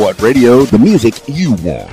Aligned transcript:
What 0.00 0.20
Radio, 0.22 0.62
the 0.62 0.78
music 0.78 1.20
you 1.28 1.52
want. 1.56 1.92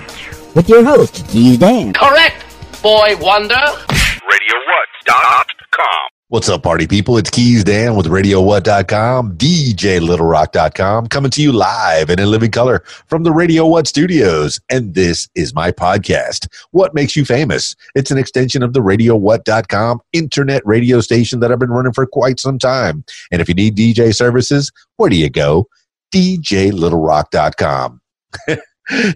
With 0.55 0.69
your 0.69 0.81
host, 0.81 1.27
Keys 1.27 1.57
Dan. 1.57 1.91
Correct, 1.91 2.41
boy 2.81 3.15
wonder. 3.19 3.53
RadioWhat.com. 3.53 6.07
What's 6.29 6.47
up, 6.47 6.63
party 6.63 6.87
people? 6.87 7.17
It's 7.17 7.29
Keys 7.29 7.65
Dan 7.65 7.97
with 7.97 8.05
RadioWhat.com, 8.05 9.35
DJLittleRock.com, 9.35 11.07
coming 11.07 11.31
to 11.31 11.41
you 11.41 11.51
live 11.51 12.09
and 12.09 12.21
in 12.21 12.31
living 12.31 12.51
color 12.51 12.81
from 13.07 13.23
the 13.23 13.33
Radio 13.33 13.67
What 13.67 13.87
studios. 13.87 14.61
And 14.69 14.93
this 14.93 15.27
is 15.35 15.53
my 15.53 15.73
podcast, 15.73 16.47
What 16.71 16.93
Makes 16.93 17.17
You 17.17 17.25
Famous. 17.25 17.75
It's 17.93 18.09
an 18.09 18.17
extension 18.17 18.63
of 18.63 18.71
the 18.71 18.79
RadioWhat.com 18.79 19.99
internet 20.13 20.65
radio 20.65 21.01
station 21.01 21.41
that 21.41 21.51
I've 21.51 21.59
been 21.59 21.71
running 21.71 21.91
for 21.91 22.05
quite 22.05 22.39
some 22.39 22.57
time. 22.57 23.03
And 23.33 23.41
if 23.41 23.49
you 23.49 23.53
need 23.53 23.75
DJ 23.75 24.15
services, 24.15 24.71
where 24.95 25.09
do 25.09 25.17
you 25.17 25.29
go? 25.29 25.67
DJLittleRock.com. 26.13 28.01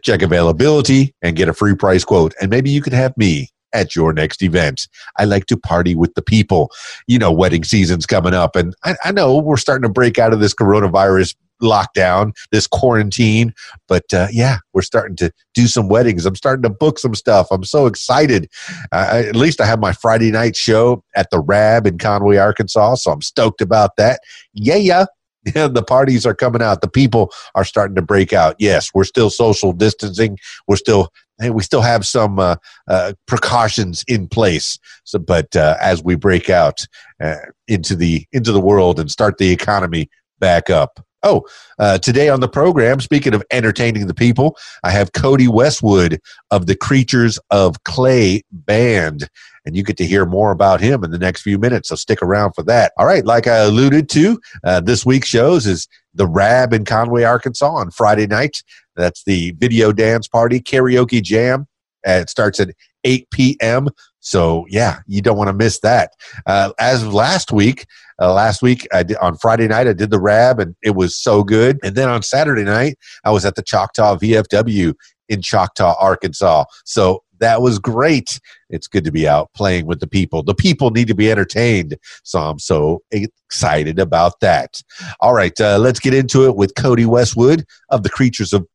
Check 0.04 0.22
availability 0.22 1.16
and 1.22 1.36
get 1.36 1.48
a 1.48 1.54
free 1.54 1.76
price 1.76 2.04
quote. 2.04 2.34
And 2.42 2.50
maybe 2.50 2.70
you 2.70 2.82
could 2.82 2.94
have 2.94 3.16
me 3.18 3.50
at 3.74 3.96
your 3.96 4.14
next 4.14 4.42
event. 4.42 4.88
I 5.18 5.26
like 5.26 5.46
to 5.48 5.58
party 5.58 5.96
with 5.96 6.14
the 6.16 6.22
people. 6.22 6.72
You 7.08 7.20
know, 7.20 7.32
wedding 7.32 7.64
season's 7.64 8.06
coming 8.06 8.34
up, 8.34 8.56
and 8.56 8.76
I, 8.84 8.96
I 9.06 9.12
know 9.12 9.38
we're 9.38 9.58
starting 9.58 9.84
to 9.84 9.94
break 9.94 10.20
out 10.20 10.34
of 10.34 10.40
this 10.40 10.54
coronavirus 10.54 11.36
lockdown, 11.62 12.34
this 12.52 12.68
quarantine. 12.68 13.54
But 13.88 14.14
uh, 14.14 14.28
yeah, 14.32 14.58
we're 14.74 14.82
starting 14.82 15.16
to 15.18 15.32
do 15.54 15.68
some 15.68 15.88
weddings. 15.90 16.26
I'm 16.26 16.36
starting 16.36 16.64
to 16.64 16.70
book 16.70 17.00
some 17.00 17.16
stuff. 17.16 17.48
I'm 17.52 17.64
so 17.64 17.86
excited. 17.86 18.50
Uh, 18.92 19.24
at 19.28 19.36
least 19.36 19.62
I 19.62 19.66
have 19.66 19.80
my 19.80 19.94
Friday 19.94 20.32
night 20.32 20.56
show 20.56 21.04
at 21.16 21.30
the 21.30 21.40
Rab 21.40 21.88
in 21.88 21.98
Conway, 21.98 22.38
Arkansas. 22.38 22.96
So 22.96 23.12
I'm 23.12 23.22
stoked 23.22 23.62
about 23.62 23.96
that. 23.98 24.22
Yeah, 24.54 24.76
yeah. 24.76 25.06
The 25.44 25.84
parties 25.84 26.26
are 26.26 26.36
coming 26.36 26.62
out. 26.62 26.82
The 26.82 26.88
people 26.88 27.32
are 27.56 27.64
starting 27.64 27.96
to 27.96 28.02
break 28.02 28.32
out. 28.32 28.56
Yes, 28.60 28.92
we're 28.94 29.04
still 29.04 29.30
social 29.30 29.74
distancing. 29.74 30.38
We're 30.68 30.76
still 30.76 31.12
we 31.50 31.64
still 31.64 31.82
have 31.82 32.06
some 32.06 32.40
uh, 32.40 32.58
uh, 32.88 33.14
precautions 33.26 34.04
in 34.08 34.28
place. 34.28 34.78
So, 35.04 35.18
but 35.18 35.56
uh, 35.56 35.78
as 35.82 36.04
we 36.04 36.16
break 36.16 36.50
out 36.50 36.86
uh, 37.20 37.38
into 37.68 37.96
the 37.96 38.28
into 38.32 38.52
the 38.52 38.62
world 38.62 39.00
and 39.00 39.10
start 39.10 39.38
the 39.38 39.52
economy 39.52 40.10
back 40.40 40.70
up. 40.70 41.04
Oh, 41.24 41.46
uh, 41.78 42.00
today 42.00 42.30
on 42.30 42.40
the 42.40 42.48
program, 42.48 43.00
speaking 43.00 43.34
of 43.34 43.44
entertaining 43.52 44.08
the 44.08 44.14
people, 44.14 44.58
I 44.84 44.90
have 44.90 45.12
Codie 45.12 45.48
Westwood 45.48 46.20
of 46.50 46.66
the 46.66 46.76
Creatures 46.76 47.38
of 47.52 47.84
Clay 47.84 48.44
band, 48.52 49.30
and 49.66 49.76
you 49.76 49.84
get 49.84 49.98
to 49.98 50.06
hear 50.06 50.26
more 50.26 50.52
about 50.52 50.82
him 50.82 51.04
in 51.04 51.12
the 51.12 51.20
next 51.20 51.44
few 51.44 51.60
minutes. 51.60 51.90
So 51.90 51.96
stick 51.96 52.24
around 52.24 52.54
for 52.54 52.64
that. 52.64 52.94
All 52.98 53.06
right, 53.06 53.24
like 53.24 53.46
I 53.46 53.58
alluded 53.58 54.10
to, 54.10 54.40
uh, 54.64 54.82
this 54.82 55.06
week's 55.06 55.28
shows 55.28 55.68
is 55.68 55.88
the 56.16 56.28
Rab 56.28 56.74
in 56.74 56.86
Conway, 56.86 57.24
Arkansas 57.24 57.72
on 57.72 57.92
Friday 57.92 58.26
night. 58.26 58.64
That's 58.96 59.24
the 59.24 59.52
video 59.52 59.92
dance 59.92 60.28
party 60.28 60.60
karaoke 60.60 61.22
jam. 61.22 61.68
Uh, 62.06 62.14
it 62.14 62.30
starts 62.32 62.60
at 62.60 62.70
8 63.04 63.30
p.m. 63.30 63.90
So 64.22 64.66
yeah, 64.70 65.00
you 65.08 65.22
don't 65.22 65.38
want 65.38 65.50
to 65.50 65.54
miss 65.54 65.80
that. 65.82 66.14
Uh, 66.46 66.72
as 66.80 67.04
of 67.04 67.14
last 67.14 67.52
week, 67.52 67.86
uh, 68.22 68.34
last 68.34 68.62
week 68.62 68.88
I 68.94 69.04
did, 69.04 69.18
on 69.18 69.36
Friday 69.36 69.68
night 69.68 69.88
I 69.88 69.94
did 69.94 70.12
the 70.12 70.20
Rab 70.20 70.60
and 70.60 70.76
it 70.82 70.96
was 70.96 71.16
so 71.16 71.44
good. 71.44 71.80
And 71.84 71.96
then 71.96 72.08
on 72.08 72.22
Saturday 72.22 72.64
night 72.64 72.98
I 73.26 73.32
was 73.32 73.46
at 73.46 73.56
the 73.56 73.64
Choctaw 73.64 74.16
VFW 74.18 74.94
in 75.28 75.42
Choctaw, 75.42 75.96
Arkansas. 76.00 76.66
So 76.86 77.24
that 77.40 77.62
was 77.62 77.80
great. 77.80 78.40
It's 78.70 78.88
good 78.88 79.04
to 79.04 79.12
be 79.12 79.28
out 79.28 79.52
playing 79.54 79.88
with 79.88 80.00
the 80.00 80.08
people. 80.08 80.44
The 80.44 80.56
people 80.56 80.92
need 80.92 81.08
to 81.08 81.16
be 81.16 81.30
entertained. 81.30 81.98
So 82.24 82.40
I'm 82.40 82.60
so 82.60 83.02
excited 83.12 84.00
about 84.00 84.40
that. 84.42 84.82
All 85.20 85.34
right, 85.34 85.60
uh, 85.60 85.78
let's 85.80 86.00
get 86.00 86.14
into 86.14 86.46
it 86.46 86.56
with 86.56 86.76
Codie 86.76 87.08
Westwood 87.08 87.66
of 87.90 88.04
the 88.04 88.10
Creatures 88.10 88.54
of 88.54 88.66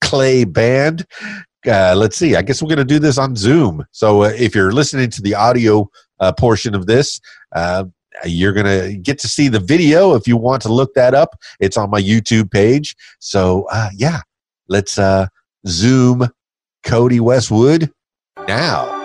Clay 0.00 0.44
Band. 0.44 1.06
Uh, 1.66 1.94
let's 1.96 2.16
see. 2.16 2.36
I 2.36 2.42
guess 2.42 2.62
we're 2.62 2.68
going 2.68 2.78
to 2.78 2.84
do 2.84 2.98
this 2.98 3.18
on 3.18 3.36
Zoom. 3.36 3.84
So 3.92 4.22
uh, 4.22 4.32
if 4.36 4.54
you're 4.54 4.72
listening 4.72 5.10
to 5.10 5.22
the 5.22 5.34
audio 5.34 5.90
uh, 6.18 6.32
portion 6.32 6.74
of 6.74 6.86
this, 6.86 7.20
uh, 7.52 7.84
you're 8.24 8.52
going 8.52 8.66
to 8.66 8.96
get 8.96 9.18
to 9.20 9.28
see 9.28 9.48
the 9.48 9.60
video. 9.60 10.14
If 10.14 10.26
you 10.26 10.36
want 10.36 10.62
to 10.62 10.72
look 10.72 10.94
that 10.94 11.14
up, 11.14 11.36
it's 11.58 11.76
on 11.76 11.90
my 11.90 12.00
YouTube 12.00 12.50
page. 12.50 12.96
So 13.18 13.66
uh, 13.70 13.90
yeah, 13.94 14.20
let's 14.68 14.98
uh, 14.98 15.26
Zoom 15.66 16.28
Codie 16.84 17.20
Westwood 17.20 17.90
now. 18.48 18.99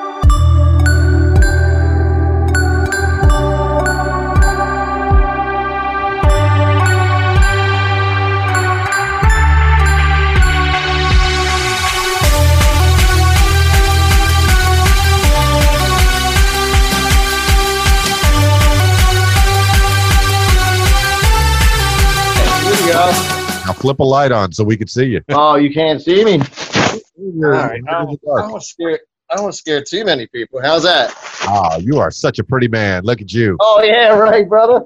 Now 23.85 23.89
flip 23.89 23.99
a 23.99 24.03
light 24.03 24.31
on 24.31 24.51
so 24.51 24.63
we 24.63 24.77
can 24.77 24.87
see 24.87 25.05
you. 25.05 25.21
Oh, 25.29 25.55
you 25.55 25.73
can't 25.73 26.01
see 26.01 26.23
me. 26.25 26.39
All 26.39 26.99
You're- 27.17 27.57
right. 27.57 27.79
you're 27.85 27.89
I 27.95 28.03
don't, 28.05 28.09
I 28.37 28.41
don't 28.41 28.51
want 28.51 28.61
to 28.63 28.67
scare. 28.67 28.99
I 29.29 29.35
don't 29.35 29.43
want 29.45 29.55
to 29.55 29.57
scare 29.59 29.83
too 29.83 30.05
many 30.05 30.27
people. 30.27 30.61
How's 30.61 30.83
that? 30.83 31.11
Ah, 31.47 31.77
you 31.77 31.97
are 31.99 32.11
such 32.11 32.37
a 32.39 32.43
pretty 32.43 32.67
man. 32.67 33.03
Look 33.03 33.21
at 33.21 33.33
you. 33.33 33.57
Oh 33.59 33.81
yeah, 33.83 34.09
right, 34.17 34.47
brother. 34.47 34.85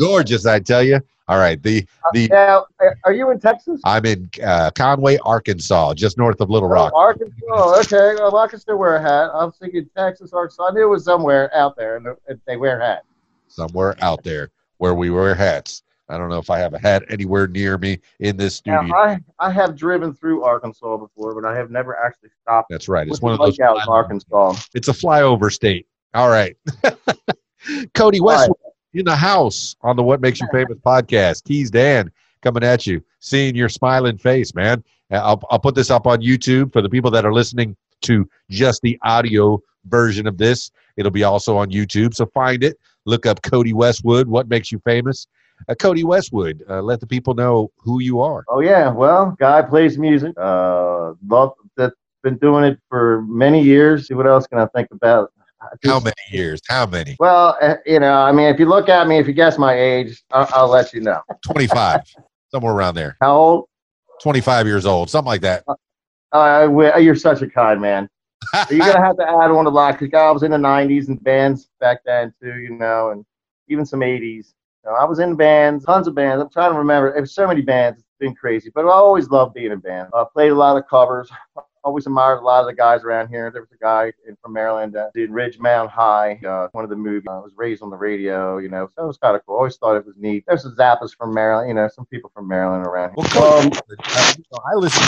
Gorgeous, 0.00 0.46
I 0.46 0.58
tell 0.60 0.82
you. 0.82 1.00
All 1.28 1.38
right, 1.38 1.62
the 1.62 1.86
the 2.12 2.26
now, 2.28 2.66
are 3.04 3.12
you 3.12 3.30
in 3.30 3.38
Texas? 3.40 3.80
I'm 3.84 4.04
in 4.04 4.28
uh, 4.44 4.70
Conway, 4.74 5.16
Arkansas, 5.24 5.94
just 5.94 6.18
north 6.18 6.40
of 6.40 6.50
Little 6.50 6.68
Rock. 6.68 6.92
Oh, 6.94 6.98
Arkansas. 7.00 7.34
Oh, 7.50 7.80
okay. 7.80 8.20
Well, 8.20 8.36
I 8.36 8.48
can 8.48 8.58
still 8.58 8.76
wear 8.76 8.96
a 8.96 9.00
hat. 9.02 9.30
I 9.32 9.44
was 9.44 9.56
thinking 9.58 9.88
Texas, 9.96 10.32
Arkansas. 10.32 10.66
I 10.68 10.72
knew 10.72 10.82
it 10.82 10.90
was 10.90 11.04
somewhere 11.04 11.54
out 11.56 11.76
there, 11.76 11.96
and 11.96 12.06
they 12.46 12.56
wear 12.56 12.80
hats. 12.80 13.06
somewhere 13.48 13.94
out 14.02 14.22
there 14.24 14.50
where 14.78 14.94
we 14.94 15.08
wear 15.10 15.34
hats. 15.36 15.83
I 16.08 16.18
don't 16.18 16.28
know 16.28 16.38
if 16.38 16.50
I 16.50 16.58
have 16.58 16.74
a 16.74 16.78
hat 16.78 17.02
anywhere 17.08 17.46
near 17.46 17.78
me 17.78 17.98
in 18.20 18.36
this 18.36 18.60
Now. 18.66 18.82
I 18.94 19.18
I 19.38 19.50
have 19.50 19.74
driven 19.74 20.12
through 20.12 20.42
Arkansas 20.44 20.96
before, 20.98 21.34
but 21.40 21.48
I 21.48 21.56
have 21.56 21.70
never 21.70 21.96
actually 21.96 22.30
stopped. 22.42 22.68
That's 22.70 22.88
right. 22.88 23.08
It's 23.08 23.22
one 23.22 23.32
of 23.32 23.38
those. 23.38 23.58
out 23.60 23.76
in 23.76 23.88
Arkansas. 23.88 24.56
It's 24.74 24.88
a 24.88 24.92
flyover 24.92 25.52
state. 25.52 25.86
All 26.12 26.28
right. 26.28 26.56
Codie 27.94 28.20
West 28.20 28.50
in 28.92 29.04
the 29.04 29.16
house 29.16 29.76
on 29.82 29.96
the 29.96 30.02
What 30.02 30.20
Makes 30.20 30.40
You 30.40 30.48
Famous 30.52 30.78
podcast. 30.78 31.44
Keys 31.44 31.70
Dan 31.70 32.10
coming 32.42 32.62
at 32.62 32.86
you, 32.86 33.02
seeing 33.20 33.54
your 33.54 33.68
smiling 33.68 34.18
face, 34.18 34.54
man. 34.54 34.84
Uh, 35.10 35.16
I'll, 35.16 35.42
I'll 35.50 35.58
put 35.58 35.74
this 35.74 35.90
up 35.90 36.06
on 36.06 36.20
YouTube 36.20 36.72
for 36.72 36.82
the 36.82 36.88
people 36.88 37.10
that 37.10 37.24
are 37.24 37.32
listening 37.32 37.76
to 38.02 38.28
just 38.50 38.82
the 38.82 38.98
audio 39.02 39.60
version 39.86 40.26
of 40.26 40.38
this. 40.38 40.70
It'll 40.96 41.10
be 41.10 41.24
also 41.24 41.56
on 41.56 41.70
YouTube. 41.70 42.14
So 42.14 42.26
find 42.26 42.62
it. 42.62 42.78
Look 43.06 43.26
up 43.26 43.42
Codie 43.42 43.74
Westwood, 43.74 44.28
What 44.28 44.48
Makes 44.48 44.72
You 44.72 44.80
Famous. 44.84 45.26
Uh, 45.68 45.74
Codie 45.74 46.04
Westwood, 46.04 46.64
uh, 46.68 46.80
let 46.82 47.00
the 47.00 47.06
people 47.06 47.34
know 47.34 47.70
who 47.78 48.00
you 48.00 48.20
are. 48.20 48.44
Oh 48.48 48.60
yeah, 48.60 48.90
well, 48.90 49.36
guy 49.38 49.62
plays 49.62 49.98
music. 49.98 50.34
Uh, 50.36 51.12
love 51.28 51.52
that's 51.76 51.94
been 52.22 52.36
doing 52.38 52.64
it 52.64 52.78
for 52.88 53.22
many 53.28 53.62
years. 53.62 54.08
See 54.08 54.14
what 54.14 54.26
else 54.26 54.46
can 54.46 54.58
I 54.58 54.66
think 54.74 54.88
about? 54.90 55.30
How 55.84 56.00
many 56.00 56.14
years? 56.30 56.60
How 56.68 56.86
many? 56.86 57.16
Well, 57.20 57.56
uh, 57.60 57.76
you 57.86 58.00
know, 58.00 58.14
I 58.14 58.32
mean, 58.32 58.46
if 58.52 58.58
you 58.58 58.66
look 58.66 58.88
at 58.88 59.06
me, 59.06 59.18
if 59.18 59.26
you 59.28 59.32
guess 59.32 59.58
my 59.58 59.74
age, 59.78 60.22
I'll, 60.32 60.48
I'll 60.52 60.68
let 60.68 60.92
you 60.92 61.00
know. 61.00 61.20
25, 61.44 62.00
somewhere 62.50 62.72
around 62.74 62.96
there. 62.96 63.16
How 63.20 63.36
old? 63.36 63.64
25 64.22 64.66
years 64.66 64.86
old, 64.86 65.08
something 65.08 65.28
like 65.28 65.40
that. 65.42 65.64
Uh, 66.32 66.66
we- 66.70 67.00
you're 67.00 67.14
such 67.14 67.42
a 67.42 67.48
kind 67.48 67.80
man. 67.80 68.08
You're 68.70 68.78
gonna 68.78 69.04
have 69.04 69.16
to 69.18 69.28
add 69.28 69.50
on 69.50 69.66
a 69.66 69.70
lot 69.70 69.98
because 69.98 70.16
I 70.18 70.30
was 70.30 70.42
in 70.42 70.50
the 70.50 70.56
'90s 70.58 71.08
and 71.08 71.22
bands 71.22 71.68
back 71.80 71.98
then 72.04 72.32
too, 72.42 72.56
you 72.56 72.70
know, 72.76 73.10
and 73.10 73.24
even 73.68 73.84
some 73.86 74.00
'80s. 74.00 74.54
You 74.84 74.90
know, 74.90 74.96
I 74.96 75.04
was 75.04 75.18
in 75.18 75.34
bands, 75.34 75.84
tons 75.84 76.06
of 76.06 76.14
bands. 76.14 76.42
I'm 76.42 76.50
trying 76.50 76.72
to 76.72 76.78
remember. 76.78 77.12
There's 77.12 77.34
so 77.34 77.46
many 77.46 77.62
bands. 77.62 77.98
It's 77.98 78.08
been 78.18 78.34
crazy, 78.34 78.70
but 78.74 78.84
I 78.84 78.90
always 78.90 79.30
loved 79.30 79.54
being 79.54 79.72
in 79.72 79.78
band. 79.80 80.08
I 80.14 80.24
played 80.32 80.52
a 80.52 80.54
lot 80.54 80.76
of 80.76 80.86
covers. 80.88 81.30
Always 81.86 82.06
admired 82.06 82.38
a 82.38 82.40
lot 82.40 82.60
of 82.60 82.66
the 82.66 82.72
guys 82.72 83.04
around 83.04 83.28
here. 83.28 83.50
There 83.50 83.60
was 83.60 83.70
a 83.70 83.76
guy 83.76 84.10
in, 84.26 84.38
from 84.40 84.54
Maryland 84.54 84.94
that 84.94 85.10
did 85.12 85.28
Ridgemont 85.28 85.90
High, 85.90 86.40
uh, 86.48 86.68
one 86.72 86.82
of 86.82 86.88
the 86.88 86.96
movies. 86.96 87.26
I 87.30 87.36
was 87.40 87.52
raised 87.56 87.82
on 87.82 87.90
the 87.90 87.96
radio, 87.96 88.56
you 88.56 88.70
know, 88.70 88.88
so 88.96 89.04
it 89.04 89.06
was 89.06 89.18
kind 89.18 89.36
of 89.36 89.44
cool. 89.44 89.56
Always 89.56 89.76
thought 89.76 89.94
it 89.94 90.06
was 90.06 90.14
neat. 90.16 90.44
There's 90.48 90.62
some 90.62 90.74
Zappas 90.76 91.14
from 91.14 91.34
Maryland, 91.34 91.68
you 91.68 91.74
know, 91.74 91.86
some 91.88 92.06
people 92.06 92.30
from 92.34 92.48
Maryland 92.48 92.86
around 92.86 93.10
here. 93.10 93.26
Well, 93.34 93.58
Um, 93.58 93.68
Codie, 93.70 93.98
uh, 94.00 94.34
you 94.38 94.44
know, 94.50 94.60
I 94.64 94.74
listen 94.76 95.02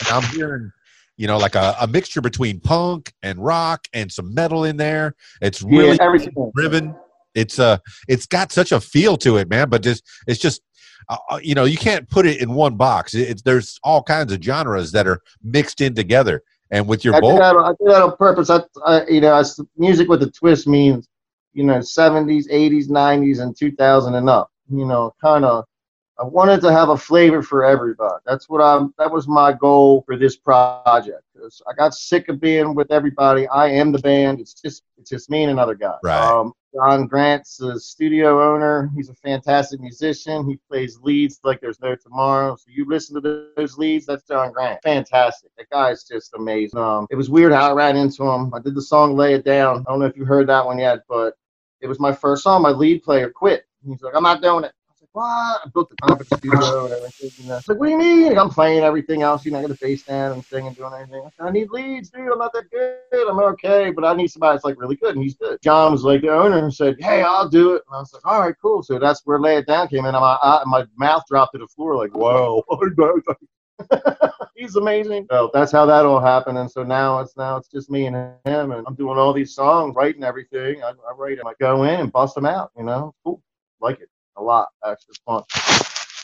and 0.00 0.08
I'm 0.08 0.22
hearing, 0.34 0.72
you 1.22 1.28
know, 1.28 1.38
like 1.38 1.54
a, 1.54 1.76
a 1.80 1.86
mixture 1.86 2.20
between 2.20 2.58
punk 2.58 3.12
and 3.22 3.38
rock 3.38 3.86
and 3.92 4.10
some 4.10 4.34
metal 4.34 4.64
in 4.64 4.76
there. 4.76 5.14
It's 5.40 5.62
really 5.62 5.90
yeah, 5.90 5.98
everything. 6.00 6.50
driven. 6.52 6.96
It's 7.36 7.60
uh, 7.60 7.78
it's 8.08 8.26
got 8.26 8.50
such 8.50 8.72
a 8.72 8.80
feel 8.80 9.16
to 9.18 9.36
it, 9.36 9.48
man. 9.48 9.68
But 9.68 9.84
just 9.84 10.02
it's 10.26 10.40
just, 10.40 10.62
uh, 11.08 11.18
uh, 11.30 11.38
you 11.40 11.54
know, 11.54 11.62
you 11.62 11.76
can't 11.76 12.10
put 12.10 12.26
it 12.26 12.42
in 12.42 12.54
one 12.54 12.74
box. 12.74 13.14
It, 13.14 13.30
it's 13.30 13.42
there's 13.42 13.78
all 13.84 14.02
kinds 14.02 14.32
of 14.32 14.42
genres 14.42 14.90
that 14.90 15.06
are 15.06 15.20
mixed 15.44 15.80
in 15.80 15.94
together. 15.94 16.42
And 16.72 16.88
with 16.88 17.04
your 17.04 17.14
I 17.14 17.20
did, 17.20 17.36
that, 17.36 17.54
I 17.54 17.68
did 17.68 17.92
that 17.92 18.02
on 18.02 18.16
purpose. 18.16 18.50
I, 18.50 18.62
I, 18.84 19.06
you 19.06 19.20
know, 19.20 19.34
I 19.34 19.44
music 19.76 20.08
with 20.08 20.24
a 20.24 20.30
twist 20.32 20.66
means, 20.66 21.06
you 21.52 21.62
know, 21.62 21.78
70s, 21.78 22.50
80s, 22.50 22.88
90s, 22.88 23.40
and 23.40 23.56
2000 23.56 24.16
and 24.16 24.28
up. 24.28 24.50
You 24.68 24.86
know, 24.86 25.14
kind 25.22 25.44
of 25.44 25.66
I 26.22 26.24
wanted 26.24 26.60
to 26.60 26.70
have 26.70 26.90
a 26.90 26.96
flavor 26.96 27.42
for 27.42 27.64
everybody. 27.64 28.22
That's 28.24 28.48
what 28.48 28.62
I'm. 28.62 28.94
That 28.96 29.10
was 29.10 29.26
my 29.26 29.52
goal 29.52 30.04
for 30.06 30.16
this 30.16 30.36
project. 30.36 31.24
I 31.68 31.72
got 31.76 31.94
sick 31.94 32.28
of 32.28 32.40
being 32.40 32.76
with 32.76 32.92
everybody. 32.92 33.48
I 33.48 33.66
am 33.66 33.90
the 33.90 33.98
band. 33.98 34.38
It's 34.38 34.54
just 34.54 34.84
it's 34.98 35.10
just 35.10 35.30
me 35.30 35.42
and 35.42 35.50
another 35.50 35.74
guy. 35.74 35.96
Right. 36.04 36.24
Um, 36.24 36.52
John 36.72 37.08
Grant's 37.08 37.60
a 37.60 37.78
studio 37.80 38.40
owner. 38.54 38.88
He's 38.94 39.08
a 39.08 39.14
fantastic 39.14 39.80
musician. 39.80 40.48
He 40.48 40.60
plays 40.70 41.00
leads 41.02 41.40
like 41.42 41.60
there's 41.60 41.80
no 41.80 41.96
tomorrow. 41.96 42.54
So 42.54 42.66
you 42.68 42.86
listen 42.88 43.20
to 43.20 43.48
those 43.56 43.76
leads, 43.76 44.06
that's 44.06 44.22
John 44.22 44.52
Grant. 44.52 44.80
Fantastic. 44.84 45.50
That 45.58 45.68
guy's 45.70 46.04
just 46.04 46.34
amazing. 46.34 46.78
Um, 46.78 47.08
it 47.10 47.16
was 47.16 47.30
weird 47.30 47.52
how 47.52 47.68
I 47.68 47.72
ran 47.72 47.96
into 47.96 48.22
him. 48.22 48.54
I 48.54 48.60
did 48.60 48.76
the 48.76 48.82
song 48.82 49.16
"Lay 49.16 49.34
It 49.34 49.44
Down." 49.44 49.84
I 49.88 49.90
don't 49.90 49.98
know 49.98 50.06
if 50.06 50.16
you 50.16 50.24
heard 50.24 50.48
that 50.48 50.64
one 50.64 50.78
yet, 50.78 51.00
but 51.08 51.34
it 51.80 51.88
was 51.88 51.98
my 51.98 52.12
first 52.12 52.44
song. 52.44 52.62
My 52.62 52.70
lead 52.70 53.02
player 53.02 53.28
quit. 53.28 53.64
He's 53.84 54.00
like, 54.02 54.14
"I'm 54.14 54.22
not 54.22 54.40
doing 54.40 54.62
it." 54.62 54.72
"What?" 55.12 55.24
I 55.24 55.68
built 55.72 55.90
the 55.90 55.96
conference 55.96 56.30
studio 56.36 56.84
and 56.84 56.94
everything. 56.94 57.30
You 57.38 57.44
know. 57.48 57.56
It's 57.56 57.68
like, 57.68 57.78
"What 57.78 57.86
do 57.86 57.92
you 57.92 57.98
mean?" 57.98 58.38
I'm 58.38 58.50
playing 58.50 58.82
everything 58.82 59.22
else. 59.22 59.44
You 59.44 59.52
know, 59.52 59.58
I 59.58 59.62
got 59.62 59.70
a 59.70 59.78
bass 59.80 60.02
stand 60.02 60.34
and 60.34 60.44
singing, 60.44 60.72
doing 60.74 60.92
everything. 60.92 61.28
I, 61.38 61.46
I 61.46 61.50
need 61.50 61.70
leads, 61.70 62.10
dude. 62.10 62.30
I'm 62.32 62.38
not 62.38 62.52
that 62.52 62.70
good. 62.70 63.28
I'm 63.28 63.38
okay, 63.38 63.90
but 63.90 64.04
I 64.04 64.14
need 64.14 64.28
somebody 64.28 64.54
that's 64.54 64.64
like 64.64 64.80
really 64.80 64.96
good, 64.96 65.14
and 65.14 65.22
he's 65.22 65.34
good. 65.34 65.60
John 65.62 65.92
was 65.92 66.04
like 66.04 66.22
the 66.22 66.32
owner 66.32 66.58
and 66.58 66.72
said, 66.72 66.96
"Hey, 67.00 67.22
I'll 67.22 67.48
do 67.48 67.74
it." 67.74 67.82
And 67.88 67.96
I 67.96 68.00
was 68.00 68.12
like, 68.12 68.26
"All 68.26 68.40
right, 68.40 68.54
cool." 68.60 68.82
So 68.82 68.98
that's 68.98 69.22
where 69.24 69.38
"Lay 69.38 69.56
It 69.56 69.66
Down" 69.66 69.88
came 69.88 70.04
in, 70.06 70.14
and 70.14 70.20
my 70.20 70.38
I, 70.42 70.62
my 70.66 70.84
mouth 70.96 71.22
dropped 71.28 71.54
to 71.54 71.58
the 71.58 71.68
floor 71.68 71.96
like, 71.96 72.14
"Whoa." 72.14 72.62
He's 74.54 74.76
amazing. 74.76 75.26
So 75.30 75.50
that's 75.52 75.72
how 75.72 75.86
that 75.86 76.04
all 76.06 76.20
happened, 76.20 76.58
and 76.58 76.70
so 76.70 76.82
now 76.82 77.20
it's 77.20 77.36
now 77.36 77.56
it's 77.56 77.68
just 77.68 77.90
me 77.90 78.06
and 78.06 78.16
him, 78.44 78.72
and 78.72 78.86
I'm 78.86 78.94
doing 78.94 79.18
all 79.18 79.32
these 79.32 79.54
songs, 79.54 79.94
writing 79.96 80.24
everything. 80.24 80.82
I, 80.82 80.90
I 80.90 81.14
write 81.16 81.38
them, 81.38 81.46
I 81.46 81.54
go 81.58 81.84
in 81.84 82.00
and 82.00 82.12
bust 82.12 82.34
them 82.34 82.46
out. 82.46 82.70
You 82.76 82.84
know, 82.84 83.14
cool, 83.24 83.42
like 83.80 84.00
it 84.00 84.08
a 84.36 84.42
lot. 84.42 84.68
Actually, 84.84 85.14
fun. 85.26 85.42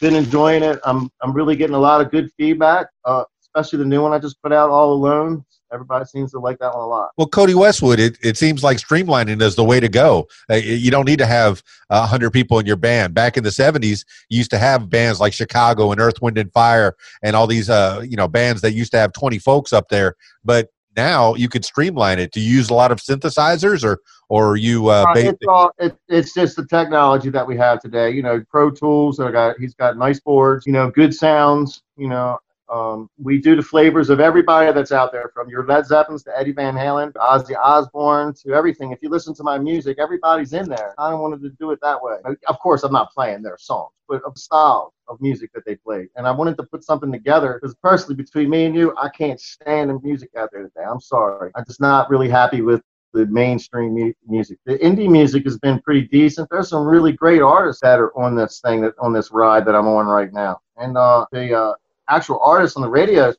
Been 0.00 0.14
enjoying 0.14 0.62
it. 0.62 0.78
I'm 0.84 1.10
I'm 1.20 1.32
really 1.32 1.56
getting 1.56 1.74
a 1.74 1.80
lot 1.80 2.00
of 2.00 2.10
good 2.10 2.30
feedback, 2.36 2.86
uh, 3.04 3.24
especially 3.42 3.80
the 3.80 3.84
new 3.84 4.02
one 4.02 4.12
I 4.12 4.18
just 4.18 4.40
put 4.42 4.52
out, 4.52 4.70
All 4.70 4.92
Alone. 4.92 5.44
Everybody 5.70 6.06
seems 6.06 6.30
to 6.30 6.38
like 6.38 6.58
that 6.60 6.72
one 6.72 6.82
a 6.82 6.86
lot. 6.86 7.10
Well, 7.18 7.28
Codie 7.28 7.54
Westwood, 7.54 8.00
it, 8.00 8.16
it 8.22 8.38
seems 8.38 8.64
like 8.64 8.78
streamlining 8.78 9.42
is 9.42 9.54
the 9.54 9.64
way 9.64 9.80
to 9.80 9.88
go. 9.88 10.26
Uh, 10.50 10.54
you 10.54 10.90
don't 10.90 11.04
need 11.04 11.18
to 11.18 11.26
have 11.26 11.62
a 11.90 12.06
hundred 12.06 12.30
people 12.30 12.58
in 12.58 12.64
your 12.64 12.76
band. 12.76 13.12
Back 13.12 13.36
in 13.36 13.44
the 13.44 13.50
'70s, 13.50 14.04
you 14.30 14.38
used 14.38 14.50
to 14.52 14.58
have 14.58 14.88
bands 14.88 15.20
like 15.20 15.34
Chicago 15.34 15.92
and 15.92 16.00
Earth, 16.00 16.22
Wind 16.22 16.38
and 16.38 16.52
Fire, 16.52 16.96
and 17.22 17.36
all 17.36 17.46
these 17.46 17.68
uh, 17.68 18.02
you 18.08 18.16
know 18.16 18.28
bands 18.28 18.62
that 18.62 18.72
used 18.72 18.92
to 18.92 18.98
have 18.98 19.12
20 19.12 19.38
folks 19.38 19.72
up 19.72 19.88
there. 19.88 20.14
But 20.42 20.68
now 20.98 21.34
you 21.34 21.48
could 21.48 21.64
streamline 21.64 22.18
it. 22.18 22.32
Do 22.32 22.40
you 22.40 22.56
use 22.56 22.70
a 22.70 22.74
lot 22.74 22.90
of 22.90 22.98
synthesizers, 22.98 23.84
or 23.84 24.00
or 24.28 24.56
you? 24.56 24.88
Uh, 24.88 25.04
Uh, 25.28 25.30
it's 25.30 25.46
all 25.48 25.70
it, 25.78 25.96
it's 26.08 26.34
just 26.34 26.56
the 26.56 26.66
technology 26.66 27.30
that 27.30 27.46
we 27.46 27.56
have 27.56 27.80
today. 27.80 28.10
You 28.10 28.22
know, 28.22 28.44
Pro 28.50 28.70
Tools. 28.70 29.20
I 29.20 29.30
got 29.30 29.56
he's 29.58 29.74
got 29.74 29.96
nice 29.96 30.18
boards. 30.18 30.66
You 30.66 30.72
know, 30.72 30.90
good 30.90 31.14
sounds. 31.14 31.82
You 31.96 32.08
know, 32.08 32.38
um, 32.70 33.08
we 33.18 33.38
do 33.38 33.56
the 33.56 33.62
flavors 33.62 34.10
of 34.10 34.20
everybody 34.20 34.70
that's 34.72 34.92
out 34.92 35.12
there, 35.12 35.30
from 35.34 35.48
your 35.48 35.66
Led 35.66 35.86
Zeppelins 35.86 36.22
to 36.24 36.38
Eddie 36.38 36.52
Van 36.52 36.74
Halen, 36.74 37.12
to 37.14 37.18
Ozzy 37.18 37.56
Osbourne 37.56 38.34
to 38.44 38.52
everything. 38.52 38.92
If 38.92 39.02
you 39.02 39.08
listen 39.08 39.34
to 39.36 39.42
my 39.42 39.58
music, 39.58 39.98
everybody's 39.98 40.52
in 40.52 40.68
there. 40.68 40.94
I 40.98 41.14
wanted 41.14 41.42
to 41.42 41.50
do 41.50 41.70
it 41.70 41.78
that 41.82 42.02
way. 42.02 42.16
Of 42.46 42.58
course, 42.60 42.82
I'm 42.82 42.92
not 42.92 43.12
playing 43.12 43.42
their 43.42 43.58
songs, 43.58 43.92
but 44.08 44.22
of 44.22 44.36
style 44.36 44.92
of 45.08 45.20
music 45.20 45.50
that 45.54 45.64
they 45.64 45.76
play. 45.76 46.08
And 46.16 46.26
I 46.26 46.30
wanted 46.30 46.56
to 46.58 46.64
put 46.64 46.84
something 46.84 47.10
together 47.10 47.58
because 47.60 47.74
personally, 47.76 48.16
between 48.16 48.50
me 48.50 48.66
and 48.66 48.74
you, 48.74 48.94
I 48.98 49.08
can't 49.08 49.40
stand 49.40 49.90
the 49.90 49.98
music 50.02 50.30
out 50.36 50.50
there 50.52 50.62
today. 50.62 50.84
I'm 50.88 51.00
sorry. 51.00 51.50
I'm 51.54 51.64
just 51.64 51.80
not 51.80 52.10
really 52.10 52.28
happy 52.28 52.60
with 52.60 52.82
the 53.14 53.26
mainstream 53.26 53.94
mu- 53.94 54.12
music. 54.26 54.58
The 54.66 54.78
indie 54.78 55.08
music 55.08 55.44
has 55.44 55.58
been 55.58 55.80
pretty 55.80 56.02
decent. 56.08 56.48
There's 56.50 56.68
some 56.68 56.86
really 56.86 57.12
great 57.12 57.40
artists 57.40 57.80
that 57.80 57.98
are 57.98 58.16
on 58.18 58.36
this 58.36 58.60
thing 58.60 58.82
that 58.82 58.94
on 58.98 59.14
this 59.14 59.30
ride 59.30 59.64
that 59.66 59.74
I'm 59.74 59.88
on 59.88 60.06
right 60.06 60.32
now. 60.32 60.60
And 60.76 60.96
uh, 60.96 61.24
the 61.32 61.58
uh, 61.58 61.74
actual 62.08 62.40
artists 62.42 62.76
on 62.76 62.82
the 62.82 62.88
radio, 62.88 63.32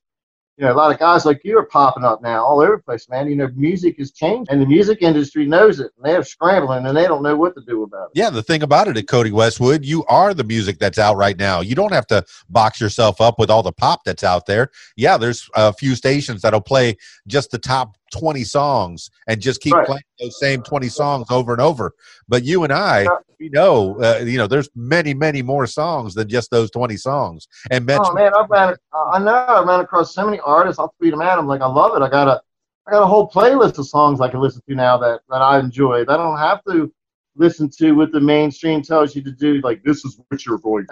you 0.60 0.66
know, 0.66 0.74
a 0.74 0.75
lot 0.75 0.92
of 0.92 1.00
guys 1.00 1.25
like 1.25 1.39
you 1.45 1.57
are 1.57 1.66
popping 1.66 2.04
up 2.04 2.21
now 2.21 2.44
all 2.44 2.60
over 2.60 2.75
the 2.75 2.83
place, 2.83 3.07
man. 3.07 3.30
You 3.30 3.38
know, 3.38 3.48
music 3.56 3.98
has 3.98 4.12
changed, 4.12 4.51
and 4.51 4.62
the 4.62 4.66
music 4.66 5.01
industry 5.01 5.45
knows 5.45 5.80
it, 5.80 5.92
and 5.95 6.06
they're 6.06 6.21
scrambling, 6.21 6.86
and 6.86 6.98
they 6.98 7.07
don't 7.07 7.24
know 7.24 7.38
what 7.38 7.56
to 7.56 7.62
do 7.66 7.83
about 7.83 8.07
it. 8.07 8.19
Yeah, 8.19 8.30
the 8.30 8.44
thing 8.44 8.62
about 8.62 8.89
it 8.89 8.98
Codie 9.07 9.31
Westwood, 9.31 9.86
you 9.86 10.04
are 10.07 10.33
the 10.33 10.44
music 10.44 10.77
that's 10.77 11.00
out 11.00 11.16
right 11.16 11.38
now. 11.38 11.62
You 11.62 11.75
don't 11.75 11.94
have 11.94 12.07
to 12.07 12.25
box 12.50 12.81
yourself 12.81 13.21
up 13.21 13.39
with 13.39 13.50
all 13.50 13.63
the 13.63 13.71
pop 13.71 14.04
that's 14.04 14.24
out 14.24 14.48
there. 14.48 14.69
Yeah, 14.98 15.15
there's 15.15 15.50
a 15.56 15.72
few 15.72 15.95
stations 15.95 16.42
that'll 16.42 16.60
play 16.60 16.98
just 17.25 17.51
the 17.51 17.57
top 17.57 17.95
20 18.12 18.44
songs 18.44 19.10
and 19.28 19.42
just 19.42 19.62
keep 19.62 19.74
Right. 19.74 19.86
playing 19.86 20.04
those 20.20 20.40
same 20.40 20.62
20 20.62 20.88
songs 20.90 21.28
over 21.30 21.52
and 21.54 21.62
over. 21.62 21.94
But 22.28 22.44
you 22.44 22.64
and 22.64 22.74
I, 22.74 23.08
we 23.40 23.50
know, 23.50 24.00
uh, 24.02 24.24
you 24.26 24.38
know, 24.38 24.48
there's 24.48 24.70
many, 24.76 25.14
many 25.14 25.42
more 25.42 25.66
songs 25.66 26.14
than 26.14 26.28
just 26.28 26.52
those 26.52 26.70
20 26.72 26.98
songs. 26.98 27.48
And 27.72 27.86
Metro, 27.86 28.10
Oh 28.10 28.14
man, 28.14 28.34
I 28.34 28.46
ran. 28.50 28.76
I 28.94 29.20
know 29.20 29.34
I 29.34 29.64
ran 29.64 29.80
across 29.80 30.14
so 30.14 30.26
many 30.26 30.40
artists. 30.42 30.80
I'll 30.80 30.94
tweet 31.00 31.12
them 31.12 31.22
out. 31.22 31.40
I'm 31.40 31.48
like, 31.48 31.62
I 31.62 31.68
love 31.68 31.96
it. 31.96 32.04
I 32.04 32.10
got 32.10 32.28
a, 32.28 32.42
I 32.88 32.92
got 32.92 33.04
a 33.04 33.08
whole 33.08 33.30
playlist 33.30 33.78
of 33.78 33.88
songs 33.88 34.20
I 34.20 34.30
can 34.30 34.42
listen 34.42 34.62
to 34.68 34.76
now 34.76 34.98
that 34.98 35.22
that 35.30 35.42
I 35.42 35.60
enjoy. 35.60 36.06
That 36.06 36.20
I 36.20 36.24
don't 36.24 36.38
have 36.38 36.64
to 36.66 36.92
listen 37.36 37.70
to 37.70 37.94
what 37.94 38.12
the 38.12 38.20
mainstream 38.20 38.82
tells 38.82 39.16
you 39.16 39.24
to 39.24 39.32
do. 39.32 39.62
Like 39.62 39.84
this 39.84 40.04
is 40.04 40.20
what 40.28 40.46
you're 40.46 40.58
going. 40.58 40.86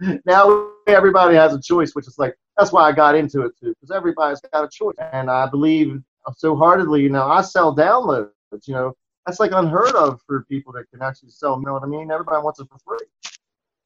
now 0.24 0.68
everybody 0.86 1.36
has 1.36 1.54
a 1.54 1.60
choice, 1.60 1.94
which 1.94 2.06
is 2.06 2.18
like 2.18 2.36
that's 2.56 2.72
why 2.72 2.82
I 2.88 2.92
got 2.92 3.14
into 3.14 3.42
it 3.42 3.52
too, 3.60 3.74
because 3.74 3.94
everybody's 3.94 4.40
got 4.52 4.64
a 4.64 4.68
choice, 4.68 4.96
and 5.12 5.30
I 5.30 5.46
believe 5.46 6.02
so 6.36 6.56
heartedly. 6.56 7.02
You 7.02 7.10
know, 7.10 7.26
I 7.26 7.42
sell 7.42 7.74
downloads. 7.74 8.30
You 8.64 8.74
know, 8.74 8.94
that's 9.26 9.40
like 9.40 9.52
unheard 9.52 9.94
of 9.94 10.20
for 10.26 10.44
people 10.44 10.72
that 10.74 10.90
can 10.90 11.02
actually 11.02 11.30
sell. 11.30 11.58
You 11.58 11.66
know 11.66 11.74
what 11.74 11.82
I 11.82 11.86
mean? 11.86 12.10
Everybody 12.10 12.42
wants 12.42 12.60
it 12.60 12.68
for 12.70 12.78
free. 12.78 13.06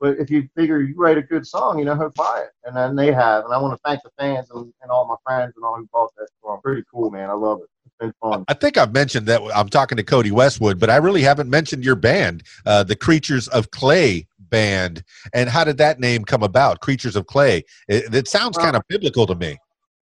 But 0.01 0.19
if 0.19 0.31
you 0.31 0.49
figure 0.57 0.81
you 0.81 0.95
write 0.97 1.17
a 1.19 1.23
good 1.23 1.47
song, 1.47 1.79
you 1.79 1.85
know 1.85 1.95
who'll 1.95 2.11
buy 2.11 2.43
it, 2.45 2.51
and 2.65 2.77
then 2.77 2.97
they 2.97 3.13
have. 3.13 3.45
And 3.45 3.55
I 3.55 3.59
want 3.59 3.75
to 3.75 3.81
thank 3.89 4.03
the 4.03 4.11
fans 4.19 4.51
and, 4.51 4.73
and 4.83 4.91
all 4.91 5.07
my 5.07 5.15
friends 5.25 5.55
and 5.57 5.65
all 5.65 5.77
who 5.77 5.89
bought 5.93 6.13
that 6.19 6.29
song. 6.43 6.61
Pretty 6.63 6.83
cool, 6.93 7.11
man. 7.11 7.31
I 7.31 7.35
love 7.35 7.61
it. 7.61 7.69
It's 7.87 7.95
been 7.99 8.13
fun. 8.21 8.45
I 8.49 8.55
think 8.55 8.77
I've 8.77 8.93
mentioned 8.93 9.27
that 9.29 9.41
I'm 9.55 9.69
talking 9.69 9.97
to 9.97 10.03
Codie 10.03 10.33
Westwood, 10.33 10.79
but 10.79 10.91
I 10.91 10.97
really 10.97 11.23
haven't 11.23 11.49
mentioned 11.49 11.85
your 11.85 11.95
band, 11.95 12.43
uh, 12.67 12.83
the 12.83 12.97
Creatures 12.97 13.49
of 13.49 13.71
Clay 13.71 14.27
band. 14.39 15.05
And 15.33 15.49
how 15.49 15.65
did 15.65 15.79
that 15.79 16.01
name 16.01 16.25
come 16.25 16.43
about? 16.43 16.81
Creatures 16.81 17.17
of 17.17 17.27
Clay. 17.27 17.65
It, 17.89 18.15
it 18.15 18.29
sounds 18.29 18.59
kind 18.59 18.77
of 18.77 18.83
biblical 18.89 19.27
to 19.27 19.35
me. 19.35 19.59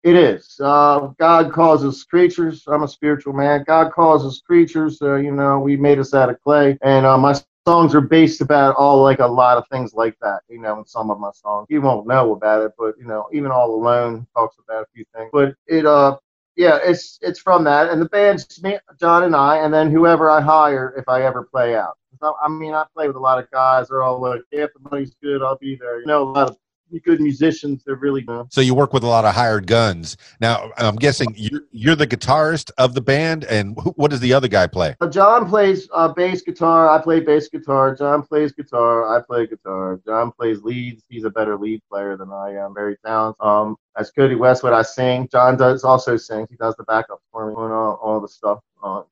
It 0.03 0.17
is. 0.17 0.59
Uh, 0.63 1.09
God 1.19 1.53
causes 1.53 2.05
creatures. 2.05 2.65
I'm 2.67 2.85
a 2.85 2.89
spiritual 2.89 3.35
man. 3.35 3.65
God 3.67 3.93
causes 3.93 4.43
creatures. 4.47 5.01
Uh, 5.03 5.17
you 5.17 5.31
know, 5.31 5.61
we 5.61 5.77
made 5.77 5.99
us 5.99 6.15
out 6.15 6.31
of 6.31 6.41
clay, 6.41 6.79
and 6.83 7.05
uh, 7.05 7.19
my 7.19 7.35
songs 7.67 7.95
are 7.95 8.01
based 8.01 8.41
about 8.41 8.77
all 8.77 9.03
like 9.03 9.19
a 9.19 9.27
lot 9.27 9.59
of 9.59 9.65
things 9.71 9.93
like 9.93 10.17
that. 10.23 10.41
You 10.49 10.59
know, 10.59 10.79
in 10.79 10.87
some 10.87 11.11
of 11.11 11.21
my 11.21 11.31
songs, 11.33 11.67
you 11.69 11.83
won't 11.83 12.07
know 12.07 12.33
about 12.33 12.63
it, 12.63 12.73
but 12.79 12.95
you 12.99 13.07
know, 13.07 13.29
even 13.33 13.51
All 13.51 13.75
Alone 13.75 14.27
talks 14.35 14.57
about 14.59 14.85
a 14.85 14.87
few 14.95 15.05
things. 15.15 15.29
But 15.35 15.55
it, 15.67 15.85
uh, 15.85 16.17
yeah, 16.57 16.79
it's 16.83 17.19
it's 17.21 17.39
from 17.39 17.65
that, 17.65 17.91
and 17.91 18.01
the 18.01 18.09
band's 18.09 18.63
me, 18.63 18.79
John 18.99 19.25
and 19.25 19.37
I, 19.37 19.59
and 19.59 19.73
then 19.73 19.91
whoever 19.91 20.31
I 20.31 20.41
hire 20.41 20.95
if 20.97 21.09
I 21.09 21.25
ever 21.25 21.45
play 21.45 21.77
out. 21.77 21.99
I 22.23 22.49
mean, 22.49 22.75
I 22.75 22.85
play 22.95 23.07
with 23.07 23.17
a 23.17 23.21
lot 23.21 23.39
of 23.39 23.51
guys. 23.51 23.89
They're 23.89 24.03
all 24.03 24.21
like, 24.21 24.43
yeah, 24.51 24.65
if 24.65 24.71
the 24.75 24.91
money's 24.91 25.15
good, 25.23 25.43
I'll 25.43 25.57
be 25.59 25.77
there. 25.77 26.01
You 26.01 26.07
know, 26.07 26.23
a 26.23 26.31
lot 26.31 26.51
of 26.51 26.57
good 26.99 27.21
musicians. 27.21 27.85
They're 27.85 27.95
really 27.95 28.23
good. 28.23 28.53
So 28.53 28.61
you 28.61 28.75
work 28.75 28.93
with 28.93 29.05
a 29.05 29.07
lot 29.07 29.25
of 29.25 29.35
hired 29.35 29.69
guns. 29.69 30.17
Now, 30.41 30.73
I'm 30.77 30.97
guessing 30.97 31.33
you're, 31.37 31.63
you're 31.71 31.95
the 31.95 32.07
guitarist 32.07 32.73
of 32.79 32.95
the 32.95 33.01
band, 33.01 33.45
and 33.45 33.79
who, 33.79 33.91
what 33.91 34.11
does 34.11 34.19
the 34.21 34.33
other 34.33 34.49
guy 34.49 34.67
play? 34.67 34.97
Uh, 35.01 35.09
John 35.09 35.49
plays 35.49 35.89
uh, 35.93 36.09
bass 36.09 36.43
guitar. 36.43 36.89
I 36.89 37.01
play 37.01 37.21
bass 37.21 37.49
guitar. 37.49 37.95
John 37.95 38.23
plays 38.23 38.53
guitar. 38.53 39.17
I 39.17 39.23
play 39.23 39.47
guitar. 39.47 40.01
John 40.05 40.33
plays 40.33 40.63
leads. 40.63 41.05
He's 41.09 41.25
a 41.25 41.31
better 41.31 41.57
lead 41.57 41.83
player 41.89 42.17
than 42.17 42.33
I 42.33 42.55
am. 42.55 42.75
Very 42.75 42.97
talented. 43.07 43.41
Um, 43.41 43.77
as 43.97 44.11
Codie 44.11 44.39
Westwood, 44.39 44.73
I 44.73 44.83
sing. 44.83 45.29
John 45.31 45.57
does 45.57 45.85
also 45.85 46.17
sing. 46.17 46.47
He 46.51 46.57
does 46.57 46.75
the 46.77 46.85
backup 46.85 47.21
for 47.31 47.47
me 47.47 47.55
and 47.57 47.73
all, 47.73 48.01
all 48.03 48.21
the 48.21 48.29
stuff. 48.29 48.61
Uh, 48.83 49.03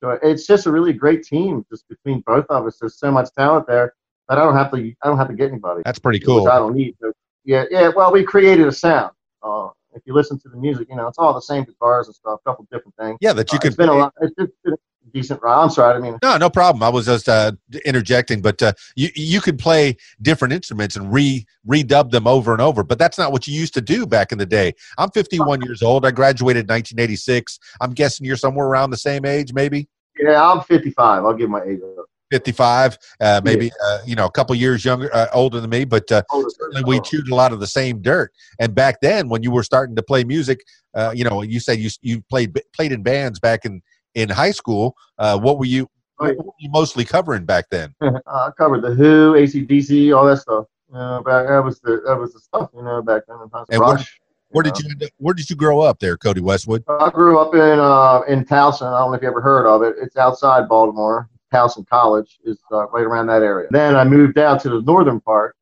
so 0.00 0.18
it's 0.22 0.46
just 0.46 0.66
a 0.66 0.70
really 0.70 0.92
great 0.92 1.24
team, 1.24 1.66
just 1.70 1.88
between 1.88 2.20
both 2.20 2.46
of 2.50 2.66
us. 2.66 2.78
There's 2.78 2.98
so 2.98 3.10
much 3.10 3.30
talent 3.36 3.66
there 3.66 3.94
that 4.28 4.38
I 4.38 4.44
don't 4.44 4.54
have 4.54 4.70
to. 4.72 4.94
I 5.02 5.06
don't 5.08 5.18
have 5.18 5.28
to 5.28 5.34
get 5.34 5.50
anybody. 5.50 5.82
That's 5.84 5.98
pretty 5.98 6.20
cool. 6.20 6.46
I 6.48 6.58
don't 6.58 6.76
need. 6.76 6.94
So, 7.00 7.07
yeah, 7.48 7.64
yeah. 7.70 7.88
Well, 7.96 8.12
we 8.12 8.22
created 8.24 8.66
a 8.66 8.72
sound. 8.72 9.10
Uh, 9.42 9.68
if 9.94 10.02
you 10.04 10.12
listen 10.14 10.38
to 10.40 10.48
the 10.50 10.56
music, 10.58 10.86
you 10.90 10.96
know, 10.96 11.08
it's 11.08 11.18
all 11.18 11.32
the 11.32 11.40
same 11.40 11.64
guitars 11.64 12.06
and 12.06 12.14
stuff, 12.14 12.40
a 12.44 12.50
couple 12.50 12.66
different 12.70 12.94
things. 13.00 13.16
Yeah, 13.22 13.32
that 13.32 13.50
you 13.52 13.56
Uh, 13.56 13.60
could. 13.62 13.68
it's 13.68 13.76
been 13.76 13.88
a 13.88 13.94
lot. 13.94 14.12
It's 14.20 14.34
just 14.38 14.52
been 14.62 14.74
a 14.74 15.10
decent 15.14 15.40
ride. 15.42 15.62
I'm 15.62 15.70
sorry, 15.70 15.90
I 15.90 15.92
didn't 15.94 16.10
mean. 16.10 16.18
No, 16.22 16.36
no 16.36 16.50
problem. 16.50 16.82
I 16.82 16.90
was 16.90 17.06
just 17.06 17.26
uh, 17.26 17.52
interjecting, 17.86 18.42
but 18.42 18.62
uh, 18.62 18.74
you 18.96 19.08
you 19.16 19.40
could 19.40 19.58
play 19.58 19.96
different 20.20 20.52
instruments 20.52 20.96
and 20.96 21.10
re 21.10 21.46
redub 21.66 22.10
them 22.10 22.26
over 22.26 22.52
and 22.52 22.60
over. 22.60 22.84
But 22.84 22.98
that's 22.98 23.16
not 23.16 23.32
what 23.32 23.46
you 23.48 23.54
used 23.58 23.72
to 23.74 23.80
do 23.80 24.06
back 24.06 24.30
in 24.30 24.36
the 24.36 24.46
day. 24.46 24.74
I'm 24.98 25.10
51 25.10 25.62
years 25.62 25.82
old. 25.82 26.04
I 26.04 26.10
graduated 26.10 26.64
in 26.68 26.74
1986. 26.74 27.58
I'm 27.80 27.94
guessing 27.94 28.26
you're 28.26 28.36
somewhere 28.36 28.66
around 28.66 28.90
the 28.90 28.98
same 28.98 29.24
age, 29.24 29.54
maybe 29.54 29.88
Yeah, 30.20 30.46
I'm 30.46 30.60
55. 30.60 31.24
I'll 31.24 31.32
give 31.32 31.48
my 31.48 31.62
age 31.62 31.80
up. 31.98 32.04
55, 32.30 32.98
uh, 33.20 33.40
maybe 33.44 33.70
uh, 33.84 34.00
you 34.06 34.14
know 34.14 34.26
a 34.26 34.30
couple 34.30 34.54
years 34.54 34.84
younger, 34.84 35.14
uh, 35.14 35.26
older 35.32 35.60
than 35.60 35.70
me. 35.70 35.84
But 35.84 36.10
uh, 36.10 36.22
Older. 36.30 36.48
certainly 36.50 36.84
we 36.84 37.00
chewed 37.00 37.28
a 37.28 37.34
lot 37.34 37.52
of 37.52 37.60
the 37.60 37.66
same 37.66 38.00
dirt. 38.00 38.32
And 38.58 38.74
back 38.74 39.00
then, 39.00 39.28
when 39.28 39.42
you 39.42 39.50
were 39.50 39.62
starting 39.62 39.96
to 39.96 40.02
play 40.02 40.24
music, 40.24 40.60
uh, 40.94 41.12
you 41.14 41.24
know, 41.24 41.42
you 41.42 41.60
said 41.60 41.78
you 41.78 41.90
you 42.02 42.22
played 42.22 42.60
played 42.72 42.92
in 42.92 43.02
bands 43.02 43.38
back 43.38 43.64
in 43.64 43.82
in 44.14 44.28
high 44.28 44.52
school. 44.52 44.96
Uh, 45.18 45.38
what 45.38 45.58
were 45.58 45.66
you? 45.66 45.88
Oh, 46.20 46.26
yeah. 46.26 46.32
What 46.34 46.46
were 46.46 46.52
you 46.58 46.70
mostly 46.70 47.04
covering 47.04 47.44
back 47.44 47.66
then? 47.70 47.94
I 48.26 48.50
covered 48.56 48.82
the 48.82 48.94
Who, 48.94 49.34
ACDC, 49.34 50.16
all 50.16 50.26
that 50.26 50.38
stuff. 50.38 50.66
You 50.90 50.98
know, 50.98 51.22
back 51.24 51.46
that 51.48 51.62
was 51.64 51.80
the 51.80 52.02
that 52.06 52.16
was 52.16 52.32
the 52.32 52.40
stuff. 52.40 52.70
You 52.74 52.82
know, 52.82 53.02
back 53.02 53.22
then. 53.28 53.38
And 53.70 53.80
Rush. 53.80 54.18
Where 54.50 54.62
did 54.62 54.78
you 54.78 54.90
up, 54.90 55.10
Where 55.18 55.34
did 55.34 55.50
you 55.50 55.56
grow 55.56 55.80
up 55.80 55.98
there, 55.98 56.16
Codie 56.16 56.40
Westwood? 56.40 56.82
I 56.88 57.10
grew 57.10 57.38
up 57.38 57.54
in 57.54 57.60
uh, 57.60 58.22
in 58.28 58.44
Towson. 58.44 58.92
I 58.92 58.98
don't 59.00 59.10
know 59.10 59.16
if 59.16 59.22
you 59.22 59.28
ever 59.28 59.42
heard 59.42 59.66
of 59.66 59.82
it. 59.82 59.96
It's 60.00 60.16
outside 60.16 60.68
Baltimore. 60.68 61.28
Towson 61.52 61.86
College 61.88 62.38
is 62.44 62.58
uh, 62.72 62.88
right 62.88 63.04
around 63.04 63.26
that 63.26 63.42
area. 63.42 63.68
Then 63.70 63.96
I 63.96 64.04
moved 64.04 64.38
out 64.38 64.60
to 64.62 64.70
the 64.70 64.82
northern 64.82 65.20
part 65.20 65.56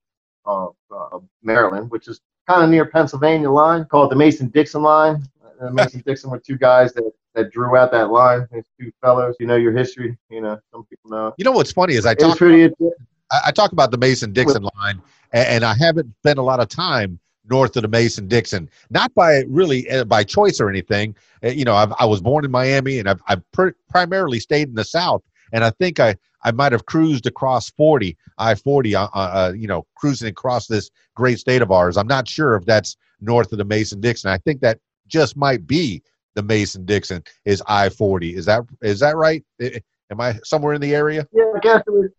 of 0.45 0.75
uh, 0.95 1.19
Maryland, 1.43 1.91
which 1.91 2.09
is 2.09 2.21
kind 2.49 2.63
of 2.63 2.71
near 2.71 2.87
Pennsylvania 2.87 3.51
line, 3.51 3.85
called 3.87 4.11
the 4.11 4.17
Mason 4.17 4.49
Dixon 4.49 4.83
line. 4.83 5.25
Uh, 5.61 5.71
Mason 5.71 6.03
Dixon 6.07 6.31
were 6.31 6.39
two 6.39 6.59
guys 6.59 6.93
that, 6.95 7.11
that 7.35 7.51
drew 7.51 7.77
out 7.77 7.91
that 7.93 8.11
line. 8.11 8.47
These 8.53 8.65
two 8.79 8.93
fellows. 9.01 9.37
You 9.41 9.47
know 9.47 9.57
your 9.57 9.73
history. 9.73 10.17
You 10.31 10.41
know 10.41 10.59
some 10.73 10.85
people 10.85 11.11
know. 11.11 11.35
You 11.39 11.45
know 11.45 11.53
what's 11.53 11.73
funny 11.73 11.95
is 11.95 12.07
I 12.07 12.15
talk. 12.15 12.41
I, 13.33 13.41
I 13.47 13.51
talk 13.53 13.73
about 13.73 13.91
the 13.91 13.99
Mason 13.99 14.33
Dixon 14.33 14.63
line, 14.77 15.01
and, 15.33 15.49
and 15.49 15.65
I 15.65 15.75
haven't 15.75 16.15
spent 16.21 16.39
a 16.39 16.43
lot 16.43 16.61
of 16.61 16.69
time 16.69 17.19
north 17.49 17.77
of 17.77 17.83
the 17.83 17.89
Mason 17.89 18.29
Dixon, 18.29 18.69
not 18.91 19.15
by 19.15 19.45
really 19.49 19.89
uh, 19.91 20.05
by 20.05 20.25
choice 20.25 20.61
or 20.61 20.69
anything. 20.69 21.17
Uh, 21.43 21.49
you 21.49 21.65
know, 21.65 21.75
I've, 21.75 21.93
I 21.99 22.05
was 22.05 22.21
born 22.21 22.45
in 22.45 22.51
Miami, 22.51 22.99
and 22.99 23.09
I've, 23.09 23.23
I've 23.27 23.53
pr- 23.53 23.71
primarily 23.89 24.41
stayed 24.41 24.69
in 24.69 24.75
the 24.75 24.85
South. 24.85 25.23
And 25.53 25.65
I 25.65 25.71
think 25.71 26.01
I, 26.01 26.17
I 26.43 26.53
might 26.53 26.73
have 26.73 26.87
cruised 26.87 27.27
across 27.27 27.71
40, 27.71 28.17
I 28.39 28.55
40, 28.55 28.95
uh, 28.95 29.09
uh, 29.13 29.53
you 29.57 29.67
know, 29.67 29.87
cruising 29.97 30.29
across 30.29 30.67
this 30.67 30.91
great 31.15 31.39
state 31.39 31.63
of 31.63 31.71
ours. 31.71 31.97
I'm 31.97 32.07
not 32.07 32.29
sure 32.29 32.57
if 32.57 32.65
that's 32.65 32.97
north 33.21 33.53
of 33.53 33.59
the 33.59 33.65
Mason 33.65 34.01
Dixon. 34.01 34.31
I 34.31 34.39
think 34.39 34.61
that 34.61 34.79
just 35.07 35.37
might 35.37 35.67
be 35.67 36.03
the 36.35 36.43
Mason 36.43 36.85
Dixon 36.85 37.23
is 37.45 37.63
I 37.67 37.89
40. 37.89 38.35
Is 38.35 38.47
that 38.47 38.63
is 38.83 39.01
that 39.01 39.17
right? 39.17 39.45
Am 39.61 40.21
I 40.21 40.39
somewhere 40.45 40.75
in 40.75 40.81
the 40.81 40.95
area? 40.95 41.27
Yeah, 41.33 41.53
I 41.55 41.59
guess 41.61 41.83
it 41.87 41.91
would. 41.91 42.13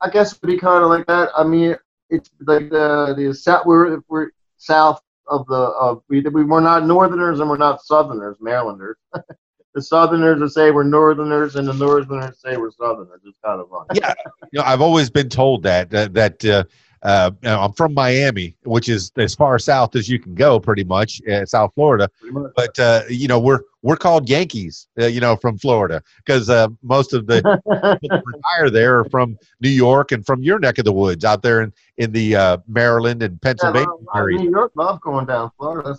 I 0.00 0.10
guess 0.10 0.32
it 0.32 0.38
would 0.42 0.48
be 0.48 0.58
kind 0.58 0.82
of 0.82 0.90
like 0.90 1.06
that. 1.06 1.30
I 1.36 1.44
mean, 1.44 1.76
it's 2.10 2.30
like 2.46 2.70
the 2.70 3.14
the 3.16 3.34
south. 3.34 3.66
We're 3.66 4.00
we're 4.08 4.30
south 4.56 5.00
of 5.28 5.46
the 5.46 5.54
of 5.54 6.02
we 6.08 6.20
we're 6.22 6.60
not 6.60 6.86
Northerners 6.86 7.40
and 7.40 7.48
we're 7.48 7.58
not 7.58 7.84
Southerners, 7.84 8.36
Marylanders. 8.40 8.96
the 9.74 9.82
Southerners 9.82 10.40
would 10.40 10.52
say 10.52 10.70
we're 10.70 10.82
Northerners, 10.82 11.56
and 11.56 11.68
the 11.68 11.74
Northerners 11.74 12.40
say 12.40 12.56
we're 12.56 12.70
Southerners. 12.70 13.20
It's 13.24 13.38
kind 13.44 13.60
of 13.60 13.68
fun. 13.68 13.86
yeah, 13.94 14.14
you 14.52 14.58
know, 14.58 14.64
I've 14.64 14.80
always 14.80 15.10
been 15.10 15.28
told 15.28 15.62
that 15.64 15.90
that, 15.90 16.14
that 16.14 16.44
uh, 16.44 16.64
uh, 17.02 17.30
I'm 17.44 17.72
from 17.72 17.94
Miami, 17.94 18.56
which 18.64 18.88
is 18.88 19.12
as 19.16 19.34
far 19.34 19.58
south 19.58 19.94
as 19.94 20.08
you 20.08 20.18
can 20.18 20.34
go, 20.34 20.58
pretty 20.58 20.84
much, 20.84 21.20
uh, 21.30 21.46
South 21.46 21.72
Florida. 21.74 22.08
Much. 22.24 22.52
But 22.56 22.78
uh, 22.78 23.02
you 23.08 23.28
know, 23.28 23.38
we're 23.38 23.60
we're 23.82 23.96
called 23.96 24.28
Yankees, 24.28 24.88
uh, 25.00 25.06
you 25.06 25.20
know, 25.20 25.36
from 25.36 25.58
Florida, 25.58 26.02
because 26.24 26.50
uh, 26.50 26.68
most 26.82 27.12
of 27.12 27.26
the 27.26 27.36
people 28.00 28.18
that 28.18 28.22
retire 28.26 28.70
there 28.70 29.00
are 29.00 29.04
from 29.10 29.38
New 29.60 29.68
York 29.68 30.12
and 30.12 30.26
from 30.26 30.42
your 30.42 30.58
neck 30.58 30.78
of 30.78 30.84
the 30.84 30.92
woods, 30.92 31.24
out 31.24 31.42
there 31.42 31.62
in 31.62 31.72
in 31.98 32.12
the 32.12 32.34
uh, 32.34 32.56
Maryland 32.66 33.22
and 33.22 33.34
Yeah, 33.34 33.48
Pennsylvania 33.48 33.88
well, 33.88 34.16
area. 34.16 34.38
New 34.38 34.50
York 34.50 34.72
love 34.74 35.00
going 35.00 35.26
down 35.26 35.50
Florida. 35.56 35.96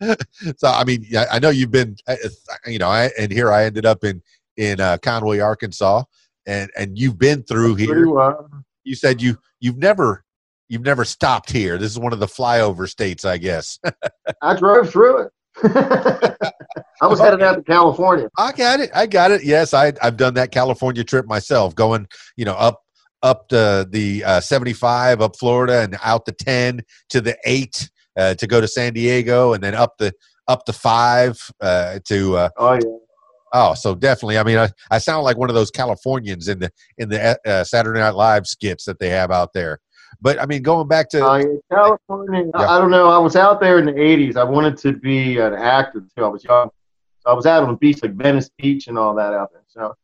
so 0.56 0.68
I 0.68 0.84
mean, 0.84 1.04
yeah, 1.08 1.26
I 1.30 1.38
know 1.38 1.50
you've 1.50 1.70
been, 1.70 1.96
uh, 2.06 2.16
you 2.66 2.78
know, 2.78 2.88
I, 2.88 3.10
and 3.18 3.32
here 3.32 3.52
I 3.52 3.64
ended 3.64 3.86
up 3.86 4.04
in 4.04 4.22
in 4.56 4.80
uh, 4.80 4.98
Conway, 4.98 5.40
Arkansas, 5.40 6.04
and 6.46 6.70
and 6.76 6.98
you've 6.98 7.18
been 7.18 7.42
through 7.42 7.76
here. 7.76 8.06
You 8.84 8.94
said 8.94 9.20
you 9.20 9.38
you've 9.60 9.78
never 9.78 10.24
you've 10.68 10.84
never 10.84 11.04
stopped 11.04 11.50
here. 11.50 11.78
This 11.78 11.90
is 11.90 11.98
one 11.98 12.12
of 12.12 12.20
the 12.20 12.26
flyover 12.26 12.88
states, 12.88 13.24
I 13.24 13.38
guess. 13.38 13.78
I 14.42 14.54
drove 14.54 14.90
through 14.90 15.22
it. 15.22 15.32
I 17.02 17.06
was 17.06 17.18
headed 17.18 17.42
out 17.42 17.56
to 17.56 17.62
California. 17.62 18.28
I 18.38 18.52
got 18.52 18.80
it. 18.80 18.90
I 18.94 19.06
got 19.06 19.30
it. 19.30 19.44
Yes, 19.44 19.74
I 19.74 19.92
I've 20.02 20.16
done 20.16 20.34
that 20.34 20.52
California 20.52 21.02
trip 21.04 21.26
myself, 21.26 21.74
going 21.74 22.06
you 22.36 22.44
know 22.44 22.54
up 22.54 22.82
up 23.22 23.48
to 23.48 23.86
the 23.90 24.24
uh, 24.24 24.40
75 24.40 25.20
up 25.20 25.36
Florida 25.36 25.80
and 25.80 25.98
out 26.04 26.24
the 26.24 26.32
10 26.32 26.82
to 27.10 27.20
the 27.20 27.36
8 27.44 27.90
uh, 28.18 28.34
to 28.34 28.46
go 28.46 28.60
to 28.60 28.68
San 28.68 28.92
Diego 28.92 29.52
and 29.54 29.62
then 29.62 29.74
up 29.74 29.96
the 29.98 30.12
up 30.48 30.64
the 30.66 30.72
5 30.72 31.50
uh, 31.60 31.98
to 32.06 32.36
uh, 32.36 32.48
Oh 32.56 32.72
yeah. 32.74 32.80
Oh, 33.54 33.72
so 33.72 33.94
definitely. 33.94 34.36
I 34.36 34.42
mean, 34.42 34.58
I, 34.58 34.68
I 34.90 34.98
sound 34.98 35.24
like 35.24 35.38
one 35.38 35.48
of 35.48 35.54
those 35.54 35.70
Californians 35.70 36.48
in 36.48 36.58
the 36.58 36.70
in 36.98 37.08
the 37.08 37.38
uh, 37.46 37.64
Saturday 37.64 37.98
Night 38.00 38.14
Live 38.14 38.46
skits 38.46 38.84
that 38.84 38.98
they 38.98 39.08
have 39.08 39.30
out 39.30 39.54
there. 39.54 39.78
But 40.20 40.38
I 40.40 40.44
mean, 40.46 40.60
going 40.62 40.86
back 40.88 41.08
to 41.10 41.24
Uh, 41.24 41.42
California. 41.72 42.50
I- 42.54 42.60
Yeah. 42.62 42.70
I 42.70 42.78
don't 42.78 42.90
know. 42.90 43.08
I 43.08 43.16
was 43.18 43.36
out 43.36 43.58
there 43.60 43.78
in 43.78 43.86
the 43.86 43.92
'80s. 43.92 44.36
I 44.36 44.44
wanted 44.44 44.76
to 44.78 44.92
be 44.92 45.38
an 45.38 45.54
actor 45.54 46.00
too. 46.14 46.24
I 46.24 46.28
was 46.28 46.44
young. 46.44 46.68
So 47.20 47.30
I 47.30 47.32
was 47.32 47.46
out 47.46 47.62
on 47.62 47.70
the 47.70 47.76
beach, 47.76 48.02
like 48.02 48.14
Venice 48.14 48.50
Beach, 48.58 48.86
and 48.88 48.98
all 48.98 49.14
that 49.14 49.32
out 49.32 49.50
there. 49.52 49.64
So, 49.68 49.94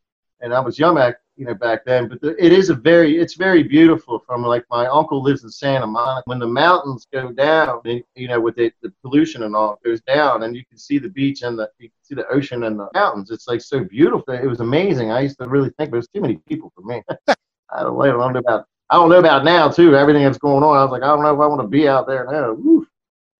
and 0.40 0.54
I 0.54 0.60
was 0.60 0.78
young 0.78 0.94
back, 0.94 1.16
you 1.36 1.44
know, 1.44 1.54
back 1.54 1.84
then. 1.84 2.08
But 2.08 2.20
the, 2.20 2.36
it 2.44 2.52
is 2.52 2.70
a 2.70 2.74
very, 2.74 3.18
it's 3.18 3.34
very 3.34 3.62
beautiful. 3.62 4.18
From 4.26 4.42
like 4.42 4.64
my 4.70 4.86
uncle 4.86 5.22
lives 5.22 5.44
in 5.44 5.50
Santa 5.50 5.86
Monica. 5.86 6.22
When 6.26 6.38
the 6.38 6.46
mountains 6.46 7.06
go 7.12 7.32
down, 7.32 7.80
you 7.84 8.28
know, 8.28 8.40
with 8.40 8.56
the, 8.56 8.72
the 8.82 8.92
pollution 9.02 9.42
and 9.42 9.56
all, 9.56 9.78
goes 9.84 10.00
down, 10.02 10.42
and 10.44 10.56
you 10.56 10.64
can 10.66 10.78
see 10.78 10.98
the 10.98 11.08
beach 11.08 11.42
and 11.42 11.58
the 11.58 11.70
you 11.78 11.88
can 11.88 11.98
see 12.02 12.14
the 12.14 12.26
ocean 12.28 12.64
and 12.64 12.78
the 12.78 12.88
mountains. 12.94 13.30
It's 13.30 13.48
like 13.48 13.60
so 13.60 13.84
beautiful. 13.84 14.34
It 14.34 14.46
was 14.46 14.60
amazing. 14.60 15.10
I 15.10 15.20
used 15.20 15.38
to 15.38 15.48
really 15.48 15.70
think 15.78 15.90
there 15.90 15.98
was 15.98 16.08
too 16.08 16.20
many 16.20 16.36
people 16.48 16.72
for 16.74 16.82
me. 16.82 17.02
I 17.70 17.82
don't 17.82 17.98
know. 17.98 18.02
I 18.02 18.06
don't 18.08 18.32
know 18.32 18.38
about. 18.40 18.66
I 18.90 18.96
don't 18.96 19.08
know 19.08 19.18
about 19.18 19.44
now 19.44 19.68
too. 19.68 19.96
Everything 19.96 20.24
that's 20.24 20.38
going 20.38 20.62
on. 20.62 20.76
I 20.76 20.82
was 20.82 20.90
like, 20.92 21.02
I 21.02 21.06
don't 21.06 21.22
know 21.22 21.34
if 21.34 21.40
I 21.40 21.46
want 21.46 21.62
to 21.62 21.68
be 21.68 21.88
out 21.88 22.06
there 22.06 22.26
now. 22.30 22.52
Woo. 22.52 22.86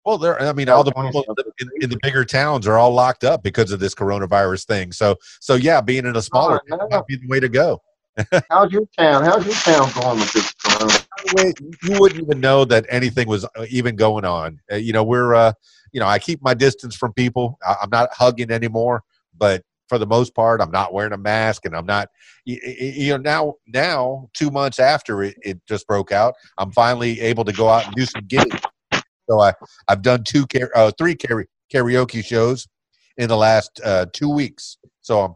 Well, 0.05 0.19
there. 0.19 0.41
I 0.41 0.53
mean, 0.53 0.69
all 0.69 0.85
the 0.85 0.93
people 0.93 1.25
in, 1.59 1.71
in 1.81 1.91
the 1.91 1.99
bigger 2.03 2.25
towns 2.25 2.67
are 2.67 2.79
all 2.79 2.93
locked 2.93 3.25
up 3.25 3.43
because 3.43 3.71
of 3.73 3.81
this 3.81 3.95
coronavirus 3.95 4.67
thing. 4.67 4.93
So, 4.93 5.17
so 5.41 5.55
yeah, 5.55 5.81
being 5.81 6.05
in 6.07 6.17
a 6.17 6.23
smaller 6.23 6.61
Oh, 6.71 6.77
town 6.77 6.89
no. 6.91 6.97
might 6.99 7.07
be 7.07 7.17
the 7.17 7.27
way 7.27 7.41
to 7.41 7.49
go. 7.49 7.81
How's 8.51 8.71
your 8.71 8.87
town? 8.97 9.25
How's 9.25 9.45
your 9.45 9.55
town 9.55 9.91
going 10.01 10.21
with 10.21 10.33
this? 10.33 10.53
corona? 10.55 10.87
By 10.87 11.23
the 11.25 11.35
way, 11.37 11.53
you 11.83 12.01
wouldn't 12.01 12.23
even 12.23 12.41
know 12.41 12.65
that 12.67 12.87
anything 12.89 13.29
was 13.29 13.45
uh, 13.45 13.67
even 13.69 13.97
going 13.97 14.25
on. 14.25 14.61
Uh, 14.71 14.77
you 14.77 14.93
know, 14.93 15.03
we're, 15.03 15.35
uh, 15.35 15.53
you 15.93 16.01
know, 16.01 16.07
I 16.07 16.19
keep 16.19 16.43
my 16.43 16.55
distance 16.55 16.95
from 16.95 17.13
people. 17.13 17.59
I'm 17.67 17.91
not 17.91 18.11
hugging 18.13 18.51
anymore, 18.51 19.03
but 19.37 19.63
for 19.89 19.99
the 19.99 20.07
most 20.07 20.35
part, 20.35 20.61
I'm 20.61 20.71
not 20.71 20.93
wearing 20.93 21.13
a 21.13 21.19
mask, 21.19 21.65
and 21.67 21.75
I'm 21.75 21.87
not. 21.87 22.09
You, 22.45 22.59
you 22.63 23.11
know, 23.13 23.17
now, 23.17 23.55
now, 23.67 24.29
two 24.35 24.51
months 24.51 24.79
after 24.79 25.23
it, 25.23 25.37
it 25.43 25.61
just 25.67 25.87
broke 25.87 26.13
out, 26.13 26.35
I'm 26.59 26.73
finally 26.73 27.21
able 27.21 27.45
to 27.45 27.53
go 27.53 27.69
out 27.69 27.87
and 27.87 27.95
do 27.95 28.05
some 28.07 28.27
gigs. 28.27 28.61
So 29.29 29.41
I, 29.41 29.53
I've 29.89 30.03
done 30.03 30.25
two, 30.25 30.47
uh, 30.75 30.91
three 30.99 31.15
karaoke 31.73 32.25
shows 32.25 32.69
in 33.17 33.29
the 33.29 33.37
last 33.37 33.81
uh, 33.85 34.07
two 34.13 34.29
weeks. 34.29 34.79
So 35.01 35.21
I'm 35.21 35.35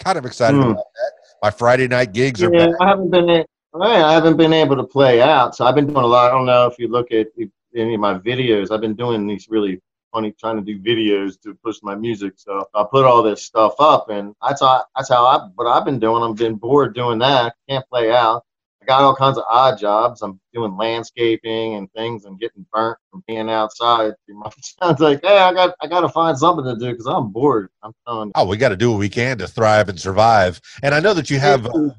kind 0.00 0.18
of 0.18 0.24
excited 0.24 0.58
Hmm. 0.58 0.70
about 0.70 0.76
that. 0.76 1.12
My 1.42 1.50
Friday 1.50 1.88
night 1.88 2.12
gigs 2.12 2.42
are 2.42 2.50
Yeah, 2.52 2.66
back. 2.66 2.76
I 2.80 2.88
haven't 2.88 3.10
been. 3.10 3.28
a- 3.30 3.44
I 3.78 4.14
haven't 4.14 4.38
been 4.38 4.54
able 4.54 4.74
to 4.76 4.84
play 4.84 5.20
out, 5.20 5.54
so 5.54 5.66
I've 5.66 5.74
been 5.74 5.86
doing 5.86 5.98
a 6.02 6.06
lot. 6.06 6.30
I 6.30 6.34
don't 6.34 6.46
know 6.46 6.66
if 6.66 6.78
you 6.78 6.88
look 6.88 7.12
at 7.12 7.26
any 7.74 7.94
of 7.94 8.00
my 8.00 8.14
videos. 8.18 8.70
I've 8.70 8.80
been 8.80 8.94
doing 8.94 9.26
these 9.26 9.48
really 9.50 9.82
funny, 10.14 10.32
trying 10.40 10.56
to 10.56 10.62
do 10.62 10.78
videos 10.80 11.38
to 11.42 11.54
push 11.62 11.76
my 11.82 11.94
music. 11.94 12.34
So 12.36 12.66
I 12.74 12.84
put 12.90 13.04
all 13.04 13.22
this 13.22 13.44
stuff 13.44 13.74
up, 13.78 14.08
and 14.08 14.34
that's 14.40 14.62
how 14.62 14.82
that's 14.96 15.10
how 15.10 15.26
I. 15.26 15.48
What 15.56 15.66
I've 15.66 15.84
been 15.84 15.98
doing. 15.98 16.22
I've 16.22 16.36
been 16.36 16.54
bored 16.54 16.94
doing 16.94 17.18
that. 17.18 17.54
Can't 17.68 17.86
play 17.90 18.10
out. 18.10 18.44
I 18.86 18.92
got 18.92 19.02
all 19.02 19.16
kinds 19.16 19.38
of 19.38 19.44
odd 19.48 19.78
jobs. 19.78 20.22
I'm 20.22 20.38
doing 20.54 20.76
landscaping 20.76 21.74
and 21.74 21.90
things, 21.92 22.24
and 22.24 22.38
getting 22.38 22.64
burnt 22.72 22.98
from 23.10 23.24
being 23.26 23.50
outside. 23.50 24.12
too 24.28 24.34
much. 24.34 24.54
Sounds 24.82 25.00
like, 25.00 25.20
hey, 25.24 25.38
I 25.38 25.52
got 25.52 25.74
I 25.80 25.86
got 25.86 26.00
to 26.00 26.08
find 26.08 26.38
something 26.38 26.64
to 26.64 26.76
do 26.76 26.92
because 26.92 27.06
I'm 27.06 27.30
bored. 27.30 27.70
I'm 27.82 27.92
telling 28.06 28.28
you. 28.28 28.32
Oh, 28.36 28.46
we 28.46 28.56
got 28.56 28.68
to 28.68 28.76
do 28.76 28.90
what 28.90 28.98
we 28.98 29.08
can 29.08 29.38
to 29.38 29.48
thrive 29.48 29.88
and 29.88 29.98
survive. 29.98 30.60
And 30.82 30.94
I 30.94 31.00
know 31.00 31.14
that 31.14 31.30
you 31.30 31.38
have 31.38 31.66
uh, 31.66 31.90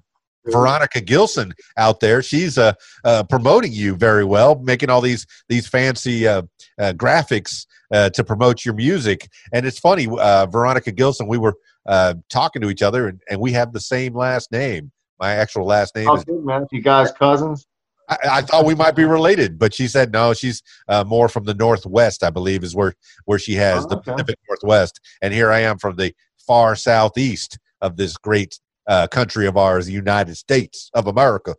Veronica 0.45 1.01
Gilson 1.01 1.53
out 1.77 1.99
there. 1.99 2.21
She's 2.21 2.57
uh, 2.57 2.73
uh, 3.03 3.23
promoting 3.23 3.73
you 3.73 3.95
very 3.95 4.23
well, 4.23 4.59
making 4.59 4.89
all 4.89 5.01
these 5.01 5.25
these 5.49 5.67
fancy 5.67 6.27
uh, 6.27 6.43
uh, 6.79 6.93
graphics 6.93 7.65
uh, 7.91 8.09
to 8.11 8.23
promote 8.23 8.65
your 8.65 8.75
music. 8.75 9.29
And 9.51 9.65
it's 9.65 9.79
funny, 9.79 10.07
uh, 10.07 10.45
Veronica 10.45 10.91
Gilson. 10.91 11.27
We 11.27 11.37
were 11.37 11.55
uh, 11.85 12.15
talking 12.29 12.61
to 12.61 12.69
each 12.69 12.81
other, 12.81 13.07
and, 13.07 13.21
and 13.29 13.39
we 13.39 13.51
have 13.53 13.73
the 13.73 13.79
same 13.79 14.15
last 14.15 14.51
name. 14.51 14.91
My 15.19 15.31
actual 15.33 15.65
last 15.65 15.95
name 15.95 16.09
Oh, 16.09 16.15
is. 16.15 16.23
good, 16.25 16.43
man. 16.43 16.65
You 16.71 16.81
guys 16.81 17.11
cousins? 17.11 17.67
I, 18.09 18.17
I 18.31 18.41
thought 18.41 18.65
we 18.65 18.75
might 18.75 18.95
be 18.95 19.03
related, 19.03 19.59
but 19.59 19.73
she 19.73 19.87
said 19.87 20.11
no. 20.13 20.33
She's 20.33 20.63
uh, 20.87 21.03
more 21.03 21.27
from 21.27 21.43
the 21.43 21.53
northwest, 21.53 22.23
I 22.23 22.29
believe, 22.29 22.63
is 22.63 22.75
where 22.75 22.93
where 23.25 23.39
she 23.39 23.55
has 23.55 23.83
Oh, 23.85 23.89
the. 23.89 23.97
Pacific 23.97 24.37
Northwest, 24.47 25.01
and 25.21 25.33
here 25.33 25.51
I 25.51 25.59
am 25.59 25.77
from 25.77 25.95
the 25.97 26.13
far 26.45 26.75
southeast 26.75 27.59
of 27.81 27.97
this 27.97 28.15
great 28.15 28.59
uh, 28.87 29.07
country 29.07 29.45
of 29.47 29.57
ours, 29.57 29.85
the 29.87 29.91
United 29.91 30.35
States 30.35 30.89
of 30.93 31.07
America. 31.07 31.55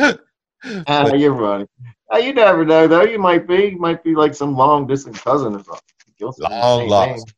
Ah, 0.88 1.12
you're 1.12 1.36
funny. 1.36 1.66
Ah, 2.10 2.16
you 2.16 2.32
never 2.32 2.64
know, 2.64 2.88
though. 2.88 3.02
You 3.04 3.18
might 3.20 3.46
be. 3.46 3.66
You 3.66 3.78
might 3.78 4.02
be 4.02 4.16
like 4.16 4.34
some 4.34 4.56
long 4.56 4.86
distance 4.86 5.20
cousin 5.20 5.54
or 5.54 5.62
something. 5.62 6.32
Long 6.38 6.88
lost. 6.88 7.34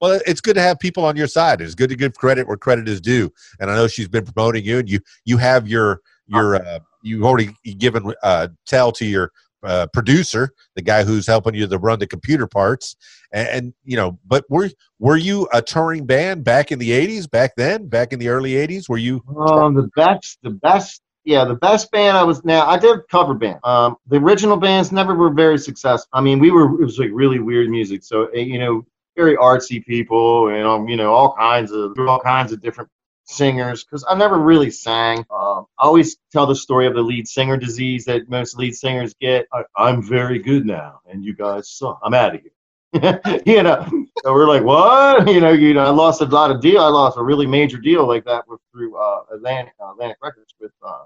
Well, 0.00 0.20
it's 0.26 0.40
good 0.40 0.54
to 0.54 0.62
have 0.62 0.78
people 0.78 1.04
on 1.04 1.16
your 1.16 1.26
side. 1.26 1.60
It's 1.60 1.74
good 1.74 1.90
to 1.90 1.96
give 1.96 2.14
credit 2.14 2.46
where 2.46 2.56
credit 2.56 2.88
is 2.88 3.00
due. 3.00 3.32
And 3.58 3.70
I 3.70 3.76
know 3.76 3.86
she's 3.86 4.08
been 4.08 4.24
promoting 4.24 4.64
you, 4.64 4.78
and 4.78 4.88
you 4.88 5.00
you 5.24 5.36
have 5.38 5.68
your 5.68 6.00
your 6.26 6.56
uh, 6.56 6.80
you 7.02 7.24
already 7.24 7.54
given 7.78 8.12
uh, 8.22 8.48
tell 8.66 8.92
to 8.92 9.04
your 9.04 9.32
uh, 9.62 9.86
producer, 9.92 10.50
the 10.74 10.82
guy 10.82 11.04
who's 11.04 11.26
helping 11.26 11.54
you 11.54 11.66
to 11.66 11.78
run 11.78 11.98
the 11.98 12.06
computer 12.06 12.46
parts, 12.46 12.96
and, 13.32 13.48
and 13.48 13.74
you 13.84 13.96
know. 13.96 14.18
But 14.26 14.44
were 14.48 14.70
were 14.98 15.16
you 15.16 15.48
a 15.52 15.60
touring 15.60 16.06
band 16.06 16.44
back 16.44 16.72
in 16.72 16.78
the 16.78 16.90
'80s? 16.90 17.30
Back 17.30 17.54
then, 17.56 17.86
back 17.86 18.12
in 18.12 18.18
the 18.18 18.28
early 18.28 18.52
'80s, 18.52 18.88
were 18.88 18.98
you? 18.98 19.22
Um, 19.38 19.74
the 19.74 19.90
best, 19.94 20.38
the 20.42 20.50
best 20.50 21.02
yeah, 21.24 21.44
the 21.44 21.54
best 21.54 21.90
band 21.90 22.16
I 22.16 22.22
was 22.22 22.44
now 22.44 22.66
I 22.66 22.78
did 22.78 23.00
cover 23.10 23.34
band. 23.34 23.60
Um, 23.64 23.96
the 24.06 24.16
original 24.16 24.56
bands 24.56 24.90
never 24.90 25.14
were 25.14 25.30
very 25.30 25.58
successful. 25.58 26.08
I 26.12 26.20
mean, 26.20 26.38
we 26.38 26.50
were 26.50 26.80
it 26.80 26.84
was 26.84 26.98
like 26.98 27.10
really 27.12 27.38
weird 27.38 27.68
music. 27.68 28.02
So 28.02 28.26
eh, 28.28 28.40
you 28.40 28.58
know, 28.58 28.86
very 29.16 29.36
artsy 29.36 29.84
people 29.84 30.48
and 30.48 30.66
um, 30.66 30.88
you 30.88 30.96
know, 30.96 31.12
all 31.12 31.34
kinds 31.36 31.72
of 31.72 31.98
all 31.98 32.20
kinds 32.20 32.52
of 32.52 32.60
different 32.60 32.88
singers 33.24 33.84
because 33.84 34.04
I 34.08 34.14
never 34.14 34.38
really 34.38 34.70
sang. 34.70 35.18
Um, 35.30 35.66
I 35.78 35.84
always 35.84 36.16
tell 36.32 36.46
the 36.46 36.54
story 36.54 36.86
of 36.86 36.94
the 36.94 37.02
lead 37.02 37.28
singer 37.28 37.56
disease 37.56 38.04
that 38.06 38.28
most 38.28 38.58
lead 38.58 38.74
singers 38.74 39.14
get. 39.20 39.46
I, 39.52 39.62
I'm 39.76 40.02
very 40.02 40.38
good 40.38 40.66
now, 40.66 41.00
and 41.08 41.24
you 41.24 41.34
guys 41.34 41.70
suck. 41.70 42.00
I'm 42.02 42.14
out 42.14 42.34
of 42.34 42.40
here. 42.42 42.52
you 43.46 43.62
know, 43.62 43.86
so 44.24 44.32
we're 44.32 44.48
like, 44.48 44.64
what? 44.64 45.28
You 45.30 45.40
know, 45.40 45.52
you 45.52 45.74
know, 45.74 45.84
I 45.84 45.90
lost 45.90 46.22
a 46.22 46.24
lot 46.24 46.50
of 46.50 46.60
deal. 46.60 46.80
I 46.80 46.88
lost 46.88 47.18
a 47.18 47.22
really 47.22 47.46
major 47.46 47.78
deal 47.78 48.06
like 48.06 48.24
that 48.24 48.46
with 48.48 48.60
through 48.72 48.96
uh, 48.96 49.22
Atlantic 49.32 49.74
uh, 49.80 49.92
Atlantic 49.92 50.16
Records 50.22 50.54
with 50.60 50.72
uh, 50.84 51.04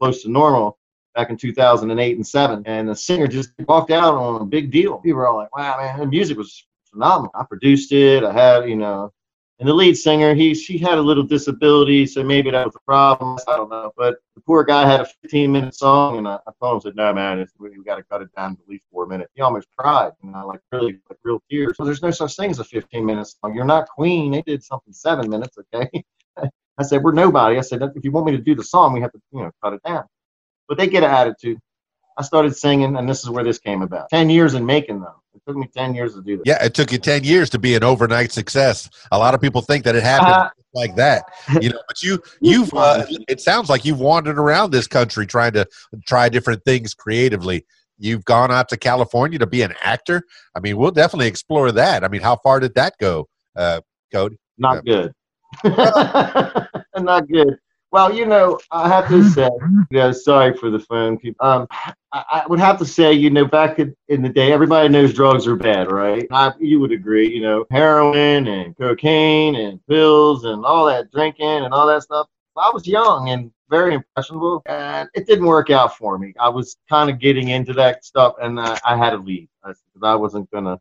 Close 0.00 0.22
to 0.22 0.30
Normal 0.30 0.78
back 1.14 1.30
in 1.30 1.36
2008 1.36 2.16
and 2.16 2.26
seven, 2.26 2.62
and 2.66 2.88
the 2.88 2.94
singer 2.94 3.26
just 3.26 3.50
walked 3.66 3.90
out 3.90 4.14
on 4.14 4.40
a 4.40 4.44
big 4.44 4.70
deal. 4.70 4.98
People 4.98 5.18
were 5.18 5.28
all 5.28 5.36
like, 5.36 5.54
wow, 5.56 5.76
man, 5.78 5.98
the 5.98 6.06
music 6.06 6.36
was 6.36 6.66
phenomenal. 6.94 7.30
I 7.34 7.44
produced 7.44 7.92
it. 7.92 8.24
I 8.24 8.32
had, 8.32 8.68
you 8.68 8.76
know, 8.76 9.12
and 9.60 9.68
the 9.68 9.74
lead 9.74 9.96
singer, 9.96 10.34
he 10.34 10.52
she 10.54 10.78
had 10.78 10.98
a 10.98 11.00
little 11.00 11.22
disability, 11.22 12.06
so 12.06 12.24
maybe 12.24 12.50
that 12.50 12.66
was 12.66 12.74
a 12.74 12.84
problem. 12.84 13.38
I 13.46 13.56
don't 13.56 13.70
know. 13.70 13.92
But 13.96 14.16
the 14.34 14.40
poor 14.40 14.64
guy 14.64 14.84
had 14.84 15.00
a 15.00 15.06
15 15.22 15.52
minute 15.52 15.74
song, 15.76 16.18
and 16.18 16.26
I, 16.26 16.40
I 16.46 16.50
told 16.60 16.74
him, 16.74 16.90
said, 16.90 16.96
"No, 16.96 17.12
man, 17.14 17.38
it's, 17.38 17.52
we, 17.58 17.70
we 17.70 17.84
got 17.84 17.96
to 17.96 18.02
cut 18.02 18.20
it 18.20 18.34
down 18.34 18.56
to 18.56 18.62
at 18.62 18.68
least 18.68 18.84
four 18.90 19.06
minutes." 19.06 19.30
He 19.34 19.42
almost 19.42 19.68
cried, 19.76 20.10
you 20.24 20.32
know, 20.32 20.46
like 20.46 20.60
really, 20.72 20.98
like 21.08 21.18
real 21.22 21.40
tears. 21.48 21.76
So 21.76 21.84
there's 21.84 22.02
no 22.02 22.10
such 22.10 22.34
thing 22.34 22.50
as 22.50 22.58
a 22.58 22.64
15 22.64 23.06
minute 23.06 23.26
song. 23.26 23.54
You're 23.54 23.64
not 23.64 23.88
Queen. 23.88 24.32
They 24.32 24.42
did 24.42 24.64
something 24.64 24.92
seven 24.92 25.30
minutes, 25.30 25.56
okay? 25.56 25.88
I 26.78 26.82
said, 26.82 27.04
"We're 27.04 27.12
nobody." 27.12 27.56
I 27.56 27.60
said, 27.60 27.80
"If 27.94 28.04
you 28.04 28.10
want 28.10 28.26
me 28.26 28.32
to 28.32 28.42
do 28.42 28.56
the 28.56 28.64
song, 28.64 28.92
we 28.92 29.00
have 29.02 29.12
to, 29.12 29.20
you 29.32 29.42
know, 29.42 29.52
cut 29.62 29.74
it 29.74 29.82
down." 29.84 30.04
But 30.66 30.78
they 30.78 30.88
get 30.88 31.04
an 31.04 31.10
attitude. 31.10 31.58
I 32.18 32.22
started 32.22 32.56
singing, 32.56 32.96
and 32.96 33.08
this 33.08 33.22
is 33.22 33.30
where 33.30 33.44
this 33.44 33.58
came 33.58 33.82
about. 33.82 34.10
Ten 34.10 34.30
years 34.30 34.54
in 34.54 34.66
making 34.66 35.00
them. 35.00 35.14
It 35.34 35.42
took 35.46 35.56
me 35.56 35.68
ten 35.74 35.94
years 35.94 36.14
to 36.14 36.22
do 36.22 36.36
this. 36.36 36.44
Yeah, 36.46 36.62
it 36.64 36.74
took 36.74 36.92
you 36.92 36.98
ten 36.98 37.24
years 37.24 37.50
to 37.50 37.58
be 37.58 37.74
an 37.74 37.82
overnight 37.82 38.32
success. 38.32 38.88
A 39.10 39.18
lot 39.18 39.34
of 39.34 39.40
people 39.40 39.60
think 39.62 39.84
that 39.84 39.96
it 39.96 40.02
happened 40.02 40.34
Uh, 40.34 40.50
like 40.74 40.94
that, 40.96 41.24
you 41.60 41.70
know. 41.70 41.80
But 41.86 42.02
you, 42.02 42.20
you've. 42.40 42.72
Uh, 42.72 43.04
it 43.28 43.40
sounds 43.40 43.68
like 43.68 43.84
you've 43.84 44.00
wandered 44.00 44.38
around 44.38 44.70
this 44.70 44.86
country 44.86 45.26
trying 45.26 45.52
to 45.52 45.66
try 46.06 46.28
different 46.28 46.64
things 46.64 46.94
creatively. 46.94 47.64
You've 47.98 48.24
gone 48.24 48.50
out 48.50 48.68
to 48.70 48.76
California 48.76 49.38
to 49.38 49.46
be 49.46 49.62
an 49.62 49.74
actor. 49.82 50.22
I 50.54 50.60
mean, 50.60 50.76
we'll 50.76 50.90
definitely 50.90 51.28
explore 51.28 51.72
that. 51.72 52.04
I 52.04 52.08
mean, 52.08 52.22
how 52.22 52.36
far 52.36 52.60
did 52.60 52.74
that 52.74 52.94
go, 52.98 53.28
uh, 53.56 53.80
Codie? 54.12 54.38
Not 54.58 54.84
good. 54.84 55.12
Not 55.64 57.28
good. 57.28 57.56
Well, 57.94 58.12
you 58.12 58.26
know, 58.26 58.58
I 58.72 58.88
have 58.88 59.06
to 59.06 59.22
say, 59.30 59.48
you 59.92 59.98
know, 59.98 60.10
sorry 60.10 60.56
for 60.56 60.68
the 60.68 60.80
phone. 60.80 61.16
people. 61.16 61.46
Um, 61.46 61.68
I, 61.70 61.94
I 62.12 62.46
would 62.48 62.58
have 62.58 62.76
to 62.80 62.84
say, 62.84 63.12
you 63.12 63.30
know, 63.30 63.44
back 63.44 63.78
in, 63.78 63.94
in 64.08 64.20
the 64.20 64.28
day, 64.28 64.50
everybody 64.50 64.88
knows 64.88 65.14
drugs 65.14 65.46
are 65.46 65.54
bad, 65.54 65.92
right? 65.92 66.26
I, 66.32 66.52
you 66.58 66.80
would 66.80 66.90
agree, 66.90 67.32
you 67.32 67.40
know, 67.40 67.66
heroin 67.70 68.48
and 68.48 68.76
cocaine 68.76 69.54
and 69.54 69.78
pills 69.86 70.42
and 70.42 70.64
all 70.64 70.86
that 70.86 71.12
drinking 71.12 71.46
and 71.46 71.72
all 71.72 71.86
that 71.86 72.02
stuff. 72.02 72.26
I 72.56 72.68
was 72.74 72.84
young 72.84 73.28
and 73.28 73.52
very 73.70 73.94
impressionable, 73.94 74.64
and 74.66 75.08
it 75.14 75.28
didn't 75.28 75.46
work 75.46 75.70
out 75.70 75.96
for 75.96 76.18
me. 76.18 76.34
I 76.40 76.48
was 76.48 76.76
kind 76.90 77.08
of 77.10 77.20
getting 77.20 77.50
into 77.50 77.72
that 77.74 78.04
stuff, 78.04 78.34
and 78.42 78.58
I, 78.58 78.76
I 78.84 78.96
had 78.96 79.10
to 79.10 79.18
leave 79.18 79.46
because 79.62 79.78
I 80.02 80.16
wasn't 80.16 80.50
gonna 80.50 80.80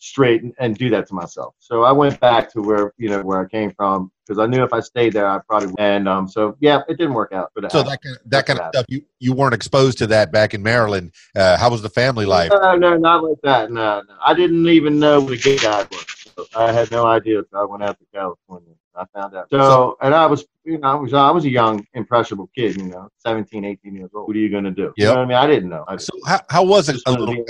straight 0.00 0.42
and, 0.42 0.52
and 0.58 0.76
do 0.76 0.90
that 0.90 1.06
to 1.06 1.14
myself. 1.14 1.54
So 1.58 1.84
I 1.84 1.92
went 1.92 2.18
back 2.18 2.50
to 2.54 2.62
where 2.62 2.92
you 2.96 3.08
know 3.08 3.22
where 3.22 3.40
I 3.40 3.46
came 3.46 3.70
from 3.72 4.10
because 4.26 4.38
I 4.38 4.46
knew 4.46 4.64
if 4.64 4.72
I 4.72 4.80
stayed 4.80 5.12
there, 5.12 5.26
I 5.26 5.38
probably 5.38 5.74
and 5.78 6.08
um. 6.08 6.26
So 6.26 6.56
yeah, 6.58 6.80
it 6.88 6.98
didn't 6.98 7.14
work 7.14 7.32
out. 7.32 7.52
But 7.54 7.70
So 7.70 7.82
that 7.82 8.02
kind 8.02 8.16
of, 8.16 8.30
that 8.30 8.46
kind 8.46 8.58
of 8.58 8.68
stuff 8.68 8.86
you 8.88 9.02
you 9.20 9.32
weren't 9.32 9.54
exposed 9.54 9.98
to 9.98 10.06
that 10.08 10.32
back 10.32 10.54
in 10.54 10.62
Maryland. 10.62 11.12
Uh, 11.36 11.56
how 11.56 11.70
was 11.70 11.82
the 11.82 11.90
family 11.90 12.26
life? 12.26 12.50
No, 12.50 12.74
no, 12.74 12.96
not 12.96 13.22
like 13.22 13.38
that. 13.42 13.70
No, 13.70 14.02
no. 14.08 14.14
I 14.24 14.34
didn't 14.34 14.66
even 14.66 14.98
know 14.98 15.20
what 15.20 15.34
a 15.34 15.36
gay 15.36 15.58
guy 15.58 15.86
was. 15.90 16.06
So 16.34 16.46
I 16.56 16.72
had 16.72 16.90
no 16.90 17.06
idea 17.06 17.42
So 17.50 17.60
I 17.60 17.64
went 17.64 17.82
out 17.82 17.98
to 17.98 18.06
California. 18.12 18.74
I 18.96 19.04
found 19.14 19.34
out. 19.34 19.46
So, 19.50 19.96
and 20.02 20.14
I 20.14 20.26
was, 20.26 20.44
you 20.64 20.78
know, 20.78 20.88
I 20.88 20.94
was, 20.94 21.14
I 21.14 21.30
was 21.30 21.44
a 21.44 21.50
young, 21.50 21.86
impressionable 21.94 22.50
kid, 22.54 22.76
you 22.76 22.84
know, 22.84 23.08
17, 23.18 23.64
18 23.64 23.94
years 23.94 24.10
old. 24.14 24.28
What 24.28 24.36
are 24.36 24.40
you 24.40 24.50
going 24.50 24.64
to 24.64 24.70
do? 24.70 24.92
You 24.96 25.06
know 25.06 25.10
what 25.12 25.18
I 25.20 25.24
mean? 25.26 25.36
I 25.36 25.46
didn't 25.46 25.70
know. 25.70 25.84
I 25.86 25.96
So 25.96 26.12
how, 26.26 26.40
how 26.50 26.64
was 26.64 26.88
it 26.88 27.00
a 27.06 27.12
little 27.12 27.44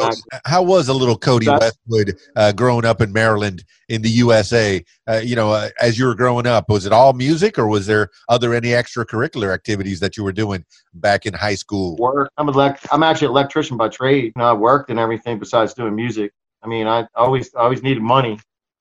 how 0.45 0.63
was 0.63 0.89
a 0.89 0.95
little 0.95 1.19
Codie 1.19 1.47
That's- 1.47 1.73
Westwood 1.89 2.19
uh, 2.37 2.53
growing 2.53 2.85
up 2.85 3.01
in 3.01 3.13
Maryland 3.13 3.65
in 3.89 4.03
the 4.03 4.11
USA? 4.11 4.85
Uh, 5.09 5.21
you 5.25 5.35
know, 5.35 5.53
uh, 5.53 5.71
as 5.81 5.99
you 5.99 6.07
were 6.07 6.15
growing 6.15 6.47
up, 6.47 6.69
was 6.69 6.87
it 6.87 6.93
all 6.93 7.13
music, 7.13 7.59
or 7.59 7.67
was 7.67 7.87
there 7.87 8.11
other 8.29 8.55
any 8.55 8.69
extracurricular 8.69 9.53
activities 9.53 9.99
that 10.01 10.17
you 10.17 10.25
were 10.25 10.33
doing 10.33 10.65
back 10.95 11.27
in 11.27 11.35
high 11.35 11.55
school? 11.55 11.97
work. 11.97 12.31
I'm 12.37 12.49
elect. 12.49 12.87
I'm 12.93 13.03
actually 13.03 13.27
an 13.27 13.33
electrician 13.33 13.77
by 13.77 13.89
trade. 13.89 14.33
You 14.37 14.43
know, 14.43 14.45
I 14.45 14.53
worked 14.53 14.91
and 14.91 14.99
everything 14.99 15.39
besides 15.39 15.75
doing 15.75 15.95
music. 15.95 16.33
I 16.63 16.69
mean, 16.69 16.87
I 16.87 17.07
always, 17.15 17.55
I 17.55 17.61
always 17.61 17.83
needed 17.83 18.03
money, 18.03 18.39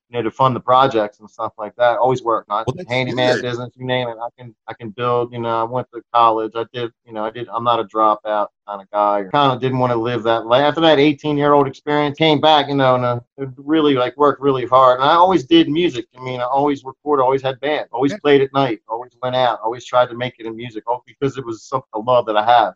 you 0.10 0.18
know, 0.18 0.24
to 0.24 0.32
fund 0.32 0.56
the 0.56 0.60
projects 0.60 1.20
and 1.20 1.30
stuff 1.30 1.54
like 1.60 1.76
that. 1.76 2.00
Always 2.00 2.24
work, 2.24 2.48
Not 2.50 2.66
Well, 2.66 2.86
handyman 2.88 3.36
good. 3.36 3.42
business, 3.44 3.70
you 3.76 3.86
name 3.86 4.08
it. 4.08 4.18
I 4.20 4.30
can, 4.38 4.56
I 4.68 4.74
can 4.74 4.90
build. 4.90 5.32
You 5.32 5.40
know, 5.40 5.62
I 5.62 5.64
went 5.64 5.88
to 5.94 6.02
college. 6.12 6.54
I 6.56 6.66
did. 6.74 6.92
You 7.06 7.14
know, 7.14 7.24
I 7.24 7.30
did. 7.30 7.48
I'm 7.50 7.64
not 7.64 7.80
a 7.80 7.84
dropout 7.84 8.48
kind 8.68 8.82
of 8.82 8.90
guy. 8.90 9.26
Kind 9.32 9.54
of 9.54 9.62
didn't 9.62 9.78
want 9.78 9.92
to 9.94 9.98
live 10.00 10.24
that. 10.24 10.48
Life. 10.48 10.64
after 10.64 10.82
that 10.82 10.98
18 10.98 11.38
year 11.38 11.54
old 11.54 11.68
experience, 11.68 12.18
came 12.18 12.42
back. 12.42 12.70
You 12.70 12.76
know, 12.76 12.96
and 12.96 13.06
uh, 13.06 13.20
really 13.58 13.94
like 13.94 14.18
worked 14.18 14.42
really 14.42 14.66
hard. 14.66 15.00
And 15.00 15.08
I 15.08 15.14
always 15.14 15.46
did 15.46 15.70
music. 15.70 16.08
I 16.18 16.22
mean, 16.22 16.42
I 16.42 16.46
always 16.46 16.84
recorded. 16.84 17.22
Always 17.22 17.44
had 17.44 17.60
band. 17.60 17.88
Always 17.92 18.18
played 18.20 18.42
at 18.42 18.52
night. 18.54 18.82
Always 18.88 19.16
went 19.22 19.36
out. 19.36 19.60
Always 19.64 19.86
tried 19.86 20.08
to 20.08 20.16
make 20.16 20.36
it 20.40 20.48
in 20.48 20.56
music. 20.56 20.90
All 20.90 21.04
because 21.06 21.38
it 21.38 21.46
was 21.46 21.64
something 21.64 21.90
a 21.94 22.00
love 22.00 22.26
that 22.26 22.36
I 22.36 22.46
have. 22.46 22.74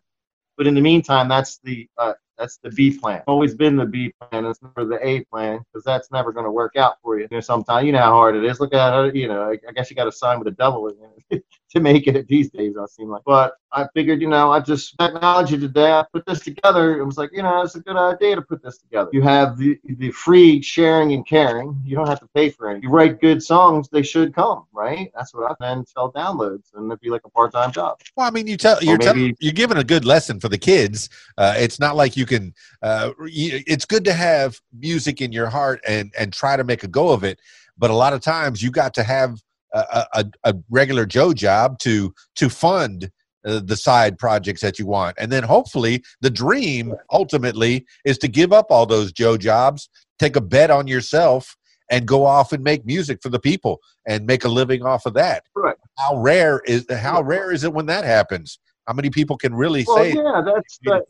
But 0.56 0.68
in 0.68 0.74
the 0.74 0.80
meantime, 0.80 1.26
that's 1.26 1.58
the 1.64 1.88
uh, 1.98 2.12
that's 2.38 2.58
the 2.58 2.70
B 2.70 2.96
plan. 2.96 3.22
Always 3.26 3.54
been 3.54 3.76
the 3.76 3.86
B 3.86 4.12
plan. 4.20 4.44
It's 4.44 4.60
never 4.62 4.88
the 4.88 5.06
A 5.06 5.24
plan 5.24 5.60
because 5.72 5.84
that's 5.84 6.10
never 6.10 6.32
going 6.32 6.44
to 6.44 6.50
work 6.50 6.76
out 6.76 6.96
for 7.02 7.18
you. 7.18 7.28
You 7.30 7.36
know, 7.36 7.40
sometimes 7.40 7.86
you 7.86 7.92
know 7.92 7.98
how 7.98 8.12
hard 8.12 8.36
it 8.36 8.44
is. 8.44 8.60
Look 8.60 8.74
at 8.74 9.04
it. 9.06 9.14
You 9.16 9.28
know, 9.28 9.42
I, 9.42 9.58
I 9.68 9.72
guess 9.72 9.90
you 9.90 9.96
got 9.96 10.04
to 10.04 10.12
sign 10.12 10.38
with 10.38 10.46
the 10.46 10.52
devil 10.52 10.90
to 11.70 11.80
make 11.80 12.06
it 12.06 12.26
these 12.28 12.50
days. 12.50 12.74
I 12.76 12.86
seem 12.86 13.08
like. 13.08 13.22
But 13.24 13.54
I 13.74 13.88
figured, 13.92 14.22
you 14.22 14.28
know, 14.28 14.52
I 14.52 14.60
just 14.60 14.96
technology 14.98 15.58
today. 15.58 15.90
I 15.90 16.04
put 16.12 16.24
this 16.26 16.40
together. 16.40 17.00
It 17.00 17.04
was 17.04 17.18
like, 17.18 17.30
you 17.32 17.42
know, 17.42 17.62
it's 17.62 17.74
a 17.74 17.80
good 17.80 17.96
idea 17.96 18.36
to 18.36 18.42
put 18.42 18.62
this 18.62 18.78
together. 18.78 19.10
You 19.12 19.22
have 19.22 19.58
the 19.58 19.78
the 19.84 20.12
free 20.12 20.62
sharing 20.62 21.12
and 21.12 21.26
caring. 21.26 21.80
You 21.84 21.96
don't 21.96 22.06
have 22.08 22.20
to 22.20 22.28
pay 22.34 22.50
for 22.50 22.70
it. 22.70 22.82
You 22.82 22.88
write 22.90 23.20
good 23.20 23.42
songs, 23.42 23.88
they 23.90 24.02
should 24.02 24.32
come, 24.32 24.64
right? 24.72 25.10
That's 25.16 25.34
what 25.34 25.50
I 25.50 25.54
then 25.58 25.84
sell 25.86 26.12
downloads, 26.12 26.72
and 26.74 26.86
it'd 26.86 27.00
be 27.00 27.10
like 27.10 27.22
a 27.24 27.30
part 27.30 27.52
time 27.52 27.72
job. 27.72 28.00
Well, 28.16 28.28
I 28.28 28.30
mean, 28.30 28.46
you 28.46 28.56
tell 28.56 28.82
you're 28.82 28.96
maybe- 28.96 29.30
tell, 29.30 29.36
you're 29.40 29.52
giving 29.52 29.78
a 29.78 29.84
good 29.84 30.04
lesson 30.04 30.38
for 30.38 30.48
the 30.48 30.58
kids. 30.58 31.08
Uh, 31.36 31.54
it's 31.56 31.80
not 31.80 31.96
like 31.96 32.16
you 32.16 32.26
can. 32.26 32.54
Uh, 32.80 33.10
you, 33.26 33.60
it's 33.66 33.84
good 33.84 34.04
to 34.04 34.12
have 34.12 34.60
music 34.78 35.20
in 35.20 35.32
your 35.32 35.50
heart 35.50 35.80
and 35.86 36.12
and 36.16 36.32
try 36.32 36.56
to 36.56 36.62
make 36.62 36.84
a 36.84 36.88
go 36.88 37.10
of 37.10 37.24
it. 37.24 37.40
But 37.76 37.90
a 37.90 37.94
lot 37.94 38.12
of 38.12 38.20
times, 38.20 38.62
you 38.62 38.70
got 38.70 38.94
to 38.94 39.02
have 39.02 39.42
a, 39.72 40.06
a, 40.12 40.24
a 40.44 40.54
regular 40.70 41.06
Joe 41.06 41.32
job 41.32 41.78
to 41.80 42.14
to 42.36 42.48
fund 42.48 43.10
uh, 43.44 43.60
the 43.64 43.76
side 43.76 44.18
projects 44.18 44.60
that 44.60 44.78
you 44.78 44.86
want, 44.86 45.16
and 45.18 45.30
then 45.30 45.42
hopefully 45.42 46.02
the 46.20 46.30
dream 46.30 46.94
ultimately 47.12 47.86
is 48.04 48.18
to 48.18 48.28
give 48.28 48.52
up 48.52 48.66
all 48.70 48.86
those 48.86 49.12
Joe 49.12 49.36
jobs, 49.36 49.88
take 50.18 50.36
a 50.36 50.40
bet 50.40 50.70
on 50.70 50.86
yourself, 50.86 51.56
and 51.90 52.06
go 52.06 52.24
off 52.24 52.52
and 52.52 52.62
make 52.62 52.84
music 52.86 53.18
for 53.22 53.28
the 53.28 53.38
people 53.40 53.80
and 54.06 54.26
make 54.26 54.44
a 54.44 54.48
living 54.48 54.82
off 54.84 55.06
of 55.06 55.14
that 55.14 55.44
Right. 55.54 55.76
how 55.98 56.16
rare 56.16 56.60
is 56.66 56.86
how 56.90 57.22
rare 57.22 57.52
is 57.52 57.64
it 57.64 57.72
when 57.72 57.86
that 57.86 58.04
happens? 58.04 58.58
How 58.86 58.94
many 58.94 59.10
people 59.10 59.36
can 59.36 59.54
really 59.54 59.84
Well, 59.86 59.96
say 59.96 60.12
yeah, 60.12 60.42
that's 60.44 60.78
that. 60.84 61.04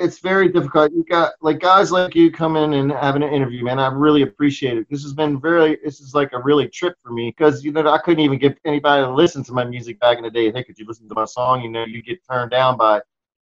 It's 0.00 0.18
very 0.18 0.48
difficult. 0.48 0.92
You 0.92 1.04
got 1.04 1.34
like 1.42 1.60
guys 1.60 1.92
like 1.92 2.14
you 2.14 2.32
come 2.32 2.56
in 2.56 2.72
and 2.72 2.90
having 2.90 3.22
an 3.22 3.32
interview, 3.32 3.62
man. 3.64 3.78
I 3.78 3.88
really 3.88 4.22
appreciate 4.22 4.78
it. 4.78 4.86
This 4.90 5.02
has 5.02 5.12
been 5.12 5.38
very, 5.38 5.78
this 5.84 6.00
is 6.00 6.14
like 6.14 6.32
a 6.32 6.40
really 6.40 6.68
trip 6.68 6.96
for 7.02 7.12
me 7.12 7.34
because 7.36 7.62
you 7.62 7.70
know 7.70 7.86
I 7.86 7.98
couldn't 7.98 8.24
even 8.24 8.38
get 8.38 8.58
anybody 8.64 9.04
to 9.04 9.12
listen 9.12 9.44
to 9.44 9.52
my 9.52 9.64
music 9.64 10.00
back 10.00 10.16
in 10.16 10.24
the 10.24 10.30
day. 10.30 10.50
Hey, 10.50 10.64
could 10.64 10.78
you 10.78 10.86
listen 10.86 11.08
to 11.08 11.14
my 11.14 11.26
song? 11.26 11.60
You 11.60 11.70
know, 11.70 11.84
you 11.84 12.02
get 12.02 12.18
turned 12.28 12.50
down 12.50 12.78
by 12.78 13.02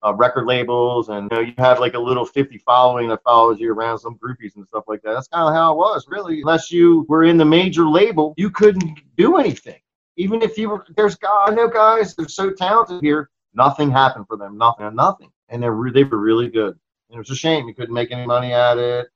uh, 0.05 0.15
record 0.15 0.47
labels, 0.47 1.11
and 1.11 1.31
you 1.31 1.37
know 1.37 1.43
you 1.43 1.55
have 1.59 1.81
like 1.81 1.95
a 1.95 1.99
little 1.99 2.25
50 2.25 2.59
following 2.59 3.09
that 3.09 3.23
follows 3.23 3.61
you 3.61 3.73
around, 3.73 3.99
some 3.99 4.19
groupies 4.19 4.57
and 4.57 4.67
stuff 4.67 4.85
like 4.89 5.03
that. 5.03 5.13
That's 5.13 5.29
kind 5.29 5.49
of 5.49 5.55
how 5.55 5.75
it 5.75 5.77
was, 5.77 6.07
really. 6.09 6.41
Unless 6.41 6.73
you 6.73 7.05
were 7.09 7.25
in 7.25 7.37
the 7.37 7.45
major 7.45 7.87
label, 7.87 8.35
you 8.39 8.51
couldn't 8.51 8.99
do 9.17 9.37
anything. 9.37 9.81
Even 10.17 10.43
if 10.43 10.57
you 10.57 10.71
were, 10.71 10.85
there's 10.97 11.15
guys, 11.15 11.51
I 11.51 11.55
know 11.55 11.69
guys 11.69 12.17
they're 12.17 12.29
so 12.29 12.51
talented 12.51 13.03
here, 13.03 13.31
nothing 13.55 13.91
happened 13.91 14.27
for 14.27 14.37
them, 14.37 14.59
nothing, 14.59 14.95
nothing, 14.95 15.31
and 15.49 15.63
they 15.63 15.69
were 15.69 15.91
they 15.91 16.05
were 16.05 16.19
really 16.19 16.49
good. 16.49 16.79
And 17.11 17.17
it 17.17 17.19
was 17.19 17.31
a 17.31 17.37
shame 17.37 17.69
you 17.69 17.75
couldn't 17.75 17.95
make 17.95 18.11
any 18.13 18.27
money 18.27 18.53
at 18.53 18.79
it. 18.79 19.09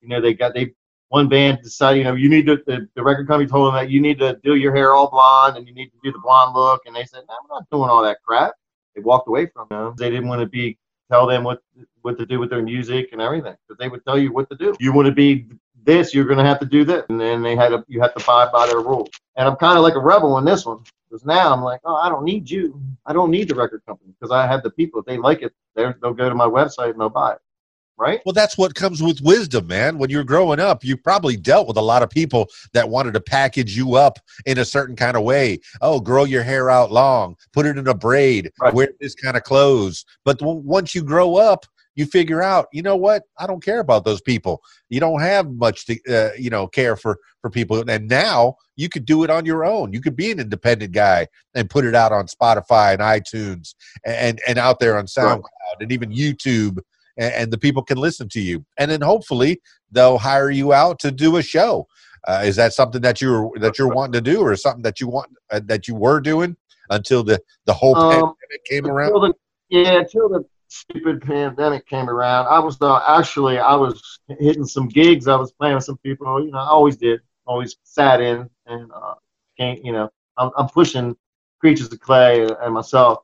You 0.00 0.08
know, 0.08 0.20
they 0.20 0.34
got 0.34 0.54
they 0.54 0.74
one 1.08 1.28
band 1.28 1.60
decided, 1.62 1.98
you 1.98 2.04
know, 2.04 2.14
you 2.14 2.28
need 2.28 2.46
to 2.46 2.60
the, 2.66 2.88
the 2.94 3.02
record 3.02 3.26
company 3.26 3.48
told 3.48 3.68
them 3.68 3.74
that 3.74 3.90
you 3.90 4.00
need 4.00 4.18
to 4.18 4.38
do 4.44 4.56
your 4.56 4.74
hair 4.74 4.94
all 4.94 5.10
blonde 5.10 5.56
and 5.56 5.66
you 5.66 5.74
need 5.74 5.90
to 5.90 5.98
do 6.04 6.12
the 6.12 6.18
blonde 6.18 6.54
look, 6.54 6.82
and 6.86 6.94
they 6.94 7.04
said, 7.04 7.22
no, 7.28 7.34
I'm 7.40 7.48
not 7.48 7.70
doing 7.70 7.88
all 7.90 8.02
that 8.02 8.18
crap. 8.22 8.52
They 8.94 9.02
walked 9.02 9.28
away 9.28 9.46
from 9.46 9.68
them. 9.70 9.94
They 9.96 10.10
didn't 10.10 10.28
want 10.28 10.40
to 10.42 10.46
be 10.46 10.78
tell 11.10 11.26
them 11.26 11.44
what 11.44 11.62
what 12.02 12.18
to 12.18 12.26
do 12.26 12.38
with 12.38 12.50
their 12.50 12.62
music 12.62 13.08
and 13.12 13.20
everything, 13.20 13.56
because 13.66 13.78
they 13.78 13.88
would 13.88 14.04
tell 14.04 14.18
you 14.18 14.32
what 14.32 14.48
to 14.50 14.56
do. 14.56 14.74
You 14.80 14.92
want 14.92 15.06
to 15.06 15.12
be 15.12 15.46
this, 15.88 16.14
you're 16.14 16.26
going 16.26 16.38
to 16.38 16.44
have 16.44 16.60
to 16.60 16.66
do 16.66 16.84
this, 16.84 17.04
and 17.08 17.20
then 17.20 17.42
they 17.42 17.56
had 17.56 17.70
to 17.70 17.84
you 17.88 18.00
have 18.00 18.14
to 18.14 18.22
abide 18.22 18.52
by 18.52 18.66
their 18.66 18.80
rules. 18.80 19.08
And 19.36 19.48
I'm 19.48 19.56
kind 19.56 19.76
of 19.76 19.82
like 19.82 19.94
a 19.94 20.00
rebel 20.00 20.38
in 20.38 20.44
this 20.44 20.66
one 20.66 20.84
because 21.08 21.24
now 21.24 21.52
I'm 21.52 21.62
like, 21.62 21.80
oh, 21.84 21.96
I 21.96 22.08
don't 22.08 22.24
need 22.24 22.50
you. 22.50 22.80
I 23.06 23.12
don't 23.12 23.30
need 23.30 23.48
the 23.48 23.54
record 23.54 23.82
company 23.86 24.12
because 24.20 24.30
I 24.30 24.46
have 24.46 24.62
the 24.62 24.70
people. 24.70 25.00
If 25.00 25.06
they 25.06 25.16
like 25.16 25.42
it, 25.42 25.52
they'll 25.74 25.92
go 25.92 26.28
to 26.28 26.34
my 26.34 26.46
website 26.46 26.90
and 26.90 27.00
they'll 27.00 27.08
buy 27.08 27.32
it 27.32 27.38
right? 27.98 28.20
Well, 28.24 28.32
that's 28.32 28.56
what 28.56 28.74
comes 28.74 29.02
with 29.02 29.20
wisdom, 29.20 29.66
man. 29.66 29.98
When 29.98 30.08
you're 30.08 30.24
growing 30.24 30.60
up, 30.60 30.84
you 30.84 30.96
probably 30.96 31.36
dealt 31.36 31.66
with 31.66 31.76
a 31.76 31.82
lot 31.82 32.02
of 32.02 32.08
people 32.08 32.48
that 32.72 32.88
wanted 32.88 33.14
to 33.14 33.20
package 33.20 33.76
you 33.76 33.96
up 33.96 34.18
in 34.46 34.58
a 34.58 34.64
certain 34.64 34.96
kind 34.96 35.16
of 35.16 35.24
way. 35.24 35.58
Oh, 35.82 36.00
grow 36.00 36.24
your 36.24 36.44
hair 36.44 36.70
out 36.70 36.92
long, 36.92 37.36
put 37.52 37.66
it 37.66 37.76
in 37.76 37.88
a 37.88 37.94
braid, 37.94 38.52
right. 38.60 38.72
wear 38.72 38.90
this 39.00 39.14
kind 39.14 39.36
of 39.36 39.42
clothes. 39.42 40.04
But 40.24 40.40
once 40.40 40.94
you 40.94 41.02
grow 41.02 41.36
up, 41.36 41.66
you 41.98 42.06
figure 42.06 42.40
out, 42.40 42.68
you 42.72 42.80
know 42.80 42.94
what? 42.94 43.24
I 43.38 43.48
don't 43.48 43.62
care 43.62 43.80
about 43.80 44.04
those 44.04 44.20
people. 44.20 44.62
You 44.88 45.00
don't 45.00 45.20
have 45.20 45.50
much 45.50 45.84
to, 45.86 45.98
uh, 46.08 46.30
you 46.38 46.48
know, 46.48 46.68
care 46.68 46.94
for 46.94 47.18
for 47.40 47.50
people. 47.50 47.90
And 47.90 48.08
now 48.08 48.54
you 48.76 48.88
could 48.88 49.04
do 49.04 49.24
it 49.24 49.30
on 49.30 49.44
your 49.44 49.64
own. 49.64 49.92
You 49.92 50.00
could 50.00 50.14
be 50.14 50.30
an 50.30 50.38
independent 50.38 50.92
guy 50.92 51.26
and 51.56 51.68
put 51.68 51.84
it 51.84 51.96
out 51.96 52.12
on 52.12 52.26
Spotify 52.26 52.92
and 52.92 53.02
iTunes 53.02 53.74
and 54.06 54.40
and 54.46 54.58
out 54.58 54.78
there 54.78 54.96
on 54.96 55.06
SoundCloud 55.06 55.42
right. 55.42 55.80
and 55.80 55.90
even 55.90 56.10
YouTube 56.12 56.78
and, 57.16 57.50
the 57.52 57.58
people 57.58 57.82
can 57.82 57.98
listen 57.98 58.28
to 58.28 58.40
you. 58.40 58.64
And 58.78 58.92
then 58.92 59.00
hopefully 59.00 59.60
they'll 59.90 60.18
hire 60.18 60.50
you 60.50 60.72
out 60.72 61.00
to 61.00 61.10
do 61.10 61.36
a 61.36 61.42
show. 61.42 61.88
Uh, 62.28 62.42
is 62.44 62.54
that 62.54 62.72
something 62.72 63.02
that 63.02 63.20
you're 63.20 63.50
that 63.58 63.76
you're 63.76 63.88
wanting 63.88 64.12
to 64.12 64.20
do, 64.20 64.40
or 64.40 64.54
something 64.54 64.82
that 64.82 65.00
you 65.00 65.08
want 65.08 65.30
uh, 65.50 65.60
that 65.64 65.88
you 65.88 65.96
were 65.96 66.20
doing 66.20 66.56
until 66.90 67.24
the 67.24 67.40
the 67.64 67.72
whole 67.72 67.96
um, 67.96 68.10
pandemic 68.10 68.64
came 68.66 68.86
around? 68.86 69.12
The, 69.12 69.34
yeah, 69.68 69.98
until 69.98 70.28
the 70.28 70.44
stupid 70.68 71.22
pandemic 71.22 71.86
came 71.86 72.08
around, 72.08 72.46
I 72.46 72.58
was 72.58 72.80
uh, 72.80 73.00
actually 73.06 73.58
I 73.58 73.74
was 73.74 74.20
hitting 74.28 74.66
some 74.66 74.88
gigs. 74.88 75.28
I 75.28 75.36
was 75.36 75.52
playing 75.52 75.74
with 75.74 75.84
some 75.84 75.98
people. 75.98 76.44
You 76.44 76.50
know, 76.52 76.58
I 76.58 76.68
always 76.68 76.96
did, 76.96 77.20
always 77.46 77.76
sat 77.84 78.20
in 78.20 78.48
and 78.66 78.90
uh, 78.92 79.14
can't. 79.58 79.84
You 79.84 79.92
know, 79.92 80.10
I'm, 80.36 80.50
I'm 80.56 80.68
pushing 80.68 81.16
creatures 81.60 81.92
of 81.92 82.00
clay 82.00 82.46
and 82.60 82.72
myself 82.74 83.18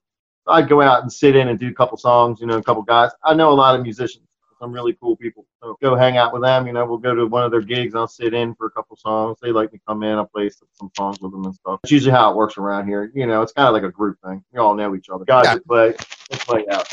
I'd 0.46 0.68
go 0.68 0.83
out 0.83 1.02
and 1.02 1.12
sit 1.12 1.37
in 1.37 1.48
and 1.48 1.59
do 1.59 1.68
a 1.68 1.74
couple 1.74 1.96
songs, 1.96 2.40
you 2.40 2.46
know, 2.46 2.59
a 2.59 2.62
couple 2.62 2.83
guys. 2.83 3.11
I 3.22 3.35
know 3.35 3.50
a 3.50 3.54
lot 3.54 3.74
of 3.74 3.83
musicians, 3.83 4.26
some 4.61 4.72
really 4.72 4.92
cool 4.94 5.16
people. 5.16 5.46
So 5.62 5.76
go 5.80 5.96
hang 5.96 6.16
out 6.16 6.33
with 6.33 6.42
them. 6.42 6.66
You 6.66 6.72
know, 6.72 6.85
we'll 6.85 6.98
go 6.98 7.14
to 7.14 7.26
one 7.26 7.44
of 7.44 7.50
their 7.50 7.62
gigs. 7.62 7.94
I'll 7.94 8.07
sit 8.07 8.35
in 8.35 8.54
for 8.54 8.66
a 8.66 8.70
couple 8.70 8.96
songs. 8.96 9.38
They 9.40 9.52
like 9.52 9.72
me 9.72 9.80
come 9.87 10.02
in. 10.02 10.18
I'll 10.18 10.26
play 10.26 10.50
some 10.50 10.90
songs 10.96 11.18
with 11.20 11.33
them 11.33 11.44
and 11.44 11.54
stuff. 11.54 11.80
It's 11.85 11.92
usually 11.92 12.12
how 12.12 12.30
it 12.30 12.37
works 12.37 12.59
around 12.59 12.87
here. 12.87 13.11
You 13.14 13.26
know, 13.26 13.42
it's 13.42 13.52
kind 13.52 13.68
of 13.68 13.72
like 13.72 13.85
a 13.85 13.92
group 13.92 14.18
thing. 14.24 14.44
We 14.52 14.59
all 14.59 14.74
know 14.74 14.94
each 14.94 15.09
other. 15.09 15.24
Guys 15.24 15.46
yeah. 15.46 15.54
that 15.54 15.66
play, 15.66 15.94
they 16.30 16.38
play 16.38 16.64
out. 16.70 16.88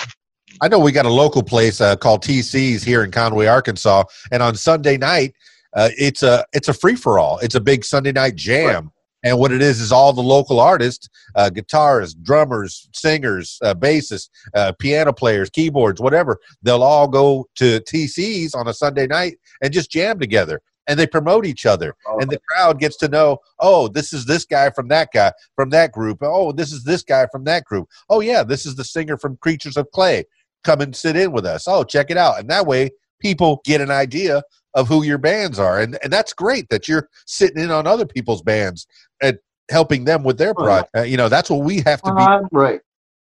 I 0.59 0.67
know 0.67 0.79
we 0.79 0.91
got 0.91 1.05
a 1.05 1.13
local 1.13 1.43
place 1.43 1.79
uh, 1.79 1.95
called 1.95 2.23
TC's 2.23 2.83
here 2.83 3.03
in 3.03 3.11
Conway, 3.11 3.45
Arkansas, 3.45 4.03
and 4.31 4.43
on 4.43 4.55
Sunday 4.55 4.97
night, 4.97 5.33
uh, 5.73 5.89
it's 5.97 6.23
a 6.23 6.45
it's 6.53 6.67
a 6.67 6.73
free 6.73 6.95
for 6.95 7.17
all. 7.19 7.37
It's 7.39 7.55
a 7.55 7.61
big 7.61 7.85
Sunday 7.85 8.11
night 8.11 8.35
jam. 8.35 8.85
Right 8.85 8.91
and 9.23 9.37
what 9.37 9.51
it 9.51 9.61
is 9.61 9.79
is 9.79 9.91
all 9.91 10.13
the 10.13 10.21
local 10.21 10.59
artists, 10.59 11.09
uh, 11.35 11.49
guitarists, 11.53 12.21
drummers, 12.21 12.89
singers, 12.93 13.59
uh, 13.61 13.73
bassists, 13.73 14.29
uh, 14.53 14.73
piano 14.79 15.13
players, 15.13 15.49
keyboards, 15.49 16.01
whatever. 16.01 16.39
They'll 16.63 16.83
all 16.83 17.07
go 17.07 17.47
to 17.55 17.79
TC's 17.81 18.55
on 18.55 18.67
a 18.67 18.73
Sunday 18.73 19.07
night 19.07 19.37
and 19.61 19.71
just 19.71 19.91
jam 19.91 20.19
together. 20.19 20.61
And 20.87 20.97
they 20.97 21.05
promote 21.05 21.45
each 21.45 21.67
other, 21.67 21.95
oh. 22.07 22.17
and 22.19 22.29
the 22.29 22.41
crowd 22.49 22.79
gets 22.79 22.97
to 22.97 23.07
know. 23.07 23.37
Oh, 23.59 23.87
this 23.87 24.11
is 24.13 24.25
this 24.25 24.45
guy 24.45 24.71
from 24.71 24.87
that 24.87 25.09
guy 25.13 25.31
from 25.55 25.69
that 25.69 25.91
group. 25.91 26.17
Oh, 26.21 26.51
this 26.51 26.73
is 26.73 26.83
this 26.83 27.03
guy 27.03 27.27
from 27.31 27.43
that 27.43 27.65
group. 27.65 27.87
Oh, 28.09 28.19
yeah, 28.19 28.41
this 28.43 28.65
is 28.65 28.75
the 28.75 28.83
singer 28.83 29.15
from 29.15 29.37
Creatures 29.37 29.77
of 29.77 29.89
Clay. 29.91 30.25
Come 30.63 30.81
and 30.81 30.95
sit 30.95 31.15
in 31.15 31.31
with 31.31 31.45
us. 31.45 31.67
Oh, 31.67 31.83
check 31.83 32.11
it 32.11 32.17
out. 32.17 32.39
And 32.39 32.49
that 32.49 32.65
way, 32.65 32.91
people 33.19 33.61
get 33.65 33.81
an 33.81 33.91
idea 33.91 34.43
of 34.73 34.87
who 34.87 35.03
your 35.03 35.17
bands 35.17 35.59
are. 35.59 35.79
And 35.79 35.97
and 36.03 36.11
that's 36.11 36.33
great 36.33 36.69
that 36.69 36.87
you're 36.87 37.09
sitting 37.25 37.61
in 37.61 37.71
on 37.71 37.87
other 37.87 38.05
people's 38.05 38.41
bands 38.41 38.87
and 39.21 39.37
helping 39.69 40.03
them 40.03 40.23
with 40.23 40.37
their 40.37 40.53
project 40.53 40.89
uh, 40.97 41.01
you 41.01 41.15
know 41.15 41.29
that's 41.29 41.49
what 41.49 41.61
we 41.61 41.79
have 41.81 42.01
to 42.01 42.13
be 42.13 42.21
uh, 42.21 42.41
right. 42.51 42.81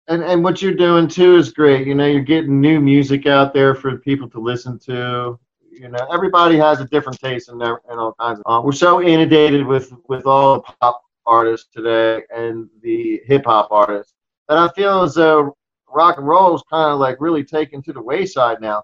And 0.09 0.23
and 0.23 0.43
what 0.43 0.63
you're 0.63 0.75
doing 0.75 1.09
too 1.09 1.37
is 1.37 1.53
great. 1.53 1.87
You 1.87 1.95
know 1.95 2.07
you're 2.07 2.21
getting 2.21 2.61
new 2.61 2.81
music 2.81 3.27
out 3.27 3.53
there 3.53 3.75
for 3.75 3.99
people 3.99 4.29
to 4.31 4.41
listen 4.41 4.79
to. 4.81 5.39
You 5.71 5.89
know 5.89 6.07
everybody 6.13 6.57
has 6.57 6.81
a 6.81 6.87
different 6.87 7.21
taste 7.21 7.49
and 7.51 7.63
and 7.63 7.81
all 7.89 8.15
kinds 8.19 8.41
of 8.45 8.61
uh, 8.61 8.63
we're 8.63 8.73
so 8.73 9.03
inundated 9.03 9.67
with 9.67 9.93
with 10.09 10.27
all 10.27 10.57
the 10.57 10.73
pop 10.81 11.03
artists 11.27 11.69
today 11.73 12.23
and 12.35 12.69
the 12.83 13.21
hip 13.27 13.45
hop 13.45 13.69
artists 13.71 14.15
that 14.49 14.57
I 14.57 14.69
feel 14.71 15.03
as 15.03 15.15
though 15.15 15.55
rock 15.95 16.19
and 16.19 16.27
roll 16.27 16.55
is 16.55 16.63
kind 16.71 16.93
of 16.93 16.99
like 16.99 17.17
really 17.21 17.45
taken 17.45 17.83
to 17.83 17.93
the 17.93 18.03
wayside 18.03 18.61
now 18.61 18.83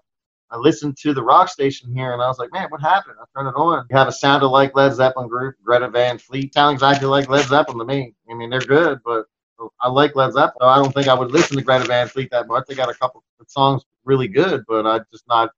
I 0.51 0.57
listened 0.57 0.97
to 0.97 1.13
the 1.13 1.23
rock 1.23 1.49
station 1.49 1.93
here 1.93 2.13
and 2.13 2.21
I 2.21 2.27
was 2.27 2.37
like, 2.37 2.53
man, 2.53 2.67
what 2.69 2.81
happened? 2.81 3.15
I 3.19 3.25
turned 3.35 3.49
it 3.49 3.59
on. 3.59 3.85
You 3.89 3.97
have 3.97 4.07
a 4.07 4.11
sounded 4.11 4.47
like 4.47 4.75
Led 4.75 4.93
Zeppelin 4.93 5.27
group, 5.27 5.55
Greta 5.63 5.89
Van 5.89 6.17
Fleet. 6.17 6.53
Sound 6.53 6.75
exactly 6.75 7.07
like 7.07 7.29
Led 7.29 7.45
Zeppelin 7.47 7.79
to 7.79 7.85
me. 7.85 8.13
I 8.29 8.35
mean, 8.35 8.49
they're 8.49 8.59
good, 8.59 8.99
but 9.03 9.25
I 9.81 9.89
like 9.89 10.15
Led 10.15 10.33
Zeppelin. 10.33 10.69
I 10.69 10.77
don't 10.77 10.93
think 10.93 11.07
I 11.07 11.13
would 11.13 11.31
listen 11.31 11.57
to 11.57 11.63
Greta 11.63 11.85
Van 11.85 12.07
Fleet 12.07 12.29
that 12.31 12.47
much. 12.47 12.65
They 12.67 12.75
got 12.75 12.89
a 12.89 12.93
couple 12.93 13.23
of 13.39 13.49
songs 13.49 13.83
really 14.03 14.27
good, 14.27 14.63
but 14.67 14.85
I'm 14.85 15.03
just 15.11 15.27
not 15.27 15.49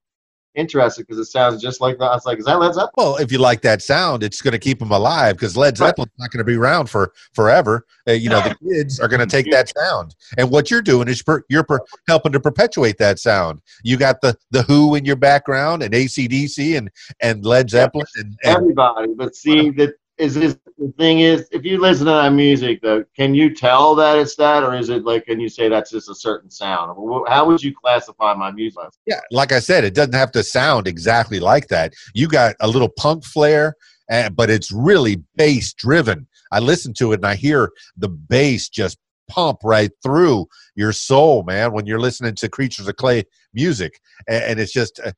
interested 0.58 1.06
because 1.06 1.18
it 1.18 1.30
sounds 1.30 1.62
just 1.62 1.80
like 1.80 1.98
that. 1.98 2.06
I 2.06 2.14
was 2.14 2.26
like, 2.26 2.38
is 2.38 2.44
that 2.46 2.58
Led 2.58 2.74
Zeppelin? 2.74 2.90
Well, 2.96 3.16
if 3.16 3.30
you 3.30 3.38
like 3.38 3.62
that 3.62 3.82
sound, 3.82 4.22
it's 4.22 4.42
going 4.42 4.52
to 4.52 4.58
keep 4.58 4.78
them 4.78 4.90
alive 4.90 5.36
because 5.36 5.56
Led 5.56 5.76
Zeppelin's 5.76 6.10
right. 6.18 6.24
not 6.24 6.30
going 6.30 6.38
to 6.38 6.44
be 6.44 6.56
around 6.56 6.90
for 6.90 7.12
forever. 7.34 7.86
Uh, 8.06 8.12
you 8.12 8.28
know, 8.28 8.40
the 8.40 8.54
kids 8.68 9.00
are 9.00 9.08
going 9.08 9.20
to 9.20 9.26
take 9.26 9.50
that 9.50 9.72
sound, 9.76 10.14
and 10.36 10.50
what 10.50 10.70
you're 10.70 10.82
doing 10.82 11.08
is 11.08 11.22
per, 11.22 11.42
you're 11.48 11.64
per, 11.64 11.80
helping 12.08 12.32
to 12.32 12.40
perpetuate 12.40 12.98
that 12.98 13.18
sound. 13.18 13.60
You 13.82 13.96
got 13.96 14.20
the 14.20 14.36
the 14.50 14.62
Who 14.62 14.94
in 14.94 15.04
your 15.04 15.16
background, 15.16 15.82
and 15.82 15.94
ACDC, 15.94 16.76
and 16.76 16.90
and 17.20 17.44
Led 17.44 17.70
Zeppelin, 17.70 18.06
and, 18.16 18.36
and 18.44 18.56
everybody. 18.56 19.14
But 19.14 19.34
see 19.34 19.70
that 19.70 19.94
is 20.18 20.34
this 20.34 20.58
the 20.78 20.92
thing 20.98 21.20
is 21.20 21.48
if 21.50 21.64
you 21.64 21.80
listen 21.80 22.06
to 22.06 22.12
that 22.12 22.32
music 22.32 22.80
though 22.82 23.04
can 23.16 23.34
you 23.34 23.54
tell 23.54 23.94
that 23.94 24.18
it's 24.18 24.36
that 24.36 24.62
or 24.62 24.74
is 24.74 24.88
it 24.88 25.04
like 25.04 25.26
can 25.26 25.40
you 25.40 25.48
say 25.48 25.68
that's 25.68 25.90
just 25.90 26.08
a 26.08 26.14
certain 26.14 26.50
sound? 26.50 26.96
How 27.28 27.46
would 27.46 27.62
you 27.62 27.74
classify 27.74 28.34
my 28.34 28.50
music? 28.50 28.82
Yeah. 29.06 29.20
Like 29.30 29.52
i 29.52 29.60
said 29.60 29.84
it 29.84 29.94
doesn't 29.94 30.14
have 30.14 30.32
to 30.32 30.42
sound 30.42 30.86
exactly 30.86 31.40
like 31.40 31.68
that. 31.68 31.94
You 32.14 32.28
got 32.28 32.56
a 32.60 32.68
little 32.68 32.88
punk 32.88 33.24
flair 33.24 33.74
uh, 34.10 34.30
but 34.30 34.50
it's 34.50 34.72
really 34.72 35.22
bass 35.36 35.74
driven. 35.74 36.26
I 36.50 36.60
listen 36.60 36.94
to 36.94 37.12
it 37.12 37.16
and 37.16 37.26
i 37.26 37.34
hear 37.34 37.70
the 37.96 38.08
bass 38.08 38.68
just 38.68 38.98
pump 39.28 39.58
right 39.62 39.90
through 40.02 40.46
your 40.74 40.92
soul 40.92 41.42
man 41.42 41.72
when 41.72 41.86
you're 41.86 42.00
listening 42.00 42.34
to 42.34 42.48
creatures 42.48 42.88
of 42.88 42.96
clay 42.96 43.24
music. 43.52 44.00
And, 44.26 44.42
and 44.44 44.60
it's 44.60 44.72
just 44.72 45.00
uh, 45.04 45.12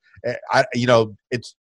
I, 0.51 0.65
you 0.75 0.87
know 0.87 1.17
it's 1.31 1.55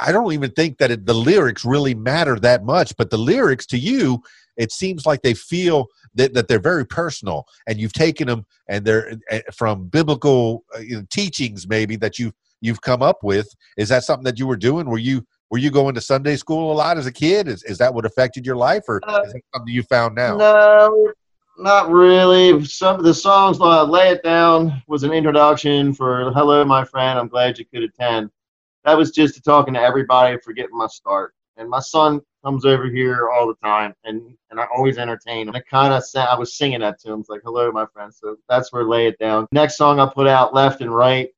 I 0.00 0.12
don't 0.12 0.32
even 0.32 0.50
think 0.50 0.78
that 0.78 0.90
it, 0.90 1.06
the 1.06 1.14
lyrics 1.14 1.64
really 1.64 1.94
matter 1.94 2.38
that 2.40 2.64
much, 2.64 2.96
but 2.96 3.10
the 3.10 3.18
lyrics 3.18 3.66
to 3.66 3.78
you, 3.78 4.22
it 4.56 4.72
seems 4.72 5.06
like 5.06 5.22
they 5.22 5.34
feel 5.34 5.86
that, 6.14 6.34
that 6.34 6.48
they're 6.48 6.58
very 6.58 6.86
personal 6.86 7.44
and 7.66 7.78
you've 7.78 7.92
taken 7.92 8.26
them 8.26 8.44
and 8.68 8.84
they're 8.84 9.16
uh, 9.30 9.40
from 9.52 9.88
biblical 9.88 10.64
you 10.80 10.96
know, 10.96 11.06
teachings 11.10 11.68
maybe 11.68 11.96
that 11.96 12.18
you 12.18 12.32
you've 12.60 12.80
come 12.80 13.02
up 13.02 13.22
with. 13.22 13.48
Is 13.76 13.88
that 13.90 14.04
something 14.04 14.24
that 14.24 14.38
you 14.38 14.46
were 14.46 14.56
doing? 14.56 14.86
Were 14.86 14.98
you 14.98 15.24
were 15.50 15.58
you 15.58 15.70
going 15.70 15.94
to 15.94 16.00
Sunday 16.00 16.36
school 16.36 16.72
a 16.72 16.74
lot 16.74 16.98
as 16.98 17.06
a 17.06 17.12
kid? 17.12 17.48
Is, 17.48 17.62
is 17.62 17.78
that 17.78 17.94
what 17.94 18.04
affected 18.04 18.44
your 18.44 18.56
life 18.56 18.82
or 18.88 19.00
uh, 19.08 19.22
is 19.24 19.32
that 19.32 19.42
something 19.54 19.72
you 19.72 19.82
found 19.84 20.14
now? 20.14 20.36
No, 20.36 21.12
not 21.58 21.90
really. 21.90 22.64
Some 22.64 22.96
of 22.96 23.04
the 23.04 23.14
songs, 23.14 23.58
uh, 23.60 23.84
Lay 23.84 24.10
It 24.10 24.22
Down 24.22 24.82
was 24.86 25.04
an 25.04 25.12
introduction 25.12 25.94
for 25.94 26.32
Hello, 26.32 26.64
my 26.64 26.84
friend. 26.84 27.18
I'm 27.18 27.28
glad 27.28 27.58
you 27.58 27.64
could 27.64 27.84
attend 27.84 28.30
that 28.88 28.96
was 28.96 29.10
just 29.10 29.44
talking 29.44 29.74
to 29.74 29.80
everybody 29.80 30.38
for 30.42 30.54
getting 30.54 30.76
my 30.76 30.86
start. 30.86 31.34
And 31.58 31.68
my 31.68 31.80
son 31.80 32.22
comes 32.42 32.64
over 32.64 32.86
here 32.86 33.28
all 33.28 33.46
the 33.46 33.54
time, 33.62 33.92
and 34.04 34.34
and 34.50 34.58
I 34.58 34.66
always 34.74 34.96
entertain 34.96 35.46
him. 35.46 35.54
I 35.54 35.60
kind 35.60 35.92
of 35.92 36.02
I 36.16 36.38
was 36.38 36.56
singing 36.56 36.80
that 36.80 36.98
to 37.00 37.12
him. 37.12 37.20
It's 37.20 37.28
like, 37.28 37.42
"Hello, 37.44 37.70
my 37.70 37.84
friend." 37.92 38.14
So 38.14 38.36
that's 38.48 38.72
where 38.72 38.84
"Lay 38.84 39.08
It 39.08 39.18
Down." 39.18 39.46
Next 39.52 39.76
song 39.76 40.00
I 40.00 40.06
put 40.06 40.26
out, 40.26 40.54
"Left 40.54 40.80
and 40.80 40.94
Right." 40.94 41.28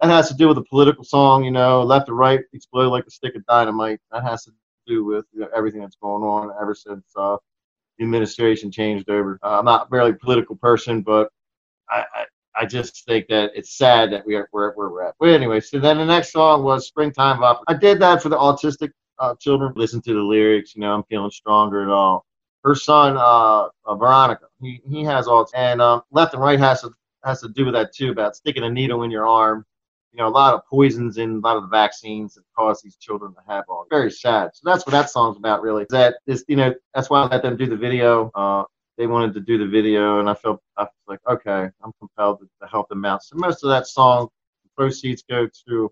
That 0.00 0.10
has 0.10 0.28
to 0.28 0.34
do 0.34 0.46
with 0.48 0.58
a 0.58 0.62
political 0.62 1.02
song, 1.02 1.44
you 1.44 1.50
know, 1.50 1.82
left 1.82 2.08
and 2.08 2.16
right 2.16 2.40
explode 2.52 2.90
like 2.90 3.06
a 3.06 3.10
stick 3.10 3.34
of 3.34 3.44
dynamite. 3.46 4.00
That 4.12 4.22
has 4.22 4.44
to 4.44 4.52
do 4.86 5.04
with 5.04 5.26
you 5.32 5.40
know, 5.40 5.48
everything 5.54 5.80
that's 5.80 5.96
going 5.96 6.22
on 6.22 6.52
ever 6.60 6.74
since 6.74 7.04
uh, 7.16 7.36
the 7.98 8.04
administration 8.04 8.70
changed 8.70 9.10
over. 9.10 9.38
Uh, 9.42 9.58
I'm 9.58 9.64
not 9.64 9.90
really 9.90 10.12
political 10.12 10.56
person, 10.56 11.02
but 11.02 11.30
I, 11.90 12.04
I 12.14 12.24
I 12.56 12.66
just 12.66 13.04
think 13.06 13.28
that 13.28 13.52
it's 13.54 13.76
sad 13.76 14.12
that 14.12 14.26
we 14.26 14.34
are 14.34 14.48
where, 14.50 14.74
we're 14.76 15.02
at. 15.04 15.14
But 15.20 15.30
anyway, 15.30 15.60
so 15.60 15.78
then 15.78 15.98
the 15.98 16.04
next 16.04 16.32
song 16.32 16.64
was 16.64 16.86
Springtime 16.86 17.42
Up. 17.42 17.62
I 17.68 17.74
did 17.74 18.00
that 18.00 18.22
for 18.22 18.28
the 18.28 18.36
autistic 18.36 18.90
uh, 19.18 19.34
children. 19.36 19.72
Listen 19.76 20.00
to 20.02 20.14
the 20.14 20.20
lyrics, 20.20 20.74
you 20.74 20.80
know, 20.80 20.92
I'm 20.92 21.04
feeling 21.04 21.30
stronger 21.30 21.82
at 21.82 21.88
all. 21.88 22.26
Her 22.64 22.74
son, 22.74 23.16
uh, 23.16 23.68
uh, 23.86 23.94
Veronica, 23.94 24.46
he, 24.60 24.80
he 24.88 25.04
has 25.04 25.26
autism. 25.26 25.50
And 25.54 25.80
um, 25.80 26.02
left 26.10 26.34
and 26.34 26.42
right 26.42 26.58
has 26.58 26.82
to 26.82 26.90
has 27.24 27.40
to 27.42 27.48
do 27.48 27.66
with 27.66 27.74
that 27.74 27.94
too, 27.94 28.10
about 28.10 28.34
sticking 28.34 28.64
a 28.64 28.70
needle 28.70 29.02
in 29.02 29.10
your 29.10 29.26
arm. 29.26 29.64
You 30.12 30.18
know, 30.18 30.26
a 30.26 30.30
lot 30.30 30.54
of 30.54 30.66
poisons 30.66 31.18
in 31.18 31.36
a 31.36 31.38
lot 31.38 31.56
of 31.56 31.62
the 31.62 31.68
vaccines 31.68 32.34
that 32.34 32.42
cause 32.58 32.82
these 32.82 32.96
children 32.96 33.32
to 33.34 33.40
have 33.46 33.64
all. 33.68 33.86
Very 33.90 34.10
sad. 34.10 34.50
So 34.54 34.62
that's 34.64 34.84
what 34.84 34.92
that 34.92 35.08
song's 35.08 35.36
about, 35.36 35.62
really. 35.62 35.86
That 35.90 36.16
is, 36.26 36.44
you 36.48 36.56
know, 36.56 36.74
that's 36.94 37.08
why 37.08 37.22
I 37.22 37.26
let 37.26 37.42
them 37.42 37.56
do 37.56 37.66
the 37.66 37.76
video. 37.76 38.32
They 39.00 39.06
wanted 39.06 39.32
to 39.32 39.40
do 39.40 39.56
the 39.56 39.66
video, 39.66 40.20
and 40.20 40.28
I 40.28 40.34
felt 40.34 40.60
I 40.76 40.82
was 40.82 40.90
like, 41.08 41.20
okay, 41.26 41.70
I'm 41.82 41.92
compelled 41.98 42.40
to, 42.40 42.48
to 42.60 42.68
help 42.70 42.90
them 42.90 43.06
out. 43.06 43.24
So 43.24 43.34
most 43.34 43.64
of 43.64 43.70
that 43.70 43.86
song, 43.86 44.28
proceeds 44.76 45.22
go 45.22 45.48
to 45.66 45.90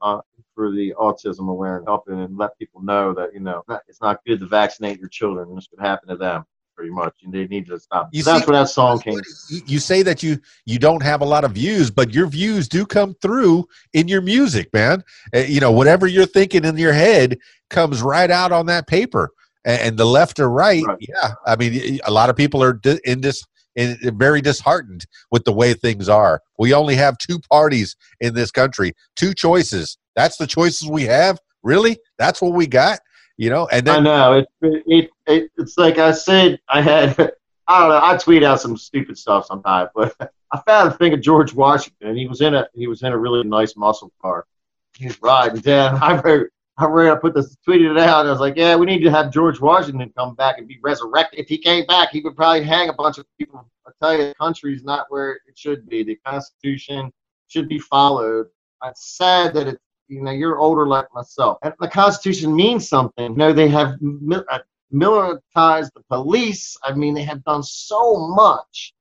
uh, 0.00 0.20
for 0.54 0.70
the 0.70 0.94
autism 0.98 1.50
awareness, 1.50 1.84
helping 1.86 2.18
and 2.18 2.38
let 2.38 2.58
people 2.58 2.82
know 2.82 3.12
that 3.12 3.34
you 3.34 3.40
know 3.40 3.62
it's 3.88 4.00
not 4.00 4.24
good 4.26 4.40
to 4.40 4.46
vaccinate 4.46 4.98
your 4.98 5.10
children. 5.10 5.54
This 5.54 5.66
could 5.66 5.80
happen 5.80 6.08
to 6.08 6.16
them 6.16 6.46
pretty 6.74 6.92
much, 6.92 7.12
and 7.24 7.30
they 7.30 7.46
need 7.46 7.66
to 7.66 7.78
stop. 7.78 8.08
That's 8.10 8.24
see- 8.24 8.50
where 8.50 8.58
that 8.60 8.70
song 8.70 9.00
came. 9.00 9.20
You, 9.50 9.60
you 9.66 9.78
say 9.78 10.00
that 10.00 10.22
you 10.22 10.40
you 10.64 10.78
don't 10.78 11.02
have 11.02 11.20
a 11.20 11.26
lot 11.26 11.44
of 11.44 11.52
views, 11.52 11.90
but 11.90 12.14
your 12.14 12.26
views 12.26 12.68
do 12.68 12.86
come 12.86 13.14
through 13.20 13.68
in 13.92 14.08
your 14.08 14.22
music, 14.22 14.72
man. 14.72 15.04
Uh, 15.34 15.40
you 15.40 15.60
know, 15.60 15.72
whatever 15.72 16.06
you're 16.06 16.24
thinking 16.24 16.64
in 16.64 16.78
your 16.78 16.94
head 16.94 17.36
comes 17.68 18.00
right 18.00 18.30
out 18.30 18.50
on 18.50 18.64
that 18.64 18.86
paper. 18.86 19.30
And, 19.66 19.80
and 19.82 19.96
the 19.98 20.06
left 20.06 20.40
or 20.40 20.48
right, 20.48 20.82
Right. 20.86 20.96
yeah. 21.00 21.34
I 21.46 21.56
mean, 21.56 22.00
a 22.04 22.10
lot 22.10 22.30
of 22.30 22.36
people 22.36 22.62
are 22.62 22.80
in 23.04 23.20
this. 23.20 23.44
In, 23.74 23.98
very 24.16 24.40
disheartened 24.40 25.04
with 25.30 25.44
the 25.44 25.52
way 25.52 25.74
things 25.74 26.08
are. 26.08 26.40
We 26.58 26.72
only 26.72 26.94
have 26.94 27.18
two 27.18 27.38
parties 27.50 27.94
in 28.20 28.32
this 28.32 28.50
country, 28.50 28.94
two 29.16 29.34
choices. 29.34 29.98
That's 30.14 30.38
the 30.38 30.46
choices 30.46 30.88
we 30.88 31.02
have. 31.02 31.38
Really, 31.62 31.98
that's 32.16 32.40
what 32.40 32.54
we 32.54 32.66
got. 32.66 33.00
You 33.36 33.50
know, 33.50 33.68
and 33.70 33.86
I 33.86 33.94
then 33.96 34.04
know 34.04 34.32
it, 34.38 34.46
it, 34.62 35.10
it. 35.26 35.50
It's 35.58 35.76
like 35.76 35.98
I 35.98 36.12
said. 36.12 36.58
I 36.70 36.80
had. 36.80 37.18
I 37.68 37.80
don't 37.80 37.88
know. 37.90 38.00
I 38.02 38.16
tweet 38.16 38.44
out 38.44 38.60
some 38.62 38.78
stupid 38.78 39.18
stuff 39.18 39.44
sometimes, 39.44 39.90
but 39.94 40.14
I 40.52 40.60
found 40.66 40.92
a 40.92 40.96
thing 40.96 41.12
of 41.12 41.20
George 41.20 41.52
Washington, 41.52 42.08
and 42.08 42.18
he 42.18 42.26
was 42.26 42.40
in 42.40 42.54
a 42.54 42.66
he 42.72 42.86
was 42.86 43.02
in 43.02 43.12
a 43.12 43.18
really 43.18 43.44
nice 43.44 43.76
muscle 43.76 44.10
car. 44.22 44.46
He 44.96 45.06
was 45.06 45.20
riding 45.20 45.60
down. 45.60 45.98
I 46.02 46.18
wrote. 46.18 46.48
I 46.78 46.86
wrote. 46.86 47.16
I 47.16 47.18
put 47.18 47.34
this 47.34 47.56
tweeted 47.66 47.92
it 47.92 47.98
out. 47.98 48.26
I 48.26 48.30
was 48.30 48.40
like, 48.40 48.56
yeah, 48.56 48.76
we 48.76 48.86
need 48.86 49.02
to 49.02 49.10
have 49.10 49.32
George 49.32 49.60
Washington 49.60 50.12
come 50.16 50.34
back 50.34 50.58
and 50.58 50.68
be 50.68 50.78
resurrected. 50.82 51.40
If 51.40 51.48
he 51.48 51.58
came 51.58 51.86
back, 51.86 52.10
he 52.10 52.20
would 52.20 52.36
probably 52.36 52.64
hang 52.64 52.88
a 52.90 52.92
bunch 52.92 53.18
of 53.18 53.26
people. 53.38 53.66
I 53.86 53.90
tell 54.02 54.12
you, 54.12 54.28
the 54.28 54.34
country's 54.34 54.84
not 54.84 55.06
where 55.08 55.32
it 55.32 55.56
should 55.56 55.88
be. 55.88 56.02
The 56.02 56.16
Constitution 56.26 57.12
should 57.48 57.68
be 57.68 57.78
followed. 57.78 58.46
It's 58.84 59.16
sad 59.16 59.54
that 59.54 59.68
it 59.68 59.80
you 60.08 60.22
know, 60.22 60.30
you're 60.30 60.58
older 60.58 60.86
like 60.86 61.06
myself. 61.14 61.58
And 61.62 61.74
the 61.80 61.88
Constitution 61.88 62.54
means 62.54 62.88
something. 62.88 63.32
You 63.32 63.36
know, 63.36 63.52
they 63.52 63.68
have 63.68 63.96
uh, 64.32 64.58
militarized 64.90 65.92
the 65.94 66.02
police. 66.08 66.76
I 66.82 66.92
mean, 66.92 67.14
they 67.14 67.24
have 67.24 67.42
done 67.44 67.62
so 67.62 68.28
much 68.28 68.94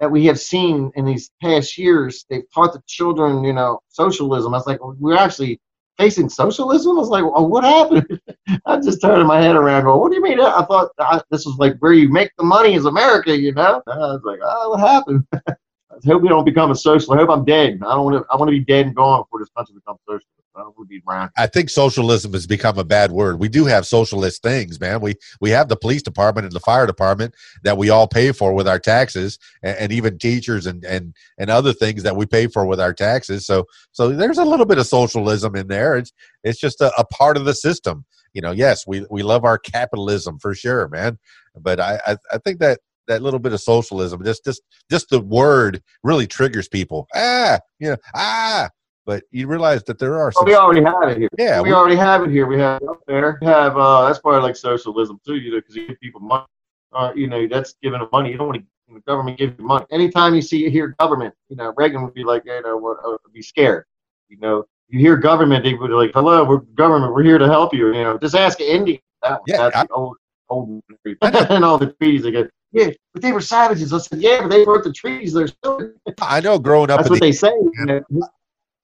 that 0.00 0.10
we 0.10 0.26
have 0.26 0.38
seen 0.38 0.90
in 0.96 1.04
these 1.04 1.30
past 1.40 1.78
years. 1.78 2.26
They've 2.28 2.50
taught 2.52 2.72
the 2.72 2.82
children, 2.86 3.44
you 3.44 3.52
know, 3.52 3.80
socialism. 3.88 4.52
I 4.52 4.58
was 4.58 4.66
like, 4.66 4.80
we're 4.82 5.16
actually 5.16 5.60
facing 5.98 6.28
socialism. 6.28 6.96
I 6.96 7.00
was 7.00 7.08
like, 7.08 7.24
oh, 7.24 7.44
what 7.44 7.64
happened? 7.64 8.20
I 8.66 8.80
just 8.80 9.00
turned 9.00 9.26
my 9.26 9.40
head 9.40 9.56
around, 9.56 9.84
going, 9.84 10.00
what 10.00 10.10
do 10.10 10.16
you 10.16 10.22
mean? 10.22 10.40
I 10.40 10.64
thought 10.64 10.90
I, 10.98 11.20
this 11.30 11.46
was 11.46 11.56
like 11.58 11.76
where 11.78 11.92
you 11.92 12.08
make 12.08 12.30
the 12.38 12.44
money 12.44 12.74
is 12.74 12.84
America, 12.84 13.36
you 13.36 13.52
know? 13.52 13.82
And 13.86 14.02
I 14.02 14.06
was 14.06 14.22
like, 14.24 14.40
oh, 14.42 14.70
what 14.70 14.80
happened? 14.80 15.26
I 15.34 15.96
hope 16.06 16.22
we 16.22 16.28
don't 16.28 16.44
become 16.44 16.70
a 16.70 16.74
socialist. 16.74 17.10
I 17.10 17.16
hope 17.16 17.30
I'm 17.30 17.44
dead. 17.44 17.80
I 17.86 17.94
don't 17.94 18.04
want 18.04 18.24
to. 18.24 18.32
I 18.32 18.36
want 18.36 18.48
to 18.48 18.58
be 18.58 18.64
dead 18.64 18.86
and 18.86 18.96
gone 18.96 19.22
before 19.22 19.40
this 19.40 19.50
country 19.56 19.74
becomes 19.74 20.00
socialist. 20.08 20.26
I 20.54 20.62
to 20.62 20.84
be. 20.86 21.00
I 21.36 21.46
think 21.46 21.70
socialism 21.70 22.32
has 22.32 22.46
become 22.46 22.78
a 22.78 22.84
bad 22.84 23.12
word. 23.12 23.40
We 23.40 23.48
do 23.48 23.64
have 23.64 23.86
socialist 23.86 24.42
things, 24.42 24.78
man. 24.80 25.00
We 25.00 25.14
we 25.40 25.50
have 25.50 25.68
the 25.68 25.76
police 25.76 26.02
department 26.02 26.44
and 26.44 26.52
the 26.52 26.60
fire 26.60 26.86
department 26.86 27.34
that 27.64 27.78
we 27.78 27.90
all 27.90 28.06
pay 28.06 28.32
for 28.32 28.52
with 28.52 28.68
our 28.68 28.78
taxes, 28.78 29.38
and, 29.62 29.76
and 29.78 29.92
even 29.92 30.18
teachers 30.18 30.66
and 30.66 30.84
and 30.84 31.14
and 31.38 31.50
other 31.50 31.72
things 31.72 32.02
that 32.02 32.16
we 32.16 32.26
pay 32.26 32.46
for 32.48 32.66
with 32.66 32.80
our 32.80 32.92
taxes. 32.92 33.46
So 33.46 33.64
so 33.92 34.10
there's 34.10 34.38
a 34.38 34.44
little 34.44 34.66
bit 34.66 34.78
of 34.78 34.86
socialism 34.86 35.56
in 35.56 35.68
there. 35.68 35.96
It's 35.96 36.12
it's 36.44 36.60
just 36.60 36.80
a, 36.80 36.92
a 36.98 37.04
part 37.04 37.36
of 37.36 37.44
the 37.44 37.54
system. 37.54 38.04
You 38.34 38.42
know, 38.42 38.52
yes, 38.52 38.86
we 38.86 39.06
we 39.10 39.22
love 39.22 39.44
our 39.44 39.58
capitalism 39.58 40.38
for 40.38 40.54
sure, 40.54 40.88
man. 40.88 41.18
But 41.58 41.80
I 41.80 41.98
I, 42.06 42.16
I 42.32 42.38
think 42.38 42.58
that 42.60 42.80
that 43.08 43.22
little 43.22 43.40
bit 43.40 43.52
of 43.52 43.60
socialism, 43.60 44.22
just 44.24 44.44
just 44.44 44.62
just 44.90 45.08
the 45.08 45.20
word 45.20 45.82
really 46.02 46.26
triggers 46.26 46.68
people. 46.68 47.08
Ah, 47.14 47.58
you 47.78 47.90
know, 47.90 47.96
ah. 48.14 48.68
But 49.04 49.24
you 49.32 49.46
realize 49.48 49.82
that 49.84 49.98
there 49.98 50.14
are 50.14 50.32
Well, 50.34 50.44
some 50.44 50.46
we 50.46 50.54
already 50.54 50.82
have 50.84 51.08
it 51.08 51.18
here. 51.18 51.28
yeah, 51.38 51.60
we, 51.60 51.70
we- 51.70 51.74
already 51.74 51.96
have 51.96 52.22
it 52.22 52.30
here. 52.30 52.46
We 52.46 52.58
have 52.60 52.80
it 52.82 52.88
up 52.88 53.00
there. 53.06 53.38
We 53.40 53.46
have 53.48 53.76
uh, 53.76 54.06
that's 54.06 54.20
part 54.20 54.36
of 54.36 54.42
like 54.44 54.56
socialism 54.56 55.20
too, 55.26 55.36
you 55.36 55.50
know, 55.52 55.58
because 55.58 55.74
you 55.76 55.88
give 55.88 56.00
people 56.00 56.20
money. 56.20 56.46
Uh, 56.92 57.12
you 57.16 57.26
know, 57.26 57.46
that's 57.48 57.74
giving 57.82 57.98
them 58.00 58.08
money. 58.12 58.30
You 58.30 58.38
don't 58.38 58.48
want 58.48 58.60
to 58.60 58.66
the 58.94 59.00
government 59.00 59.38
give 59.38 59.54
you 59.58 59.64
money. 59.64 59.86
Anytime 59.90 60.34
you 60.34 60.42
see 60.42 60.68
hear 60.68 60.94
government, 61.00 61.34
you 61.48 61.56
know, 61.56 61.72
Reagan 61.76 62.02
would 62.02 62.12
be 62.14 62.24
like, 62.24 62.44
you 62.44 62.60
know, 62.62 62.76
what, 62.76 62.98
uh, 63.04 63.16
be 63.32 63.40
scared. 63.42 63.84
You 64.28 64.36
know, 64.38 64.64
you 64.88 64.98
hear 64.98 65.16
government, 65.16 65.64
they 65.64 65.72
would 65.74 65.88
be 65.88 65.94
like, 65.94 66.12
hello, 66.12 66.44
we're 66.44 66.58
government, 66.58 67.14
we're 67.14 67.22
here 67.22 67.38
to 67.38 67.46
help 67.46 67.72
you. 67.74 67.86
You 67.88 68.02
know, 68.04 68.18
just 68.18 68.34
ask 68.34 68.60
India. 68.60 68.98
That, 69.22 69.40
Yeah, 69.46 69.56
that's 69.56 69.76
I- 69.76 69.84
the 69.84 69.92
old 69.94 70.16
old 70.50 70.82
and 71.22 71.64
all 71.64 71.78
the 71.78 71.92
treaties. 71.94 72.22
They 72.24 72.30
go, 72.32 72.46
yeah, 72.72 72.90
but 73.14 73.22
they 73.22 73.32
were 73.32 73.40
savages. 73.40 73.92
I 73.92 73.98
said, 73.98 74.20
yeah, 74.20 74.42
but 74.42 74.48
they 74.48 74.64
wrote 74.64 74.84
the 74.84 74.92
treaties. 74.92 75.32
They're 75.32 75.46
still. 75.48 75.92
I 76.20 76.40
know 76.40 76.58
growing 76.58 76.90
up 76.90 76.98
That's 76.98 77.08
what 77.10 77.20
the 77.20 77.26
they 77.26 77.32
say. 77.32 77.52
You 77.54 77.72
know? 78.10 78.28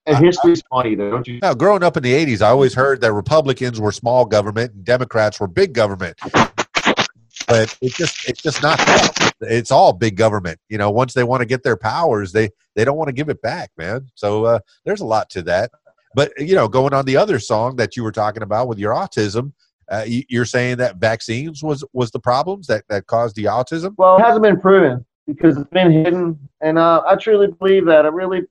And 0.08 0.24
history's 0.24 0.62
funny, 0.70 0.94
though, 0.94 1.10
don't 1.10 1.26
you? 1.26 1.38
no, 1.42 1.54
growing 1.54 1.82
up 1.82 1.96
in 1.96 2.02
the 2.02 2.12
'80s, 2.12 2.42
I 2.42 2.48
always 2.48 2.74
heard 2.74 3.00
that 3.02 3.12
Republicans 3.12 3.80
were 3.80 3.92
small 3.92 4.24
government 4.24 4.72
and 4.74 4.84
Democrats 4.84 5.38
were 5.40 5.46
big 5.46 5.72
government. 5.72 6.16
But 7.46 7.76
it's 7.80 7.96
just 7.96 8.28
it's 8.28 8.42
just 8.42 8.62
not 8.62 8.78
that. 8.78 9.32
It's 9.40 9.70
all 9.70 9.92
big 9.92 10.16
government. 10.16 10.58
You 10.68 10.76
know, 10.78 10.90
once 10.90 11.14
they 11.14 11.24
want 11.24 11.40
to 11.40 11.46
get 11.46 11.62
their 11.62 11.76
powers, 11.76 12.32
they 12.32 12.50
they 12.74 12.84
don't 12.84 12.96
want 12.96 13.08
to 13.08 13.12
give 13.14 13.28
it 13.28 13.40
back, 13.40 13.70
man. 13.78 14.06
So 14.14 14.44
uh, 14.44 14.58
there's 14.84 15.00
a 15.00 15.06
lot 15.06 15.30
to 15.30 15.42
that. 15.42 15.70
But 16.14 16.32
you 16.38 16.54
know, 16.54 16.68
going 16.68 16.92
on 16.92 17.04
the 17.06 17.16
other 17.16 17.38
song 17.38 17.76
that 17.76 17.96
you 17.96 18.02
were 18.02 18.12
talking 18.12 18.42
about 18.42 18.68
with 18.68 18.78
your 18.78 18.92
autism, 18.92 19.52
uh, 19.90 20.04
you- 20.06 20.24
you're 20.28 20.44
saying 20.44 20.76
that 20.78 20.96
vaccines 20.96 21.62
was 21.62 21.84
was 21.92 22.10
the 22.10 22.20
problems 22.20 22.66
that 22.66 22.84
that 22.88 23.06
caused 23.06 23.36
the 23.36 23.44
autism. 23.44 23.94
Well, 23.96 24.16
it 24.16 24.22
hasn't 24.22 24.42
been 24.42 24.60
proven 24.60 25.04
because 25.28 25.58
it's 25.58 25.68
been 25.70 25.92
hidden, 25.92 26.38
and 26.62 26.78
uh, 26.78 27.02
I 27.06 27.14
truly 27.14 27.48
believe 27.48 27.84
that. 27.86 28.06
I 28.06 28.08
really 28.08 28.42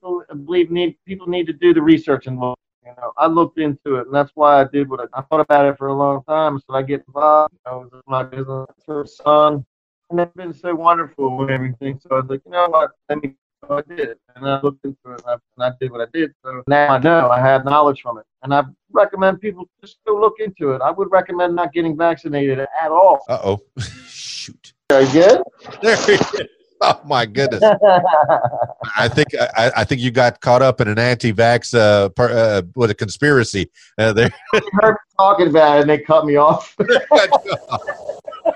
believe 0.46 0.70
need 0.70 0.96
people 1.06 1.28
need 1.28 1.48
to 1.48 1.54
do 1.54 1.74
the 1.74 1.82
research 1.82 2.28
and 2.28 2.40
look. 2.40 2.58
You 2.86 2.94
know, 2.98 3.12
I 3.18 3.26
looked 3.26 3.58
into 3.58 3.96
it, 3.96 4.06
and 4.06 4.16
that's 4.16 4.32
why 4.36 4.62
I 4.62 4.66
did 4.72 4.88
what 4.88 5.02
I, 5.02 5.20
I 5.20 5.22
thought 5.24 5.42
about 5.42 5.66
it 5.66 5.78
for 5.78 5.88
a 5.88 5.94
long 5.94 6.24
time. 6.26 6.60
So 6.60 6.76
I 6.76 6.84
get 6.84 7.04
involved. 7.08 7.54
You 7.66 7.72
know, 7.72 7.90
with 7.92 8.04
my 8.08 8.24
business 8.24 8.68
for 8.86 9.02
a 9.02 9.08
son, 9.08 9.66
and 10.12 10.20
it's 10.20 10.34
been 10.36 10.54
so 10.54 10.74
wonderful 10.76 11.42
and 11.42 11.50
everything. 11.50 12.00
So 12.00 12.10
I 12.12 12.20
was 12.22 12.30
like, 12.30 12.42
you 12.46 12.52
know 12.52 12.68
what? 12.70 12.92
Let 13.10 13.24
me. 13.24 13.34
So 13.68 13.76
I 13.76 13.82
did 13.82 14.00
it, 14.00 14.20
and 14.36 14.48
I 14.48 14.62
looked 14.62 14.86
into 14.86 14.98
it, 15.06 15.14
and 15.14 15.24
I, 15.26 15.34
and 15.34 15.64
I 15.64 15.72
did 15.82 15.92
what 15.92 16.02
I 16.02 16.06
did. 16.14 16.32
So 16.46 16.62
now 16.68 16.94
I 16.94 17.00
know 17.00 17.32
I 17.32 17.40
have 17.40 17.66
knowledge 17.66 18.04
from 18.04 18.20
it, 18.20 18.26
and 18.44 18.54
I 18.54 18.64
recommend 18.92 19.42
people 19.42 19.68
just 19.82 19.98
go 20.06 20.16
look 20.16 20.36
into 20.40 20.74
it. 20.74 20.82
I 20.84 20.92
would 20.92 21.12
recommend 21.12 21.56
not 21.56 21.74
getting 21.74 21.98
vaccinated 21.98 22.60
at 22.60 22.92
all. 22.92 23.26
Uh 23.28 23.40
oh, 23.44 23.60
shoot! 24.08 24.74
Are 24.92 25.02
you 25.02 25.12
good? 25.12 25.42
There 25.82 25.96
he 26.06 26.14
is. 26.14 26.48
Oh 26.82 27.02
my 27.06 27.26
goodness! 27.26 27.64
I 28.98 29.08
think 29.08 29.30
I, 29.36 29.72
I 29.78 29.84
think 29.84 30.00
you 30.00 30.12
got 30.12 30.40
caught 30.42 30.62
up 30.62 30.80
in 30.80 30.88
an 30.88 31.00
anti-vax 31.00 31.74
uh, 31.74 32.10
per, 32.10 32.30
uh 32.30 32.62
with 32.76 32.92
a 32.92 32.94
conspiracy 32.94 33.72
uh, 33.98 34.14
there. 34.14 34.30
heard 34.54 34.92
me 34.92 34.98
talking 35.18 35.48
about 35.48 35.78
it 35.78 35.82
and 35.82 35.90
they 35.90 35.98
cut 35.98 36.26
me 36.26 36.36
off. 36.36 36.76
no, 36.80 36.88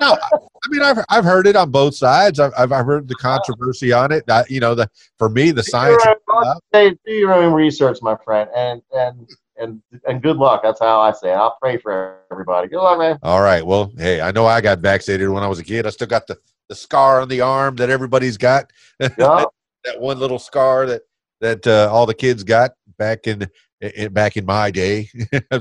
I 0.02 0.70
mean 0.70 0.84
I've 0.84 1.04
I've 1.10 1.24
heard 1.24 1.48
it 1.48 1.56
on 1.56 1.72
both 1.72 1.96
sides. 1.96 2.40
I've 2.40 2.54
I've 2.56 2.72
I've 2.72 2.86
heard 2.86 3.08
the 3.08 3.16
controversy 3.16 3.92
on 3.92 4.12
it. 4.12 4.30
I, 4.30 4.44
you 4.48 4.60
know, 4.60 4.76
the 4.76 4.88
for 5.18 5.28
me 5.28 5.50
the 5.50 5.64
science. 5.64 6.04
Do 6.04 6.10
your 6.10 6.46
own- 6.46 6.60
say- 6.72 6.98
do 7.04 7.12
your 7.14 7.34
own 7.34 7.54
research, 7.54 7.98
my 8.04 8.16
friend, 8.24 8.50
and 8.56 8.84
and 8.94 9.28
and 9.58 9.82
and 10.08 10.22
good 10.22 10.38
luck. 10.38 10.62
That's 10.64 10.80
how 10.80 11.02
I 11.02 11.12
say 11.12 11.32
it. 11.32 11.36
I'll 11.36 11.58
pray 11.60 11.78
for 11.78 12.20
everybody. 12.32 12.68
Good 12.68 12.82
luck, 12.82 13.00
man. 13.00 13.18
All 13.24 13.42
right. 13.42 13.66
Well, 13.66 13.92
hey, 13.98 14.22
I 14.22 14.32
know 14.32 14.46
I 14.46 14.62
got 14.62 14.80
vaccinated 14.80 15.30
when 15.30 15.42
I 15.42 15.48
was 15.48 15.58
a 15.60 15.64
kid. 15.64 15.88
I 15.88 15.90
still 15.90 16.08
got 16.08 16.28
the 16.28 16.38
the 16.72 16.76
scar 16.76 17.20
on 17.20 17.28
the 17.28 17.42
arm 17.42 17.76
that 17.76 17.90
everybody's 17.90 18.38
got. 18.38 18.72
Yeah. 19.18 19.46
that 19.84 20.00
one 20.00 20.20
little 20.20 20.40
scar 20.40 20.86
that 20.86 21.02
that 21.42 21.66
uh, 21.68 21.90
all 21.92 22.06
the 22.06 22.14
kids 22.14 22.44
got 22.44 22.72
back 23.00 23.26
in, 23.28 23.50
in 23.82 24.14
back 24.14 24.38
in 24.38 24.46
my 24.46 24.72
day. 24.72 25.10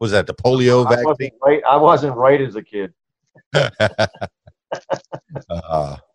was 0.00 0.10
that 0.10 0.26
the 0.26 0.34
polio 0.34 0.84
I 0.86 0.90
vaccine? 0.90 1.04
wasn't 1.04 1.32
right. 1.44 1.62
I 1.68 1.76
wasn't 1.76 2.16
right 2.16 2.40
as 2.40 2.56
a 2.56 2.62
kid. 2.62 2.92
uh, 3.54 3.68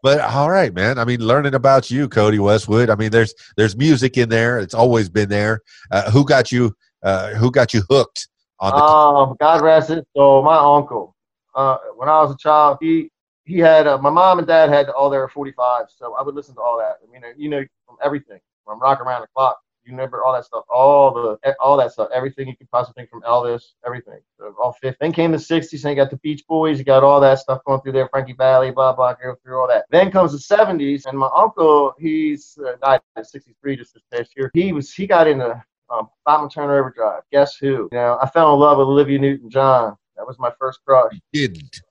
but 0.04 0.20
all 0.22 0.50
right, 0.50 0.74
man. 0.74 0.98
I 0.98 1.06
mean, 1.06 1.22
learning 1.22 1.54
about 1.54 1.90
you, 1.92 2.10
Codie 2.10 2.40
Westwood. 2.40 2.90
I 2.90 2.96
mean, 2.96 3.12
there's 3.12 3.34
there's 3.56 3.78
music 3.78 4.18
in 4.18 4.28
there. 4.28 4.60
It's 4.60 4.74
always 4.74 5.08
been 5.08 5.30
there. 5.30 5.62
Uh, 5.92 6.12
who 6.12 6.26
got 6.26 6.52
you? 6.52 6.76
Uh, 7.04 7.36
who 7.36 7.52
got 7.52 7.74
you 7.74 7.84
hooked 7.90 8.28
on 8.60 8.72
the? 8.72 8.84
Um, 8.84 9.38
God 9.40 9.62
rest 9.62 9.92
it. 9.92 10.06
So 10.18 10.42
My 10.42 10.58
uncle, 10.58 11.16
uh, 11.56 11.78
when 11.96 12.10
I 12.10 12.22
was 12.24 12.32
a 12.32 12.38
child, 12.38 12.80
he 12.82 13.12
he 13.52 13.60
had 13.60 13.86
uh, 13.86 13.98
my 13.98 14.10
mom 14.10 14.40
and 14.40 14.48
dad 14.48 14.70
had 14.70 14.90
all 14.90 15.10
their 15.10 15.28
45s, 15.28 15.98
so 15.98 16.16
I 16.16 16.22
would 16.22 16.36
listen 16.36 16.56
to 16.56 16.62
all 16.62 16.78
that. 16.78 16.98
I 17.04 17.12
mean, 17.12 17.22
you 17.38 17.50
know, 17.50 17.64
from 17.86 17.98
everything, 18.04 18.40
from 18.66 18.80
Rock 18.80 19.02
Around 19.02 19.22
the 19.22 19.28
Clock, 19.36 19.60
you 19.84 19.92
remember 19.92 20.24
all 20.24 20.32
that 20.34 20.46
stuff, 20.46 20.64
all 20.70 21.14
the 21.14 21.56
all 21.60 21.76
that 21.78 21.92
stuff, 21.92 22.08
everything 22.14 22.48
you 22.48 22.56
could 22.56 22.72
possibly 22.72 23.02
think 23.02 23.10
from 23.10 23.22
Elvis, 23.24 23.74
everything. 23.86 24.20
So 24.38 24.56
all 24.62 24.74
fifth. 24.74 24.96
Then 25.02 25.12
came 25.12 25.32
the 25.32 25.38
60s, 25.38 25.84
and 25.84 25.90
you 25.92 25.96
got 25.96 26.12
the 26.12 26.18
Beach 26.18 26.44
Boys, 26.48 26.80
you 26.80 26.86
got 26.86 27.04
all 27.04 27.20
that 27.20 27.40
stuff 27.40 27.62
going 27.66 27.82
through 27.82 27.92
there, 27.92 28.08
Frankie 28.08 28.34
Valli, 28.34 28.72
blah 28.72 28.94
blah, 28.94 29.16
go 29.22 29.36
through 29.44 29.60
all 29.60 29.68
that. 29.68 29.86
Then 29.92 30.12
comes 30.12 30.32
the 30.32 30.56
70s, 30.56 31.06
and 31.06 31.18
my 31.18 31.30
uncle, 31.36 31.94
he's 32.00 32.58
uh, 32.66 32.78
died 32.82 33.02
at 33.18 33.28
63 33.28 33.76
just 33.76 33.94
this 33.94 34.04
past 34.14 34.32
year. 34.38 34.50
He 34.54 34.72
was 34.72 34.94
he 34.94 35.08
got 35.08 35.28
into 35.28 35.62
um, 35.90 36.08
Bachman-Turner 36.26 36.80
Overdrive. 36.80 37.24
Guess 37.34 37.58
who? 37.58 37.90
You 37.92 37.98
know, 37.98 38.18
I 38.22 38.30
fell 38.30 38.54
in 38.54 38.60
love 38.62 38.78
with 38.78 38.88
Olivia 38.88 39.20
Newton-John. 39.20 39.98
That 40.16 40.26
was 40.26 40.40
my 40.40 40.52
first 40.58 40.80
crush. 40.86 41.12
didn't. 41.34 41.82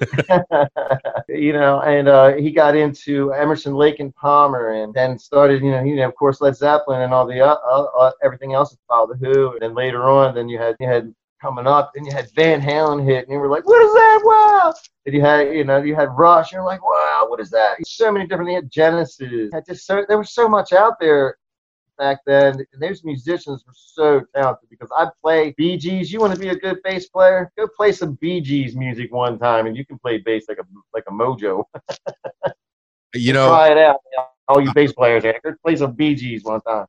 you 1.28 1.52
know, 1.52 1.80
and 1.80 2.08
uh, 2.08 2.34
he 2.34 2.50
got 2.50 2.76
into 2.76 3.32
Emerson, 3.32 3.74
Lake 3.74 4.00
and 4.00 4.14
Palmer, 4.14 4.82
and 4.82 4.94
then 4.94 5.18
started, 5.18 5.62
you 5.62 5.70
know, 5.70 5.82
you 5.82 5.96
know, 5.96 6.08
of 6.08 6.14
course, 6.14 6.40
Led 6.40 6.56
Zeppelin 6.56 7.02
and 7.02 7.12
all 7.12 7.26
the 7.26 7.40
uh, 7.40 7.56
uh, 7.70 7.84
uh 7.98 8.12
everything 8.22 8.54
else 8.54 8.76
followed 8.88 9.18
the 9.18 9.26
Who. 9.26 9.52
And 9.52 9.60
then 9.62 9.74
later 9.74 10.08
on, 10.08 10.34
then 10.34 10.48
you 10.48 10.58
had 10.58 10.76
you 10.80 10.86
had 10.86 11.14
coming 11.40 11.66
up, 11.66 11.92
then 11.94 12.04
you 12.04 12.12
had 12.12 12.30
Van 12.34 12.60
Halen 12.60 13.04
hit, 13.04 13.24
and 13.24 13.32
you 13.32 13.38
were 13.38 13.48
like, 13.48 13.66
what 13.66 13.82
is 13.82 13.92
that? 13.92 14.20
Wow! 14.24 14.74
And 15.06 15.14
you 15.14 15.20
had, 15.20 15.54
you 15.54 15.64
know, 15.64 15.82
you 15.82 15.94
had 15.94 16.10
Rush, 16.16 16.52
you're 16.52 16.64
like, 16.64 16.82
wow, 16.82 17.26
what 17.28 17.40
is 17.40 17.50
that? 17.50 17.76
So 17.86 18.12
many 18.12 18.26
different. 18.26 18.50
You 18.50 18.56
had 18.56 18.70
Genesis. 18.70 19.50
Had 19.52 19.66
just 19.66 19.86
so 19.86 20.04
there 20.08 20.18
was 20.18 20.32
so 20.32 20.48
much 20.48 20.72
out 20.72 21.00
there 21.00 21.36
back 22.00 22.18
then. 22.26 22.54
And 22.72 22.82
those 22.82 23.04
musicians 23.04 23.62
were 23.64 23.74
so 23.74 24.22
talented 24.34 24.68
because 24.70 24.88
I'd 24.98 25.10
play 25.22 25.54
Bee 25.56 25.76
Gees. 25.76 26.10
You 26.10 26.18
want 26.18 26.32
to 26.32 26.38
be 26.40 26.48
a 26.48 26.56
good 26.56 26.78
bass 26.82 27.08
player? 27.08 27.52
Go 27.56 27.68
play 27.76 27.92
some 27.92 28.14
Bee 28.14 28.40
Gees 28.40 28.74
music 28.74 29.12
one 29.12 29.38
time, 29.38 29.66
and 29.66 29.76
you 29.76 29.86
can 29.86 29.98
play 29.98 30.18
bass 30.18 30.46
like 30.48 30.58
a 30.58 30.64
like 30.92 31.04
a 31.06 31.12
mojo. 31.12 31.62
you 33.14 33.32
know, 33.32 33.48
try 33.48 33.70
it 33.70 33.78
out. 33.78 34.00
All 34.48 34.60
you 34.60 34.72
bass 34.74 34.92
players, 34.92 35.22
go 35.22 35.54
play 35.64 35.76
some 35.76 35.92
Bee 35.92 36.16
Gees 36.16 36.42
one 36.42 36.60
time. 36.62 36.86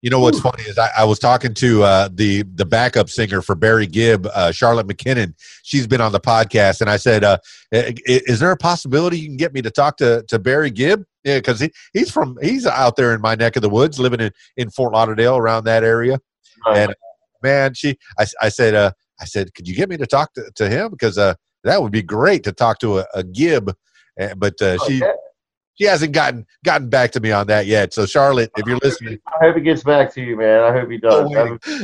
You 0.00 0.10
know 0.10 0.18
what's 0.18 0.38
Ooh. 0.38 0.50
funny 0.50 0.64
is 0.64 0.78
I, 0.78 0.90
I, 0.98 1.04
was 1.04 1.20
talking 1.20 1.54
to 1.54 1.84
uh, 1.84 2.08
the 2.12 2.42
the 2.54 2.64
backup 2.64 3.08
singer 3.08 3.40
for 3.40 3.54
Barry 3.54 3.86
Gibb, 3.86 4.26
uh, 4.34 4.50
Charlotte 4.50 4.88
McKinnon. 4.88 5.34
She's 5.62 5.86
been 5.86 6.00
on 6.00 6.10
the 6.10 6.20
podcast, 6.20 6.80
and 6.80 6.90
I 6.90 6.96
said, 6.96 7.22
uh, 7.22 7.38
"Is 7.70 8.40
there 8.40 8.50
a 8.50 8.56
possibility 8.56 9.18
you 9.18 9.28
can 9.28 9.36
get 9.36 9.52
me 9.52 9.62
to 9.62 9.70
talk 9.70 9.98
to 9.98 10.24
to 10.28 10.38
Barry 10.38 10.70
Gibb? 10.70 11.04
Yeah, 11.24 11.38
because 11.38 11.60
he, 11.60 11.72
he's 11.92 12.10
from 12.10 12.36
he's 12.42 12.66
out 12.66 12.96
there 12.96 13.14
in 13.14 13.20
my 13.20 13.34
neck 13.34 13.56
of 13.56 13.62
the 13.62 13.68
woods, 13.68 13.98
living 14.00 14.20
in 14.20 14.32
in 14.56 14.70
Fort 14.70 14.92
Lauderdale 14.92 15.36
around 15.36 15.64
that 15.64 15.84
area. 15.84 16.20
And 16.66 16.90
uh, 16.90 16.94
man, 17.42 17.74
she 17.74 17.96
I, 18.18 18.26
I 18.42 18.48
said 18.48 18.74
uh, 18.74 18.92
I 19.20 19.24
said, 19.24 19.54
could 19.54 19.68
you 19.68 19.74
get 19.74 19.88
me 19.88 19.96
to 19.96 20.06
talk 20.06 20.32
to, 20.34 20.50
to 20.56 20.68
him 20.68 20.90
because 20.90 21.18
uh, 21.18 21.34
that 21.64 21.80
would 21.80 21.92
be 21.92 22.02
great 22.02 22.42
to 22.44 22.52
talk 22.52 22.78
to 22.80 22.98
a, 22.98 23.06
a 23.14 23.22
Gibb. 23.22 23.72
But 24.36 24.60
uh, 24.60 24.78
she 24.86 25.02
she 25.82 25.88
hasn't 25.88 26.12
gotten 26.12 26.46
gotten 26.64 26.88
back 26.88 27.10
to 27.10 27.20
me 27.20 27.32
on 27.32 27.48
that 27.48 27.66
yet. 27.66 27.92
So 27.92 28.06
Charlotte, 28.06 28.52
if 28.56 28.66
you're 28.66 28.78
listening, 28.82 29.18
I 29.26 29.46
hope 29.46 29.56
he 29.56 29.62
gets 29.62 29.82
back 29.82 30.14
to 30.14 30.22
you, 30.22 30.36
man. 30.36 30.62
I 30.62 30.72
hope 30.72 30.88
he 30.88 30.98
does. 30.98 31.28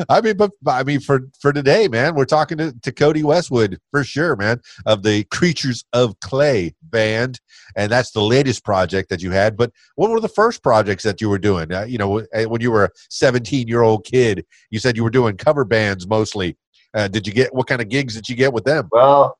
I 0.08 0.20
mean, 0.20 0.36
but 0.36 0.52
I 0.66 0.84
mean, 0.84 1.00
for 1.00 1.22
for 1.40 1.52
today, 1.52 1.88
man, 1.88 2.14
we're 2.14 2.24
talking 2.24 2.58
to, 2.58 2.72
to 2.80 2.92
Codie 2.92 3.24
Westwood 3.24 3.80
for 3.90 4.04
sure, 4.04 4.36
man, 4.36 4.60
of 4.86 5.02
the 5.02 5.24
Creatures 5.24 5.84
of 5.92 6.18
Clay 6.20 6.76
band, 6.82 7.40
and 7.76 7.90
that's 7.90 8.12
the 8.12 8.22
latest 8.22 8.64
project 8.64 9.08
that 9.10 9.20
you 9.20 9.32
had. 9.32 9.56
But 9.56 9.72
what 9.96 10.10
were 10.10 10.20
the 10.20 10.28
first 10.28 10.62
projects 10.62 11.02
that 11.02 11.20
you 11.20 11.28
were 11.28 11.38
doing? 11.38 11.72
Uh, 11.72 11.84
you 11.84 11.98
know, 11.98 12.18
eh, 12.32 12.44
when 12.44 12.60
you 12.60 12.70
were 12.70 12.84
a 12.84 12.90
17 13.10 13.66
year 13.66 13.82
old 13.82 14.04
kid, 14.04 14.46
you 14.70 14.78
said 14.78 14.96
you 14.96 15.02
were 15.02 15.10
doing 15.10 15.36
cover 15.36 15.64
bands 15.64 16.06
mostly. 16.06 16.56
Uh, 16.94 17.08
did 17.08 17.26
you 17.26 17.32
get 17.32 17.52
what 17.52 17.66
kind 17.66 17.82
of 17.82 17.88
gigs 17.88 18.14
did 18.14 18.28
you 18.28 18.36
get 18.36 18.52
with 18.52 18.64
them? 18.64 18.88
Well, 18.92 19.36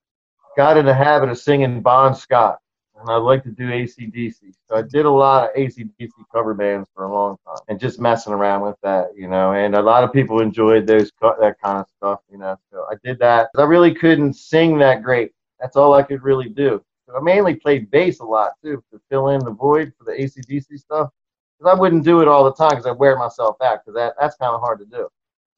got 0.57 0.77
in 0.77 0.85
the 0.85 0.95
habit 0.95 1.29
of 1.29 1.39
singing 1.39 1.81
Bon 1.81 2.13
Scott 2.13 2.59
and 3.01 3.11
I 3.11 3.17
like 3.17 3.43
to 3.45 3.51
do 3.51 3.69
ACDC. 3.69 4.55
So 4.69 4.77
I 4.77 4.83
did 4.83 5.05
a 5.05 5.11
lot 5.11 5.49
of 5.49 5.57
ACDC 5.57 6.11
cover 6.33 6.55
bands 6.55 6.89
for 6.95 7.05
a 7.05 7.13
long 7.13 7.37
time 7.47 7.59
and 7.69 7.79
just 7.79 8.01
messing 8.01 8.33
around 8.33 8.63
with 8.63 8.77
that, 8.83 9.09
you 9.17 9.29
know. 9.29 9.53
And 9.53 9.75
a 9.75 9.83
lot 9.83 10.05
of 10.05 10.13
people 10.13 10.41
enjoyed 10.41 10.87
those 10.87 11.11
that 11.21 11.57
kind 11.63 11.79
of 11.79 11.87
stuff, 11.97 12.21
you 12.31 12.39
know. 12.39 12.57
So 12.73 12.87
I 12.91 12.95
did 13.05 13.19
that. 13.21 13.51
I 13.57 13.63
really 13.63 13.95
couldn't 13.95 14.35
sing 14.35 14.79
that 14.79 15.03
great. 15.03 15.33
That's 15.61 15.77
all 15.77 15.95
I 15.95 16.03
could 16.03 16.23
really 16.23 16.49
do. 16.49 16.83
So 17.07 17.17
I 17.17 17.21
mainly 17.21 17.55
played 17.55 17.91
bass 17.91 18.21
a 18.21 18.25
lot 18.25 18.53
too 18.63 18.83
to 18.93 19.01
fill 19.09 19.29
in 19.29 19.45
the 19.45 19.51
void 19.51 19.93
for 19.97 20.05
the 20.05 20.13
ACDC 20.13 20.79
stuff. 20.79 21.11
Because 21.59 21.77
I 21.77 21.81
wouldn't 21.81 22.05
do 22.05 22.21
it 22.21 22.29
all 22.29 22.45
the 22.45 22.55
time 22.55 22.71
because 22.71 22.87
I 22.87 22.93
wear 22.93 23.19
myself 23.19 23.57
out 23.63 23.85
because 23.85 23.95
that, 23.95 24.15
that's 24.21 24.37
kind 24.37 24.55
of 24.55 24.61
hard 24.61 24.79
to 24.81 24.85
do. 24.85 25.09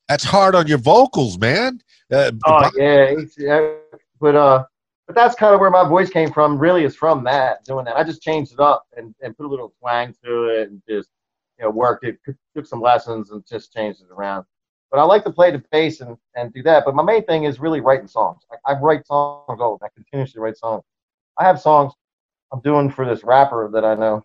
That's 0.08 0.24
hard 0.24 0.54
on 0.54 0.66
your 0.66 0.78
vocals, 0.78 1.38
man. 1.38 1.80
Uh, 2.10 2.32
oh 2.44 2.70
yeah, 2.76 3.14
but 4.20 4.34
uh, 4.34 4.64
but 5.10 5.20
that's 5.20 5.34
kind 5.34 5.52
of 5.52 5.58
where 5.58 5.70
my 5.70 5.82
voice 5.82 6.08
came 6.08 6.32
from. 6.32 6.56
Really, 6.56 6.84
is 6.84 6.94
from 6.94 7.24
that 7.24 7.64
doing 7.64 7.84
that. 7.84 7.96
I 7.96 8.04
just 8.04 8.22
changed 8.22 8.52
it 8.52 8.60
up 8.60 8.86
and, 8.96 9.12
and 9.20 9.36
put 9.36 9.44
a 9.44 9.48
little 9.48 9.72
twang 9.80 10.14
to 10.24 10.44
it 10.44 10.70
and 10.70 10.80
just 10.88 11.08
you 11.58 11.64
know 11.64 11.70
worked 11.70 12.04
it, 12.04 12.16
took 12.54 12.64
some 12.64 12.80
lessons 12.80 13.32
and 13.32 13.44
just 13.44 13.72
changed 13.72 14.02
it 14.02 14.06
around. 14.12 14.44
But 14.88 15.00
I 15.00 15.02
like 15.02 15.24
to 15.24 15.30
play 15.32 15.50
the 15.50 15.64
bass 15.72 16.00
and, 16.00 16.16
and 16.36 16.54
do 16.54 16.62
that. 16.62 16.84
But 16.84 16.94
my 16.94 17.02
main 17.02 17.24
thing 17.24 17.42
is 17.42 17.58
really 17.58 17.80
writing 17.80 18.06
songs. 18.06 18.42
I, 18.52 18.72
I 18.72 18.78
write 18.78 19.04
songs 19.04 19.60
all. 19.60 19.80
I 19.82 19.88
continuously 19.96 20.40
write 20.40 20.56
songs. 20.56 20.84
I 21.40 21.44
have 21.44 21.60
songs 21.60 21.92
I'm 22.52 22.60
doing 22.60 22.88
for 22.88 23.04
this 23.04 23.24
rapper 23.24 23.68
that 23.72 23.84
I 23.84 23.96
know, 23.96 24.24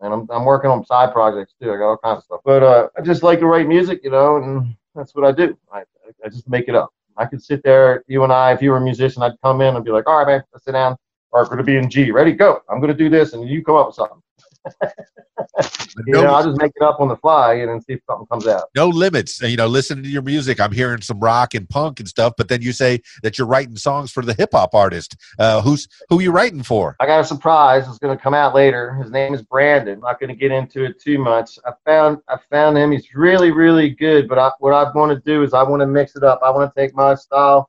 and 0.00 0.14
I'm 0.14 0.26
I'm 0.30 0.46
working 0.46 0.70
on 0.70 0.82
side 0.86 1.12
projects 1.12 1.52
too. 1.60 1.74
I 1.74 1.76
got 1.76 1.90
all 1.90 1.98
kinds 1.98 2.20
of 2.20 2.24
stuff. 2.24 2.40
But 2.42 2.62
uh, 2.62 2.88
I 2.96 3.02
just 3.02 3.22
like 3.22 3.40
to 3.40 3.46
write 3.46 3.68
music, 3.68 4.00
you 4.02 4.10
know, 4.10 4.38
and 4.38 4.74
that's 4.94 5.14
what 5.14 5.26
I 5.26 5.32
do. 5.32 5.58
I 5.70 5.82
I 6.24 6.30
just 6.30 6.48
make 6.48 6.68
it 6.68 6.74
up. 6.74 6.90
I 7.16 7.26
could 7.26 7.42
sit 7.42 7.62
there, 7.62 8.04
you 8.06 8.24
and 8.24 8.32
I, 8.32 8.52
if 8.52 8.62
you 8.62 8.70
were 8.70 8.78
a 8.78 8.80
musician, 8.80 9.22
I'd 9.22 9.40
come 9.42 9.60
in 9.60 9.76
and 9.76 9.84
be 9.84 9.90
like, 9.90 10.08
all 10.08 10.18
right, 10.18 10.26
man, 10.26 10.42
let's 10.52 10.64
sit 10.64 10.72
down. 10.72 10.96
Right, 11.32 11.40
we're 11.42 11.56
going 11.56 11.58
to 11.58 11.64
be 11.64 11.76
in 11.76 11.88
G. 11.88 12.10
Ready? 12.10 12.32
Go. 12.32 12.60
I'm 12.68 12.78
going 12.78 12.92
to 12.92 12.96
do 12.96 13.08
this, 13.08 13.32
and 13.32 13.48
you 13.48 13.64
come 13.64 13.76
up 13.76 13.86
with 13.86 13.96
something. 13.96 14.20
you 16.06 16.14
no, 16.14 16.22
know, 16.22 16.34
I'll 16.34 16.44
just 16.44 16.60
make 16.60 16.72
it 16.74 16.82
up 16.82 17.00
on 17.00 17.08
the 17.08 17.16
fly 17.16 17.54
and 17.54 17.68
then 17.68 17.80
see 17.80 17.94
if 17.94 18.00
something 18.08 18.26
comes 18.26 18.46
out. 18.46 18.64
No 18.74 18.88
limits. 18.88 19.40
You 19.42 19.56
know, 19.56 19.66
listening 19.66 20.04
to 20.04 20.10
your 20.10 20.22
music, 20.22 20.60
I'm 20.60 20.72
hearing 20.72 21.00
some 21.00 21.20
rock 21.20 21.54
and 21.54 21.68
punk 21.68 22.00
and 22.00 22.08
stuff. 22.08 22.34
But 22.36 22.48
then 22.48 22.62
you 22.62 22.72
say 22.72 23.00
that 23.22 23.38
you're 23.38 23.46
writing 23.46 23.76
songs 23.76 24.10
for 24.12 24.22
the 24.22 24.34
hip 24.34 24.50
hop 24.52 24.74
artist. 24.74 25.16
Uh, 25.38 25.60
who's 25.60 25.88
who? 26.08 26.18
Are 26.18 26.22
you 26.22 26.30
writing 26.30 26.62
for? 26.62 26.96
I 27.00 27.06
got 27.06 27.20
a 27.20 27.24
surprise. 27.24 27.88
It's 27.88 27.98
going 27.98 28.16
to 28.16 28.22
come 28.22 28.34
out 28.34 28.54
later. 28.54 28.94
His 28.94 29.10
name 29.10 29.34
is 29.34 29.42
Brandon. 29.42 29.94
I'm 29.94 30.00
not 30.00 30.20
going 30.20 30.28
to 30.28 30.36
get 30.36 30.52
into 30.52 30.84
it 30.84 31.00
too 31.00 31.18
much. 31.18 31.58
I 31.66 31.72
found 31.84 32.18
I 32.28 32.38
found 32.50 32.78
him. 32.78 32.92
He's 32.92 33.14
really 33.14 33.50
really 33.50 33.90
good. 33.90 34.28
But 34.28 34.38
I, 34.38 34.52
what 34.60 34.74
I 34.74 34.90
want 34.92 35.12
to 35.12 35.20
do 35.30 35.42
is 35.42 35.54
I 35.54 35.62
want 35.62 35.80
to 35.80 35.86
mix 35.86 36.16
it 36.16 36.22
up. 36.22 36.40
I 36.42 36.50
want 36.50 36.72
to 36.72 36.80
take 36.80 36.94
my 36.94 37.14
style 37.14 37.68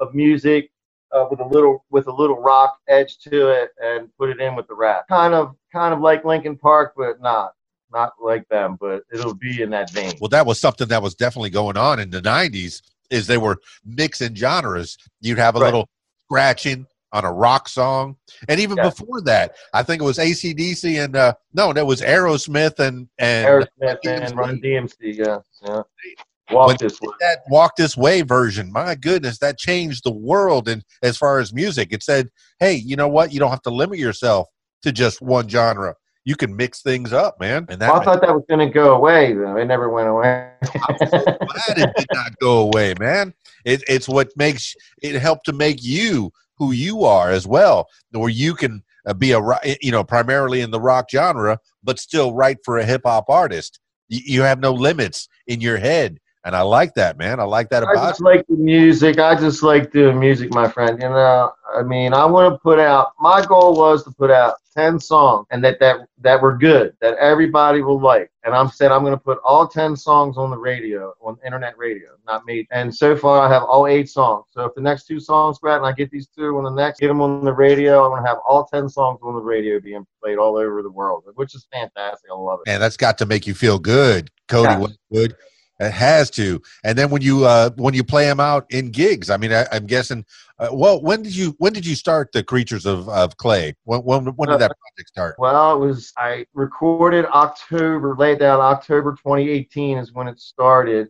of 0.00 0.14
music 0.14 0.70
uh, 1.16 1.26
with 1.30 1.40
a 1.40 1.46
little 1.46 1.84
with 1.90 2.06
a 2.06 2.12
little 2.12 2.38
rock 2.38 2.78
edge 2.88 3.18
to 3.18 3.48
it 3.48 3.70
and 3.82 4.08
put 4.18 4.30
it 4.30 4.40
in 4.40 4.54
with 4.54 4.66
the 4.66 4.74
rap. 4.74 5.08
Kind 5.08 5.34
of 5.34 5.56
kind 5.72 5.94
of 5.94 6.00
like 6.00 6.24
Linkin 6.24 6.56
Park, 6.56 6.94
but 6.96 7.20
not 7.20 7.52
not 7.92 8.12
like 8.20 8.46
them. 8.48 8.76
But 8.80 9.02
it'll 9.12 9.34
be 9.34 9.62
in 9.62 9.70
that 9.70 9.90
vein. 9.90 10.14
Well, 10.20 10.28
that 10.28 10.46
was 10.46 10.60
something 10.60 10.88
that 10.88 11.02
was 11.02 11.14
definitely 11.14 11.50
going 11.50 11.76
on 11.76 12.00
in 12.00 12.10
the 12.10 12.20
'90s. 12.20 12.82
Is 13.10 13.26
they 13.26 13.38
were 13.38 13.58
mixing 13.84 14.34
genres. 14.34 14.98
You'd 15.20 15.38
have 15.38 15.56
a 15.56 15.60
right. 15.60 15.66
little 15.66 15.88
scratching 16.24 16.86
on 17.12 17.24
a 17.24 17.32
rock 17.32 17.68
song, 17.68 18.16
and 18.48 18.60
even 18.60 18.76
yeah. 18.76 18.90
before 18.90 19.20
that, 19.22 19.54
I 19.72 19.82
think 19.84 20.02
it 20.02 20.04
was 20.04 20.18
ACDC 20.18 21.02
and 21.02 21.16
uh, 21.16 21.34
no, 21.54 21.72
that 21.72 21.86
was 21.86 22.00
Aerosmith 22.00 22.78
and 22.80 23.08
and 23.18 23.46
Aerosmith 23.46 23.98
and 24.04 24.36
Run 24.36 24.60
DMC. 24.60 24.94
Yeah, 25.00 25.38
yeah. 25.62 25.82
Walk 26.50 26.78
this 26.78 27.00
way. 27.00 27.08
That 27.20 27.38
walk 27.48 27.76
this 27.76 27.96
way 27.96 28.22
version, 28.22 28.70
my 28.70 28.94
goodness, 28.94 29.38
that 29.38 29.58
changed 29.58 30.04
the 30.04 30.12
world. 30.12 30.68
And 30.68 30.84
as 31.02 31.16
far 31.16 31.38
as 31.38 31.52
music, 31.52 31.88
it 31.90 32.02
said, 32.02 32.28
"Hey, 32.60 32.74
you 32.74 32.94
know 32.94 33.08
what? 33.08 33.32
You 33.32 33.40
don't 33.40 33.50
have 33.50 33.62
to 33.62 33.70
limit 33.70 33.98
yourself 33.98 34.48
to 34.82 34.92
just 34.92 35.20
one 35.20 35.48
genre. 35.48 35.94
You 36.24 36.36
can 36.36 36.54
mix 36.54 36.82
things 36.82 37.12
up, 37.12 37.40
man." 37.40 37.66
And 37.68 37.80
that 37.80 37.92
well, 37.92 38.00
I 38.00 38.04
thought 38.04 38.20
that 38.20 38.34
was 38.34 38.44
going 38.48 38.66
to 38.66 38.72
go 38.72 38.94
away, 38.94 39.32
though. 39.32 39.56
It 39.56 39.64
never 39.64 39.88
went 39.90 40.08
away. 40.08 40.52
I'm 40.88 40.98
so 40.98 41.24
glad 41.24 41.78
it 41.78 41.90
did 41.96 42.08
not 42.12 42.38
go 42.40 42.60
away, 42.60 42.94
man. 43.00 43.34
It, 43.64 43.82
it's 43.88 44.08
what 44.08 44.30
makes 44.36 44.74
it 45.02 45.20
helped 45.20 45.46
to 45.46 45.52
make 45.52 45.82
you 45.82 46.30
who 46.58 46.70
you 46.70 47.04
are 47.04 47.30
as 47.30 47.46
well, 47.46 47.88
where 48.12 48.28
you 48.28 48.54
can 48.54 48.84
uh, 49.04 49.14
be 49.14 49.32
a 49.32 49.40
you 49.80 49.90
know 49.90 50.04
primarily 50.04 50.60
in 50.60 50.70
the 50.70 50.80
rock 50.80 51.06
genre, 51.10 51.58
but 51.82 51.98
still 51.98 52.34
write 52.34 52.58
for 52.64 52.78
a 52.78 52.84
hip 52.84 53.02
hop 53.04 53.24
artist. 53.28 53.80
You 54.08 54.42
have 54.42 54.60
no 54.60 54.72
limits 54.72 55.28
in 55.48 55.60
your 55.60 55.78
head 55.78 56.20
and 56.46 56.54
I 56.54 56.62
like 56.62 56.94
that, 56.94 57.18
man. 57.18 57.40
I 57.40 57.42
like 57.42 57.70
that 57.70 57.82
about. 57.82 57.96
I 57.96 58.08
just 58.10 58.20
like 58.20 58.46
the 58.46 58.54
music. 58.54 59.18
I 59.18 59.34
just 59.34 59.64
like 59.64 59.90
doing 59.90 60.20
music, 60.20 60.54
my 60.54 60.68
friend. 60.68 60.96
You 61.02 61.08
know, 61.08 61.50
I 61.76 61.82
mean, 61.82 62.14
I 62.14 62.24
want 62.24 62.54
to 62.54 62.58
put 62.60 62.78
out. 62.78 63.14
My 63.18 63.44
goal 63.44 63.76
was 63.76 64.04
to 64.04 64.12
put 64.12 64.30
out 64.30 64.54
ten 64.72 65.00
songs, 65.00 65.48
and 65.50 65.62
that 65.64 65.80
that 65.80 66.06
that 66.20 66.40
were 66.40 66.56
good, 66.56 66.94
that 67.00 67.18
everybody 67.18 67.82
will 67.82 68.00
like. 68.00 68.30
And 68.44 68.54
I'm 68.54 68.68
said 68.68 68.92
I'm 68.92 69.02
going 69.02 69.12
to 69.12 69.20
put 69.20 69.38
all 69.44 69.66
ten 69.66 69.96
songs 69.96 70.38
on 70.38 70.50
the 70.50 70.56
radio, 70.56 71.12
on 71.20 71.36
internet 71.44 71.76
radio, 71.76 72.10
not 72.28 72.46
me. 72.46 72.68
And 72.70 72.94
so 72.94 73.16
far, 73.16 73.40
I 73.40 73.52
have 73.52 73.64
all 73.64 73.88
eight 73.88 74.08
songs. 74.08 74.46
So 74.52 74.64
if 74.66 74.74
the 74.76 74.82
next 74.82 75.08
two 75.08 75.18
songs 75.18 75.58
go 75.58 75.70
out, 75.70 75.78
and 75.78 75.86
I 75.86 75.90
get 75.90 76.12
these 76.12 76.28
two 76.28 76.56
on 76.56 76.62
the 76.62 76.70
next, 76.70 77.00
get 77.00 77.08
them 77.08 77.20
on 77.20 77.44
the 77.44 77.52
radio, 77.52 78.04
I'm 78.04 78.12
going 78.12 78.22
to 78.22 78.28
have 78.28 78.38
all 78.48 78.64
ten 78.64 78.88
songs 78.88 79.18
on 79.20 79.34
the 79.34 79.40
radio 79.40 79.80
being 79.80 80.06
played 80.22 80.38
all 80.38 80.56
over 80.56 80.80
the 80.80 80.92
world, 80.92 81.24
which 81.34 81.56
is 81.56 81.66
fantastic. 81.72 82.30
I 82.30 82.36
love 82.36 82.60
it. 82.64 82.70
And 82.70 82.80
that's 82.80 82.96
got 82.96 83.18
to 83.18 83.26
make 83.26 83.48
you 83.48 83.54
feel 83.54 83.80
good, 83.80 84.30
Codie 84.46 84.62
yeah. 84.62 84.78
Westwood. 84.78 85.36
It 85.78 85.90
has 85.90 86.30
to. 86.30 86.62
And 86.84 86.96
then 86.96 87.10
when 87.10 87.20
you 87.22 87.44
uh, 87.44 87.70
when 87.76 87.92
you 87.92 88.02
play 88.02 88.24
them 88.24 88.40
out 88.40 88.66
in 88.70 88.90
gigs, 88.90 89.28
I 89.28 89.36
mean, 89.36 89.52
I, 89.52 89.66
am 89.72 89.86
guessing. 89.86 90.24
Uh, 90.58 90.68
well, 90.72 91.02
when 91.02 91.22
did 91.22 91.36
you 91.36 91.54
when 91.58 91.74
did 91.74 91.84
you 91.84 91.94
start 91.94 92.32
the 92.32 92.42
Creatures 92.42 92.86
of, 92.86 93.08
of 93.10 93.36
Clay? 93.36 93.74
When 93.84 94.00
when, 94.00 94.24
when 94.24 94.48
did 94.48 94.60
that 94.60 94.72
project 94.78 95.08
start? 95.08 95.36
Well, 95.38 95.74
it 95.74 95.86
was 95.86 96.12
I 96.16 96.46
recorded 96.54 97.26
October, 97.26 98.16
laid 98.16 98.38
down 98.38 98.60
October 98.60 99.12
2018 99.12 99.98
is 99.98 100.12
when 100.12 100.28
it 100.28 100.40
started. 100.40 101.08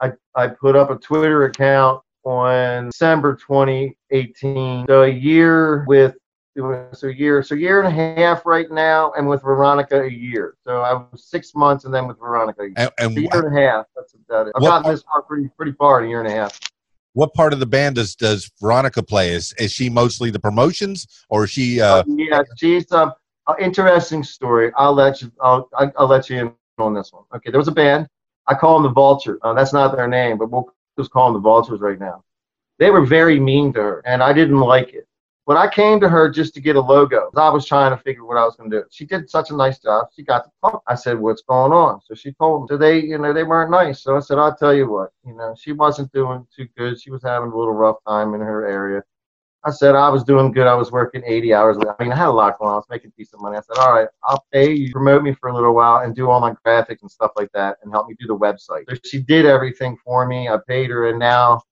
I 0.00 0.12
I 0.36 0.46
put 0.48 0.76
up 0.76 0.90
a 0.90 0.96
Twitter 0.96 1.46
account 1.46 2.00
on 2.24 2.86
December 2.86 3.34
2018. 3.34 4.86
So 4.86 5.02
a 5.02 5.08
year 5.08 5.84
with 5.86 6.14
so 6.56 7.08
a 7.08 7.12
year, 7.12 7.42
so 7.42 7.54
a 7.54 7.58
year 7.58 7.82
and 7.82 7.88
a 7.88 8.16
half 8.16 8.46
right 8.46 8.70
now, 8.70 9.12
and 9.16 9.28
with 9.28 9.42
Veronica 9.42 10.02
a 10.02 10.10
year. 10.10 10.56
So 10.64 10.82
I 10.82 10.94
was 10.94 11.24
six 11.24 11.54
months, 11.54 11.84
and 11.84 11.92
then 11.92 12.06
with 12.06 12.18
Veronica, 12.18 12.62
a, 12.62 12.66
and, 12.76 12.90
and 12.98 13.18
a 13.18 13.20
year 13.20 13.46
and 13.46 13.56
a 13.56 13.60
half. 13.60 13.86
That's 13.96 14.14
about 14.14 14.46
it. 14.48 14.52
I've 14.56 14.62
gotten 14.62 14.90
this 14.90 15.02
far 15.02 15.22
pretty 15.22 15.48
pretty 15.56 15.72
far 15.72 16.00
in 16.00 16.06
a 16.06 16.08
year 16.08 16.20
and 16.20 16.28
a 16.28 16.34
half. 16.34 16.58
what 17.14 17.34
part 17.34 17.52
of 17.52 17.60
the 17.60 17.66
band 17.66 17.96
does 17.96 18.14
does 18.14 18.50
Veronica 18.60 19.02
play? 19.02 19.30
Is 19.30 19.52
is 19.54 19.72
she 19.72 19.90
mostly 19.90 20.30
the 20.30 20.40
promotions, 20.40 21.06
or 21.28 21.44
is 21.44 21.50
she? 21.50 21.80
Uh, 21.80 22.04
yeah, 22.06 22.42
she's 22.56 22.90
um, 22.92 23.12
uh, 23.46 23.54
interesting 23.58 24.22
story. 24.22 24.72
I'll 24.76 24.94
let 24.94 25.22
you. 25.22 25.32
I'll 25.40 25.68
I'll 25.76 25.92
I'll 25.98 26.08
let 26.08 26.30
you 26.30 26.38
in 26.38 26.54
on 26.78 26.94
this 26.94 27.12
one. 27.12 27.24
Okay, 27.34 27.50
there 27.50 27.58
was 27.58 27.68
a 27.68 27.72
band. 27.72 28.08
I 28.46 28.54
call 28.54 28.74
them 28.74 28.82
the 28.82 28.90
Vulture. 28.90 29.38
Uh, 29.42 29.54
that's 29.54 29.72
not 29.72 29.96
their 29.96 30.08
name, 30.08 30.38
but 30.38 30.50
we'll 30.50 30.72
just 30.98 31.10
call 31.10 31.32
them 31.32 31.34
the 31.34 31.48
Vultures 31.48 31.80
right 31.80 31.98
now. 31.98 32.22
They 32.78 32.90
were 32.90 33.06
very 33.06 33.40
mean 33.40 33.72
to 33.72 33.80
her, 33.80 34.02
and 34.04 34.22
I 34.22 34.32
didn't 34.32 34.60
like 34.60 34.92
it. 34.92 35.06
But 35.46 35.58
I 35.58 35.68
came 35.68 36.00
to 36.00 36.08
her 36.08 36.30
just 36.30 36.54
to 36.54 36.60
get 36.60 36.76
a 36.76 36.80
logo. 36.80 37.30
I 37.36 37.50
was 37.50 37.66
trying 37.66 37.94
to 37.94 38.02
figure 38.02 38.24
what 38.24 38.38
I 38.38 38.44
was 38.44 38.56
going 38.56 38.70
to 38.70 38.78
do. 38.78 38.84
She 38.90 39.04
did 39.04 39.28
such 39.28 39.50
a 39.50 39.56
nice 39.56 39.78
job. 39.78 40.06
She 40.16 40.22
got 40.22 40.44
the 40.44 40.50
talk. 40.62 40.82
I 40.86 40.94
said, 40.94 41.18
"What's 41.18 41.42
going 41.42 41.72
on?" 41.72 42.00
So 42.06 42.14
she 42.14 42.32
told 42.32 42.62
me. 42.62 42.66
So 42.70 42.78
they, 42.78 43.00
you 43.00 43.18
know, 43.18 43.34
they 43.34 43.44
weren't 43.44 43.70
nice. 43.70 44.02
So 44.02 44.16
I 44.16 44.20
said, 44.20 44.38
"I'll 44.38 44.56
tell 44.56 44.74
you 44.74 44.90
what. 44.90 45.10
You 45.26 45.34
know, 45.34 45.54
she 45.58 45.72
wasn't 45.72 46.10
doing 46.12 46.46
too 46.56 46.66
good. 46.78 46.98
She 46.98 47.10
was 47.10 47.22
having 47.22 47.50
a 47.50 47.56
little 47.56 47.74
rough 47.74 47.96
time 48.06 48.32
in 48.34 48.40
her 48.40 48.66
area." 48.66 49.02
I 49.66 49.70
said 49.70 49.94
I 49.94 50.10
was 50.10 50.24
doing 50.24 50.52
good. 50.52 50.66
I 50.66 50.74
was 50.74 50.92
working 50.92 51.22
80 51.24 51.54
hours. 51.54 51.78
I 51.78 52.02
mean, 52.02 52.12
I 52.12 52.16
had 52.16 52.28
a 52.28 52.30
lot 52.30 52.58
going 52.58 52.68
on. 52.68 52.74
I 52.74 52.78
was 52.78 52.86
making 52.90 53.12
decent 53.16 53.40
money. 53.40 53.56
I 53.56 53.60
said, 53.60 53.78
all 53.78 53.94
right, 53.94 54.08
I'll 54.22 54.44
pay 54.52 54.74
you, 54.74 54.92
promote 54.92 55.22
me 55.22 55.32
for 55.32 55.48
a 55.48 55.54
little 55.54 55.74
while, 55.74 56.04
and 56.04 56.14
do 56.14 56.28
all 56.28 56.38
my 56.38 56.52
graphics 56.66 57.00
and 57.00 57.10
stuff 57.10 57.30
like 57.34 57.50
that, 57.54 57.78
and 57.82 57.90
help 57.90 58.06
me 58.06 58.14
do 58.20 58.26
the 58.26 58.36
website. 58.36 58.84
So 58.90 58.96
she 59.06 59.22
did 59.22 59.46
everything 59.46 59.96
for 60.04 60.26
me. 60.26 60.50
I 60.50 60.58
paid 60.68 60.90
her, 60.90 61.08
and 61.08 61.18
now 61.18 61.62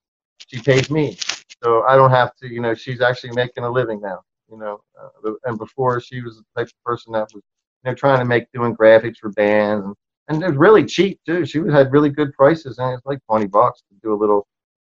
she 0.47 0.63
pays 0.63 0.91
me. 0.91 1.19
So 1.63 1.83
I 1.85 1.97
don't 1.97 2.11
have 2.11 2.35
to. 2.37 2.49
You 2.49 2.61
know, 2.61 2.75
she's 2.75 3.01
actually 3.01 3.33
making 3.33 3.65
a 3.65 3.71
living 3.71 4.01
now 4.01 4.21
you 4.53 4.59
know. 4.59 4.81
Uh, 5.01 5.33
and 5.45 5.59
before 5.59 6.01
she 6.01 6.21
was 6.21 6.37
the 6.37 6.45
type 6.57 6.69
of 6.69 6.85
person 6.85 7.13
that 7.13 7.29
was, 7.35 7.43
you 7.85 7.91
know, 7.91 7.95
trying 7.95 8.19
to 8.19 8.25
make 8.25 8.45
doing 8.53 8.77
graphics 8.77 9.17
for 9.17 9.31
bands, 9.31 9.85
and, 9.85 9.95
and 10.29 10.43
it 10.43 10.49
was 10.49 10.57
really 10.57 10.85
cheap 10.85 11.19
too. 11.27 11.45
She 11.45 11.59
had 11.59 11.93
really 11.93 12.11
good 12.11 12.33
prices, 12.35 12.79
and 12.79 12.93
it's 12.93 13.07
like 13.07 13.19
twenty 13.29 13.47
bucks 13.47 13.83
to 13.89 13.97
do 14.03 14.13
a 14.13 14.21
little 14.21 14.47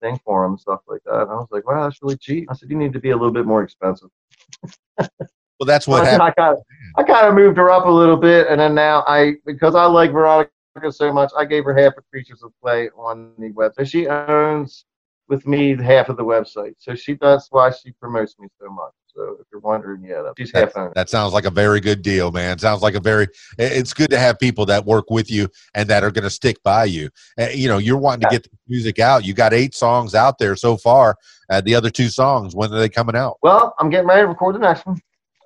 thing 0.02 0.20
for 0.24 0.44
them, 0.44 0.54
and 0.54 0.60
stuff 0.60 0.82
like 0.88 1.02
that. 1.06 1.24
And 1.24 1.32
I 1.32 1.36
was 1.36 1.48
like, 1.52 1.68
wow, 1.68 1.84
that's 1.84 2.02
really 2.02 2.18
cheap. 2.18 2.48
I 2.50 2.54
said, 2.54 2.70
you 2.70 2.78
need 2.78 2.94
to 2.94 3.00
be 3.00 3.10
a 3.10 3.18
little 3.18 3.34
bit 3.34 3.46
more 3.46 3.64
expensive. 3.64 4.10
well, 4.98 5.66
that's 5.66 5.88
what 5.88 6.04
I, 6.04 6.12
happened. 6.12 6.22
I 6.22 6.32
kind 6.32 6.54
of, 6.54 6.64
I 6.98 7.04
kind 7.04 7.28
of 7.28 7.34
moved 7.34 7.58
her 7.58 7.72
up 7.72 7.86
a 7.86 7.92
little 7.92 8.18
bit, 8.18 8.48
and 8.48 8.62
then 8.62 8.76
now 8.76 9.04
I, 9.08 9.34
because 9.46 9.76
I 9.76 9.86
like 9.86 10.12
Veronica 10.12 10.52
so 10.92 11.12
much, 11.12 11.32
I 11.36 11.44
gave 11.44 11.66
her 11.66 11.76
half 11.76 11.98
of 11.98 12.08
Creatures 12.12 12.44
of 12.44 12.52
Clay 12.62 12.90
on 12.90 13.32
the 13.40 13.50
website. 13.50 13.90
She 13.90 14.08
owns 14.08 14.86
with 15.28 15.46
me 15.46 15.76
half 15.76 16.10
of 16.10 16.18
the 16.18 16.24
website, 16.24 16.76
so 16.78 16.96
she 16.96 17.14
that's 17.14 17.48
why 17.52 17.72
she 17.72 17.92
promotes 17.92 18.38
me 18.40 18.48
so 18.60 18.70
much. 18.70 18.94
So 19.18 19.38
if 19.42 19.48
you're 19.52 19.62
wondering, 19.62 20.04
yeah, 20.04 20.32
she's 20.38 20.52
half 20.52 20.74
that, 20.74 20.94
that 20.94 21.10
sounds 21.10 21.34
like 21.34 21.46
a 21.46 21.50
very 21.50 21.80
good 21.80 22.04
deal, 22.04 22.32
man. 22.32 22.60
Sounds 22.60 22.84
like 22.84 22.94
a 22.94 23.00
very. 23.00 23.28
It's 23.58 23.92
good 23.92 24.12
to 24.12 24.20
have 24.20 24.38
people 24.38 24.66
that 24.68 24.86
work 24.86 25.10
with 25.10 25.32
you 25.32 25.50
and 25.74 25.90
that 25.90 26.04
are 26.04 26.12
going 26.12 26.24
to 26.24 26.30
stick 26.30 26.62
by 26.64 26.86
you. 26.86 27.10
Uh, 27.40 27.48
you 27.48 27.68
know, 27.68 27.80
you're 27.80 27.98
wanting 27.98 28.22
to 28.22 28.28
get 28.30 28.44
the 28.44 28.50
music 28.68 29.00
out. 29.00 29.26
You 29.26 29.34
got 29.34 29.56
eight 29.56 29.74
songs 29.74 30.14
out 30.14 30.38
there 30.38 30.56
so 30.56 30.78
far. 30.78 31.16
Uh, 31.50 31.62
the 31.62 31.74
other 31.74 31.90
two 31.90 32.10
songs, 32.10 32.56
when 32.56 32.72
are 32.72 32.80
they 32.80 32.90
coming 32.90 33.16
out? 33.16 33.38
Well, 33.42 33.74
I'm 33.80 33.90
getting 33.90 34.08
ready 34.08 34.22
to 34.22 34.28
record 34.28 34.54
the 34.54 34.60
next 34.60 34.86
one. 34.86 35.00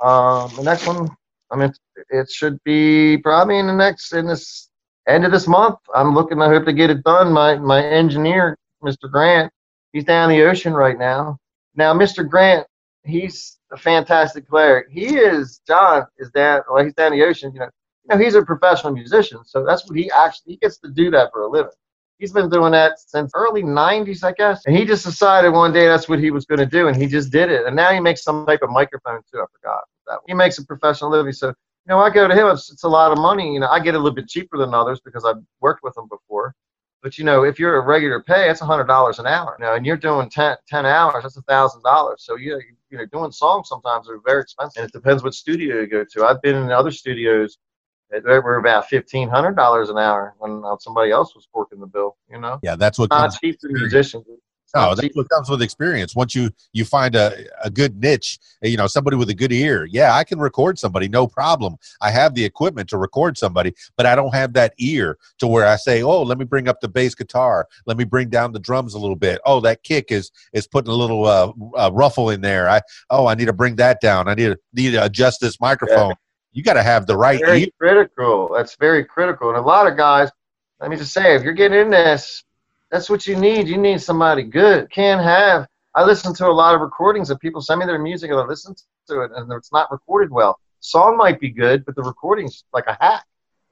Um, 0.03 0.51
the 0.57 0.63
next 0.63 0.85
one, 0.85 1.07
I 1.51 1.55
mean, 1.55 1.71
it 2.09 2.29
should 2.29 2.61
be 2.65 3.19
probably 3.19 3.57
in 3.57 3.67
the 3.67 3.73
next 3.73 4.13
in 4.13 4.27
this 4.27 4.69
end 5.07 5.23
of 5.23 5.31
this 5.31 5.47
month. 5.47 5.77
I'm 5.95 6.13
looking. 6.13 6.41
I 6.41 6.49
hope 6.49 6.65
to 6.65 6.73
get 6.73 6.89
it 6.89 7.03
done. 7.03 7.31
My 7.31 7.55
my 7.55 7.81
engineer, 7.81 8.57
Mr. 8.83 9.09
Grant, 9.09 9.53
he's 9.93 10.03
down 10.03 10.29
the 10.29 10.43
ocean 10.43 10.73
right 10.73 10.97
now. 10.97 11.37
Now, 11.75 11.93
Mr. 11.93 12.27
Grant, 12.27 12.67
he's 13.03 13.57
a 13.71 13.77
fantastic 13.77 14.47
player. 14.47 14.85
He 14.89 15.17
is 15.17 15.61
John 15.67 16.05
is 16.17 16.29
down 16.31 16.61
well 16.69 16.83
he's 16.83 16.93
down 16.93 17.11
the 17.11 17.23
ocean, 17.23 17.51
you 17.53 17.59
know. 17.59 17.69
You 18.03 18.15
know, 18.17 18.23
he's 18.23 18.35
a 18.35 18.41
professional 18.41 18.93
musician, 18.93 19.39
so 19.45 19.63
that's 19.63 19.87
what 19.87 19.97
he 19.97 20.09
actually 20.11 20.53
he 20.53 20.57
gets 20.57 20.79
to 20.79 20.89
do 20.89 21.11
that 21.11 21.29
for 21.31 21.43
a 21.43 21.47
living. 21.47 21.71
He's 22.17 22.31
been 22.31 22.49
doing 22.49 22.71
that 22.71 22.99
since 22.99 23.31
early 23.35 23.63
'90s, 23.63 24.23
I 24.23 24.31
guess. 24.33 24.65
And 24.65 24.75
he 24.75 24.85
just 24.85 25.05
decided 25.05 25.49
one 25.49 25.71
day 25.71 25.87
that's 25.87 26.09
what 26.09 26.19
he 26.19 26.31
was 26.31 26.45
going 26.45 26.59
to 26.59 26.65
do, 26.65 26.87
and 26.87 26.97
he 26.97 27.07
just 27.07 27.31
did 27.31 27.51
it. 27.51 27.65
And 27.65 27.75
now 27.75 27.91
he 27.91 27.99
makes 27.99 28.23
some 28.23 28.45
type 28.45 28.61
of 28.63 28.69
microphone 28.69 29.21
too. 29.31 29.39
I 29.39 29.45
forgot 29.53 29.83
that. 30.07 30.19
He 30.27 30.33
makes 30.33 30.57
a 30.57 30.65
professional 30.65 31.11
living. 31.11 31.31
So 31.31 31.47
you 31.49 31.53
know, 31.87 31.99
I 31.99 32.09
go 32.09 32.27
to 32.27 32.33
him. 32.33 32.47
It's, 32.47 32.71
it's 32.71 32.83
a 32.83 32.89
lot 32.89 33.11
of 33.11 33.17
money. 33.17 33.53
You 33.53 33.59
know, 33.59 33.67
I 33.67 33.79
get 33.79 33.95
a 33.95 33.97
little 33.97 34.15
bit 34.15 34.27
cheaper 34.27 34.57
than 34.57 34.73
others 34.73 34.99
because 35.03 35.25
I've 35.25 35.41
worked 35.61 35.83
with 35.83 35.97
him 35.97 36.07
before. 36.09 36.53
But 37.01 37.17
you 37.17 37.23
know, 37.23 37.43
if 37.43 37.57
you're 37.57 37.77
a 37.77 37.81
regular 37.85 38.21
pay, 38.21 38.49
it's 38.49 38.61
a 38.61 38.65
hundred 38.65 38.85
dollars 38.85 39.19
an 39.19 39.25
hour. 39.25 39.57
Now, 39.59 39.73
and 39.75 39.85
you're 39.85 39.97
doing 39.97 40.29
10, 40.29 40.57
10 40.67 40.85
hours, 40.85 41.23
that's 41.23 41.37
a 41.37 41.41
thousand 41.43 41.81
dollars. 41.81 42.23
So 42.23 42.35
you 42.35 42.61
you 42.89 42.97
know, 42.97 43.05
doing 43.07 43.31
songs 43.31 43.69
sometimes 43.69 44.09
are 44.09 44.19
very 44.25 44.41
expensive, 44.41 44.81
and 44.81 44.89
it 44.89 44.93
depends 44.93 45.23
what 45.23 45.33
studio 45.33 45.79
you 45.79 45.87
go 45.87 46.03
to. 46.03 46.25
I've 46.25 46.41
been 46.41 46.55
in 46.55 46.71
other 46.71 46.91
studios 46.91 47.57
that 48.11 48.23
were 48.23 48.57
about 48.57 48.87
fifteen 48.87 49.29
hundred 49.29 49.55
dollars 49.55 49.89
an 49.89 49.97
hour 49.97 50.35
when 50.37 50.61
uh, 50.65 50.75
somebody 50.79 51.11
else 51.11 51.33
was 51.33 51.47
working 51.53 51.79
the 51.79 51.87
bill. 51.87 52.17
You 52.29 52.39
know, 52.39 52.59
yeah, 52.61 52.75
that's 52.75 52.99
what 52.99 53.09
not 53.09 53.33
cheap 53.39 53.59
for 53.61 53.69
musicians. 53.69 54.25
No, 54.75 54.95
that's 54.95 55.15
what 55.15 55.29
comes 55.29 55.49
with 55.49 55.61
experience. 55.61 56.15
Once 56.15 56.35
you 56.35 56.51
you 56.73 56.85
find 56.85 57.15
a, 57.15 57.45
a 57.63 57.69
good 57.69 57.97
niche, 57.99 58.39
you 58.61 58.77
know, 58.77 58.87
somebody 58.87 59.17
with 59.17 59.29
a 59.29 59.33
good 59.33 59.51
ear. 59.51 59.85
Yeah, 59.85 60.13
I 60.15 60.23
can 60.23 60.39
record 60.39 60.79
somebody, 60.79 61.07
no 61.07 61.27
problem. 61.27 61.77
I 62.01 62.11
have 62.11 62.35
the 62.35 62.45
equipment 62.45 62.89
to 62.89 62.97
record 62.97 63.37
somebody, 63.37 63.73
but 63.97 64.05
I 64.05 64.15
don't 64.15 64.33
have 64.33 64.53
that 64.53 64.73
ear 64.77 65.17
to 65.39 65.47
where 65.47 65.67
I 65.67 65.75
say, 65.75 66.03
"Oh, 66.03 66.21
let 66.21 66.37
me 66.37 66.45
bring 66.45 66.67
up 66.67 66.81
the 66.81 66.87
bass 66.87 67.15
guitar. 67.15 67.67
Let 67.85 67.97
me 67.97 68.03
bring 68.03 68.29
down 68.29 68.51
the 68.51 68.59
drums 68.59 68.93
a 68.93 68.99
little 68.99 69.15
bit. 69.15 69.41
Oh, 69.45 69.59
that 69.61 69.83
kick 69.83 70.11
is 70.11 70.31
is 70.53 70.67
putting 70.67 70.91
a 70.91 70.95
little 70.95 71.25
uh, 71.25 71.51
uh, 71.77 71.91
ruffle 71.93 72.29
in 72.29 72.41
there. 72.41 72.69
I 72.69 72.81
oh, 73.09 73.27
I 73.27 73.35
need 73.35 73.45
to 73.45 73.53
bring 73.53 73.75
that 73.77 74.01
down. 74.01 74.27
I 74.27 74.33
need 74.33 74.47
to 74.47 74.59
need 74.73 74.91
to 74.91 75.03
adjust 75.03 75.41
this 75.41 75.59
microphone. 75.59 76.09
Yeah. 76.09 76.15
You 76.53 76.63
got 76.63 76.73
to 76.73 76.83
have 76.83 77.05
the 77.07 77.17
right 77.17 77.39
very 77.39 77.63
ear. 77.63 77.67
critical. 77.79 78.51
That's 78.53 78.75
very 78.75 79.05
critical. 79.05 79.49
And 79.49 79.57
a 79.57 79.61
lot 79.61 79.87
of 79.87 79.95
guys, 79.95 80.29
let 80.81 80.89
me 80.89 80.97
just 80.97 81.13
say, 81.13 81.35
if 81.35 81.43
you're 81.43 81.53
getting 81.53 81.79
in 81.79 81.89
this 81.89 82.43
that's 82.91 83.09
what 83.09 83.25
you 83.25 83.35
need. 83.35 83.67
You 83.67 83.77
need 83.77 84.01
somebody 84.01 84.43
good. 84.43 84.91
Can't 84.91 85.21
have. 85.21 85.67
I 85.95 86.03
listen 86.03 86.33
to 86.35 86.47
a 86.47 86.51
lot 86.51 86.75
of 86.75 86.81
recordings 86.81 87.29
of 87.29 87.39
people 87.39 87.61
send 87.61 87.79
me 87.79 87.85
their 87.85 87.99
music 87.99 88.29
and 88.31 88.39
I 88.39 88.43
listen 88.43 88.75
to 89.07 89.21
it 89.21 89.31
and 89.35 89.51
it's 89.53 89.71
not 89.71 89.91
recorded 89.91 90.29
well. 90.29 90.59
Song 90.81 91.17
might 91.17 91.39
be 91.39 91.49
good, 91.49 91.85
but 91.85 91.95
the 91.95 92.03
recording's 92.03 92.63
like 92.73 92.85
a 92.87 92.97
hack. 92.99 93.25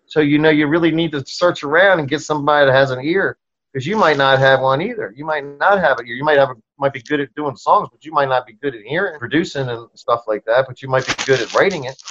So 0.06 0.22
you 0.22 0.40
know 0.40 0.50
you 0.50 0.68
really 0.68 0.92
need 0.92 1.12
to 1.12 1.26
search 1.26 1.64
around 1.64 2.00
and 2.00 2.10
get 2.10 2.22
somebody 2.22 2.66
that 2.66 2.74
has 2.74 2.92
an 2.92 3.04
ear 3.04 3.38
because 3.72 3.86
you 3.86 3.98
might 3.98 4.18
not 4.18 4.40
have 4.40 4.62
one 4.62 4.82
either. 4.82 5.14
You 5.16 5.26
might 5.26 5.46
not 5.46 5.80
have 5.80 6.00
it. 6.00 6.08
You 6.08 6.24
might 6.24 6.38
have 6.38 6.50
a, 6.50 6.56
might 6.78 6.94
be 6.94 7.02
good 7.02 7.20
at 7.20 7.34
doing 7.36 7.56
songs, 7.56 7.90
but 7.92 8.04
you 8.04 8.12
might 8.12 8.30
not 8.30 8.48
be 8.48 8.54
good 8.54 8.74
at 8.74 8.82
hearing, 8.82 9.20
producing, 9.20 9.70
and 9.70 9.88
stuff 9.94 10.24
like 10.28 10.44
that. 10.46 10.66
But 10.68 10.82
you 10.82 10.90
might 10.90 11.06
be 11.06 11.14
good 11.26 11.40
at 11.40 11.54
writing 11.54 11.84
it. 11.86 12.02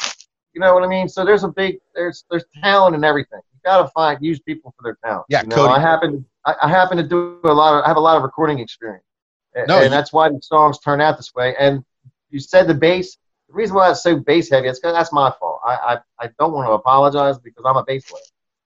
You 0.52 0.60
know 0.60 0.74
what 0.74 0.84
I 0.84 0.86
mean? 0.86 1.08
So 1.08 1.24
there's 1.24 1.44
a 1.44 1.48
big 1.48 1.78
there's 1.94 2.24
there's 2.30 2.44
talent 2.62 2.94
in 2.94 3.02
everything. 3.02 3.40
You 3.68 3.74
got 3.74 3.82
to 3.82 3.88
find 3.88 4.18
use 4.22 4.40
people 4.40 4.74
for 4.76 4.82
their 4.82 4.98
talent. 5.04 5.26
Yeah, 5.28 5.42
you 5.42 5.48
know, 5.48 5.56
Codie. 5.56 5.76
I 5.76 5.80
happen 5.80 6.24
I, 6.44 6.54
I, 6.62 6.68
happen 6.68 6.96
to 6.96 7.02
do 7.02 7.40
a 7.44 7.52
lot 7.52 7.74
of 7.74 7.84
I 7.84 7.88
have 7.88 7.98
a 7.98 8.00
lot 8.00 8.16
of 8.16 8.22
recording 8.22 8.60
experience, 8.60 9.04
and, 9.54 9.68
no, 9.68 9.82
and 9.82 9.92
that's 9.92 10.12
why 10.12 10.28
the 10.30 10.40
songs 10.42 10.78
turn 10.78 11.00
out 11.00 11.18
this 11.18 11.34
way. 11.34 11.54
And 11.58 11.84
you 12.30 12.40
said 12.40 12.66
the 12.66 12.74
bass. 12.74 13.18
The 13.48 13.54
reason 13.54 13.76
why 13.76 13.90
it's 13.90 14.02
so 14.02 14.16
bass 14.16 14.50
heavy, 14.50 14.68
it's 14.68 14.78
because 14.78 14.94
that's 14.94 15.12
my 15.12 15.32
fault. 15.38 15.60
I, 15.64 15.74
I 15.74 16.26
I 16.26 16.30
don't 16.38 16.52
want 16.52 16.66
to 16.68 16.72
apologize 16.72 17.38
because 17.38 17.64
I'm 17.66 17.76
a 17.76 17.84
bass 17.84 18.04
player, 18.10 18.22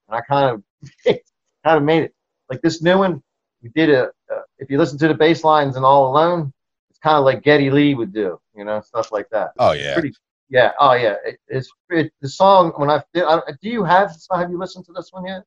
and 0.09 0.17
I 0.17 0.21
kind 0.21 0.55
of 0.55 0.63
kind 1.65 1.79
of 1.79 1.83
made 1.83 2.05
it 2.05 2.15
like 2.49 2.63
this 2.63 2.81
new 2.81 2.99
one. 2.99 3.23
We 3.61 3.71
did 3.71 3.91
a 3.91 4.05
uh, 4.33 4.43
if 4.59 4.71
you 4.71 4.79
listen 4.79 4.99
to 4.99 5.09
the 5.09 5.15
bass 5.15 5.43
lines 5.43 5.77
and 5.77 5.85
All 5.85 6.13
Alone, 6.13 6.53
it's 6.91 7.01
kind 7.01 7.17
of 7.17 7.25
like 7.25 7.43
Geddy 7.43 7.71
Lee 7.71 7.95
would 7.95 8.13
do, 8.13 8.41
you 8.55 8.65
know, 8.65 8.81
stuff 8.81 9.11
like 9.11 9.29
that. 9.31 9.51
Oh 9.59 9.73
yeah. 9.73 9.95
Pretty, 9.95 10.15
yeah. 10.53 10.73
Oh 10.79 10.93
yeah. 10.93 11.15
It, 11.25 11.41
it's 11.49 11.71
it, 11.89 12.13
the 12.21 12.29
song 12.29 12.73
when 12.77 12.91
I, 12.91 13.03
I 13.17 13.41
do 13.63 13.71
you 13.71 13.85
have 13.85 14.15
have 14.31 14.51
you 14.51 14.59
listened 14.59 14.85
to 14.85 14.93
this 14.93 15.09
one 15.11 15.27
yet? 15.27 15.43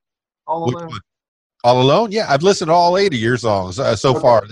All 0.47 0.66
Alone. 0.66 0.89
All 1.64 1.82
Alone? 1.82 2.12
Yeah, 2.12 2.26
I've 2.28 2.41
listened 2.41 2.70
to 2.70 2.74
all 2.74 2.97
eight 2.97 3.14
of 3.14 3.20
your 3.20 3.38
songs 3.38 3.80
uh, 3.80 3.95
so 3.95 4.12
okay. 4.12 4.20
far. 4.20 4.43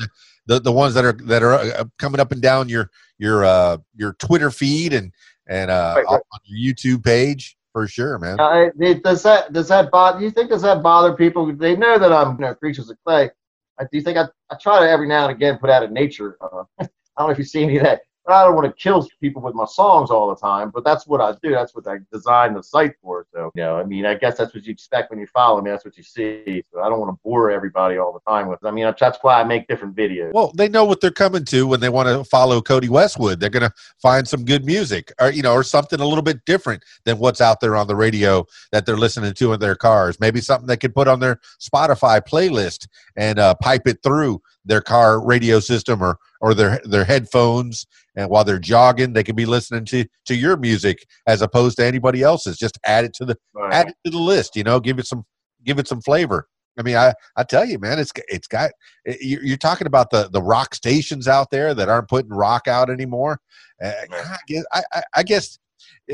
The, 0.46 0.60
the, 0.60 0.72
ones 0.72 0.94
that 0.94 1.06
are 1.06 1.14
that 1.14 1.42
are 1.42 1.54
uh, 1.54 1.86
coming 1.98 2.20
up 2.20 2.32
and 2.32 2.42
down 2.42 2.70
your 2.70 2.92
your 3.18 3.46
uh, 3.46 3.78
your 3.96 4.14
Twitter 4.14 4.52
feed 4.52 4.94
and 4.94 5.12
and 5.48 5.72
uh, 5.72 5.94
right, 5.96 6.06
right. 6.06 6.22
on 6.34 6.40
your 6.44 6.74
YouTube 6.74 7.04
page 7.04 7.58
for 7.72 7.88
sure, 7.88 8.20
man. 8.20 8.40
Uh, 8.40 8.70
it, 8.80 9.04
does 9.04 9.24
that 9.24 9.54
does 9.54 9.70
that 9.70 9.90
bother? 9.90 10.20
Do 10.20 10.26
you 10.26 10.32
think 10.32 10.50
does 10.50 10.62
that 10.62 10.84
bother 10.84 11.14
people? 11.14 11.52
They 11.56 11.76
know 11.76 11.98
that 11.98 12.12
I'm 12.12 12.36
you 12.36 12.42
know 12.42 12.54
creatures 12.54 12.90
of 12.90 12.98
clay. 13.06 13.32
do 13.80 13.88
you 13.92 14.02
think 14.02 14.18
I, 14.18 14.26
I 14.52 14.56
try 14.62 14.82
to 14.82 14.90
every 14.90 15.08
now 15.08 15.28
and 15.28 15.36
again 15.36 15.58
put 15.58 15.72
out 15.72 15.82
a 15.82 15.88
nature? 15.88 16.38
Uh, 16.42 16.64
I 16.80 16.88
don't 17.18 17.28
know 17.28 17.32
if 17.32 17.38
you 17.40 17.44
see 17.44 17.64
any 17.64 17.78
of 17.78 17.84
that 17.84 18.02
I 18.28 18.46
don't 18.46 18.56
want 18.56 18.68
to 18.68 18.74
kill 18.74 19.08
people 19.20 19.42
with 19.42 19.54
my 19.54 19.66
songs 19.66 20.10
all 20.10 20.30
the 20.30 20.36
time, 20.36 20.72
but 20.74 20.84
that's 20.84 21.06
what 21.06 21.20
I 21.20 21.34
do. 21.44 21.52
That's 21.52 21.76
what 21.76 21.88
I 21.88 21.98
designed 22.12 22.56
the 22.56 22.64
site 22.64 22.94
for. 23.02 23.26
So, 23.34 23.52
you 23.56 23.64
know, 23.64 23.78
I 23.78 23.84
mean, 23.84 24.06
I 24.06 24.14
guess 24.14 24.38
that's 24.38 24.54
what 24.54 24.64
you 24.64 24.72
expect 24.72 25.10
when 25.10 25.20
you 25.20 25.28
follow 25.28 25.62
me. 25.62 25.72
That's 25.72 25.84
what 25.84 25.98
you 25.98 26.04
see. 26.04 26.64
So 26.72 26.82
I 26.82 26.90
don't 26.90 27.00
want 27.00 27.14
to 27.14 27.20
bore 27.24 27.52
everybody 27.52 27.98
all 27.98 28.14
the 28.14 28.32
time 28.32 28.48
with. 28.48 28.64
I 28.64 28.72
mean, 28.72 28.92
that's 28.98 29.18
why 29.22 29.42
I 29.42 29.44
make 29.44 29.68
different 29.68 29.96
videos. 29.96 30.32
Well, 30.34 30.54
they 30.56 30.70
know 30.70 30.86
what 30.86 31.02
they're 31.02 31.12
coming 31.12 31.44
to 31.46 31.68
when 31.68 31.82
they 31.82 31.90
want 31.90 32.08
to 32.08 32.24
follow 32.24 32.62
Codie 32.62 32.90
Westwood. 32.90 33.40
They're 33.40 33.50
going 33.50 33.70
to 33.70 33.74
find 34.02 34.28
some 34.28 34.46
good 34.46 34.66
music, 34.66 35.12
or 35.20 35.32
you 35.32 35.42
know, 35.42 35.54
or 35.54 35.64
something 35.64 36.00
a 36.00 36.06
little 36.06 36.24
bit 36.24 36.46
different 36.46 36.84
than 37.04 37.20
what's 37.20 37.42
out 37.42 37.60
there 37.60 37.76
on 37.76 37.88
the 37.88 37.96
radio 37.96 38.46
that 38.72 38.86
they're 38.86 38.98
listening 38.98 39.34
to 39.34 39.54
in 39.54 39.60
their 39.60 39.76
cars. 39.76 40.20
Maybe 40.20 40.40
something 40.40 40.68
they 40.68 40.78
could 40.78 40.96
put 40.96 41.08
on 41.08 41.20
their 41.20 41.42
Spotify 41.60 42.22
playlist 42.22 42.88
and 43.16 43.38
uh, 43.38 43.56
pipe 43.56 43.88
it 43.88 44.02
through 44.02 44.42
their 44.66 44.82
car 44.82 45.24
radio 45.24 45.60
system 45.60 46.02
or 46.02 46.18
or 46.42 46.54
their 46.54 46.80
their 46.86 47.06
headphones 47.06 47.86
and 48.16 48.30
while 48.30 48.44
they're 48.44 48.60
jogging 48.60 49.14
they 49.14 49.24
can 49.24 49.36
be 49.36 49.46
listening 49.46 49.86
to 49.86 50.06
to 50.26 50.36
your 50.36 50.58
music 50.58 51.06
as 51.28 51.42
opposed 51.42 51.78
to 51.78 51.86
anybody 51.86 52.22
else's 52.22 52.58
just 52.58 52.80
add 52.86 53.06
it 53.06 53.14
to 53.14 53.26
the 53.26 53.36
right. 53.54 53.74
add 53.74 53.88
it 53.90 53.96
to 54.06 54.12
the 54.12 54.18
list 54.18 54.56
you 54.56 54.64
know 54.64 54.80
give 54.80 55.00
it 55.00 55.06
some 55.06 55.24
give 55.64 55.80
it 55.80 55.88
some 55.88 56.02
flavor 56.02 56.48
I 56.78 56.82
mean, 56.82 56.96
I, 56.96 57.14
I 57.36 57.44
tell 57.44 57.66
you, 57.66 57.80
man, 57.80 58.00
it's 58.00 58.12
it's 58.28 58.48
got. 58.48 58.72
You're 59.06 59.58
talking 59.58 59.88
about 59.88 60.10
the 60.10 60.30
the 60.32 60.42
rock 60.42 60.74
stations 60.74 61.28
out 61.28 61.52
there 61.52 61.74
that 61.74 61.90
aren't 61.90 62.10
putting 62.10 62.32
rock 62.32 62.68
out 62.68 62.90
anymore. 62.90 63.40
Uh, 63.84 63.92
I 64.12 64.38
guess, 64.48 64.64
I, 64.72 64.84
I, 64.92 65.04
I 65.18 65.24
guess 65.24 65.60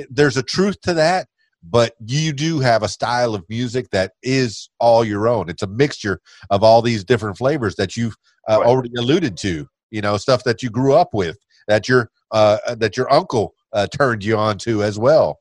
there's 0.09 0.37
a 0.37 0.43
truth 0.43 0.79
to 0.81 0.93
that, 0.95 1.27
but 1.63 1.93
you 2.05 2.33
do 2.33 2.59
have 2.59 2.83
a 2.83 2.89
style 2.89 3.35
of 3.35 3.43
music 3.49 3.89
that 3.91 4.13
is 4.23 4.69
all 4.79 5.03
your 5.03 5.27
own. 5.27 5.49
It's 5.49 5.63
a 5.63 5.67
mixture 5.67 6.19
of 6.49 6.63
all 6.63 6.81
these 6.81 7.03
different 7.03 7.37
flavors 7.37 7.75
that 7.75 7.95
you've 7.95 8.15
uh, 8.49 8.57
Right. 8.59 8.67
already 8.67 8.91
alluded 8.97 9.37
to. 9.37 9.67
You 9.91 10.01
know, 10.01 10.17
stuff 10.17 10.43
that 10.43 10.61
you 10.61 10.69
grew 10.69 10.93
up 10.93 11.13
with, 11.13 11.37
that 11.67 11.87
your 11.87 12.11
uh, 12.31 12.75
that 12.75 12.95
your 12.97 13.11
uncle 13.11 13.55
uh, 13.73 13.87
turned 13.87 14.23
you 14.23 14.37
on 14.37 14.57
to 14.59 14.83
as 14.83 14.99
well. 14.99 15.39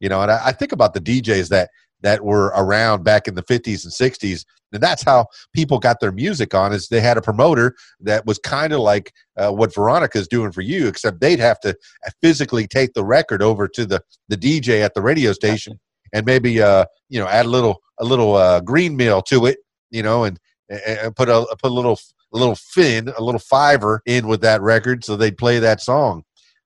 You 0.00 0.08
know, 0.08 0.22
and 0.22 0.30
I, 0.30 0.46
I 0.46 0.52
think 0.52 0.72
about 0.72 0.94
the 0.94 1.00
DJs 1.00 1.48
that 1.48 1.70
that 2.02 2.24
were 2.24 2.46
around 2.56 3.04
back 3.04 3.28
in 3.28 3.34
the 3.34 3.42
50s 3.42 3.84
and 3.84 3.92
60s 3.92 4.44
and 4.72 4.82
that's 4.82 5.02
how 5.02 5.26
people 5.52 5.78
got 5.78 6.00
their 6.00 6.12
music 6.12 6.54
on 6.54 6.72
is 6.72 6.88
they 6.88 7.00
had 7.00 7.16
a 7.16 7.22
promoter 7.22 7.74
that 8.00 8.24
was 8.24 8.38
kind 8.38 8.72
of 8.72 8.80
like 8.80 9.12
uh, 9.36 9.50
what 9.50 9.74
veronica's 9.74 10.28
doing 10.28 10.52
for 10.52 10.62
you 10.62 10.86
except 10.88 11.20
they'd 11.20 11.38
have 11.38 11.60
to 11.60 11.76
physically 12.22 12.66
take 12.66 12.92
the 12.94 13.04
record 13.04 13.42
over 13.42 13.68
to 13.68 13.84
the 13.84 14.02
the 14.28 14.36
dj 14.36 14.82
at 14.82 14.94
the 14.94 15.02
radio 15.02 15.32
station 15.32 15.78
and 16.12 16.24
maybe 16.24 16.60
uh 16.62 16.84
you 17.08 17.20
know 17.20 17.26
add 17.28 17.46
a 17.46 17.48
little 17.50 17.80
a 17.98 18.04
little 18.04 18.34
uh 18.34 18.60
green 18.60 18.96
meal 18.96 19.20
to 19.22 19.46
it 19.46 19.58
you 19.90 20.02
know 20.02 20.24
and, 20.24 20.38
and 20.86 21.14
put 21.16 21.28
a 21.28 21.44
put 21.60 21.70
a 21.70 21.74
little 21.74 21.98
a 22.32 22.36
little 22.38 22.54
fin 22.54 23.08
a 23.08 23.22
little 23.22 23.40
fiver 23.40 24.02
in 24.06 24.26
with 24.28 24.40
that 24.40 24.60
record 24.62 25.04
so 25.04 25.16
they'd 25.16 25.38
play 25.38 25.58
that 25.58 25.80
song 25.80 26.22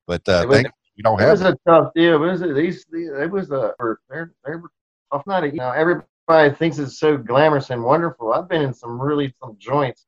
but 0.06 0.20
uh 0.28 0.44
was- 0.48 0.62
thank 0.62 0.68
you 0.96 1.02
don't 1.02 1.18
have. 1.18 1.28
It 1.28 1.32
was 1.32 1.40
a 1.42 1.56
tough 1.66 1.92
deal. 1.94 2.22
It 2.22 2.30
was 2.30 2.42
a, 2.42 2.52
these, 2.54 2.86
these 2.92 3.08
it 3.08 3.30
was 3.30 3.50
a 3.50 3.74
they're 4.08 4.32
they 4.46 4.54
were 4.54 4.70
tough 5.12 5.26
night. 5.26 5.52
You 5.52 5.58
know, 5.58 5.72
everybody 5.72 6.54
thinks 6.54 6.78
it's 6.78 6.98
so 7.00 7.16
glamorous 7.16 7.70
and 7.70 7.82
wonderful. 7.82 8.32
I've 8.32 8.48
been 8.48 8.62
in 8.62 8.72
some 8.72 9.00
really 9.00 9.34
some 9.42 9.56
joints 9.58 10.06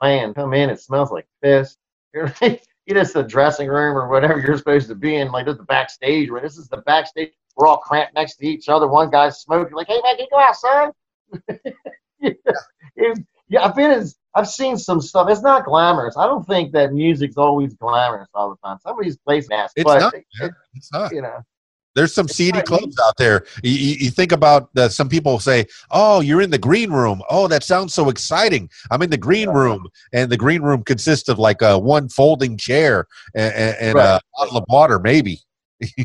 playing. 0.00 0.32
Come 0.34 0.54
in, 0.54 0.70
it 0.70 0.80
smells 0.80 1.10
like 1.10 1.26
piss. 1.42 1.76
You're 2.14 2.32
you 2.40 2.94
just 2.94 3.14
the 3.14 3.22
dressing 3.22 3.68
room 3.68 3.96
or 3.96 4.08
whatever 4.08 4.38
you're 4.40 4.56
supposed 4.58 4.88
to 4.88 4.94
be 4.94 5.16
in, 5.16 5.30
like 5.30 5.46
this 5.46 5.56
the 5.58 5.62
backstage. 5.64 6.30
Where 6.30 6.40
this 6.40 6.56
is 6.56 6.68
the 6.68 6.78
backstage. 6.78 7.32
We're 7.56 7.66
all 7.66 7.78
cramped 7.78 8.14
next 8.14 8.36
to 8.36 8.46
each 8.46 8.68
other. 8.70 8.88
One 8.88 9.10
guy's 9.10 9.40
smoking. 9.40 9.74
Like, 9.74 9.86
hey 9.88 10.00
man, 10.02 10.16
can 10.16 10.24
you 10.24 10.28
go 10.30 10.38
outside? 10.40 10.90
yeah, 12.20 12.30
it- 12.96 13.18
yeah, 13.52 13.64
I've 13.64 13.76
been 13.76 13.90
in, 13.92 14.06
I've 14.34 14.48
seen 14.48 14.78
some 14.78 15.00
stuff. 15.02 15.28
It's 15.30 15.42
not 15.42 15.66
glamorous. 15.66 16.16
I 16.16 16.26
don't 16.26 16.46
think 16.46 16.72
that 16.72 16.92
music's 16.94 17.36
always 17.36 17.74
glamorous 17.74 18.30
all 18.34 18.50
the 18.50 18.56
time. 18.66 18.78
Somebody's 18.82 19.14
these 19.14 19.18
places, 19.18 19.50
nasty, 19.50 19.82
It's 19.82 19.94
not, 19.94 20.14
it- 20.14 20.52
it's 20.74 20.92
not 20.92 21.12
you 21.12 21.22
know. 21.22 21.38
There's 21.94 22.14
some 22.14 22.26
seedy 22.26 22.62
clubs 22.62 22.98
out 23.04 23.18
there. 23.18 23.44
You, 23.62 23.70
you, 23.72 24.10
think 24.10 24.32
about 24.32 24.74
the, 24.74 24.88
some 24.88 25.10
people 25.10 25.38
say, 25.38 25.66
"Oh, 25.90 26.20
you're 26.20 26.40
in 26.40 26.48
the 26.48 26.56
green 26.56 26.90
room. 26.90 27.20
Oh, 27.28 27.48
that 27.48 27.62
sounds 27.64 27.92
so 27.92 28.08
exciting. 28.08 28.70
I'm 28.90 29.02
in 29.02 29.10
the 29.10 29.18
green 29.18 29.50
room, 29.50 29.86
and 30.14 30.32
the 30.32 30.38
green 30.38 30.62
room 30.62 30.84
consists 30.84 31.28
of 31.28 31.38
like 31.38 31.60
a 31.60 31.78
one 31.78 32.08
folding 32.08 32.56
chair 32.56 33.06
and, 33.34 33.52
and, 33.54 33.76
and 33.78 33.94
Right. 33.98 34.16
a 34.16 34.20
bottle 34.38 34.56
of 34.56 34.64
water, 34.70 34.98
maybe." 34.98 35.40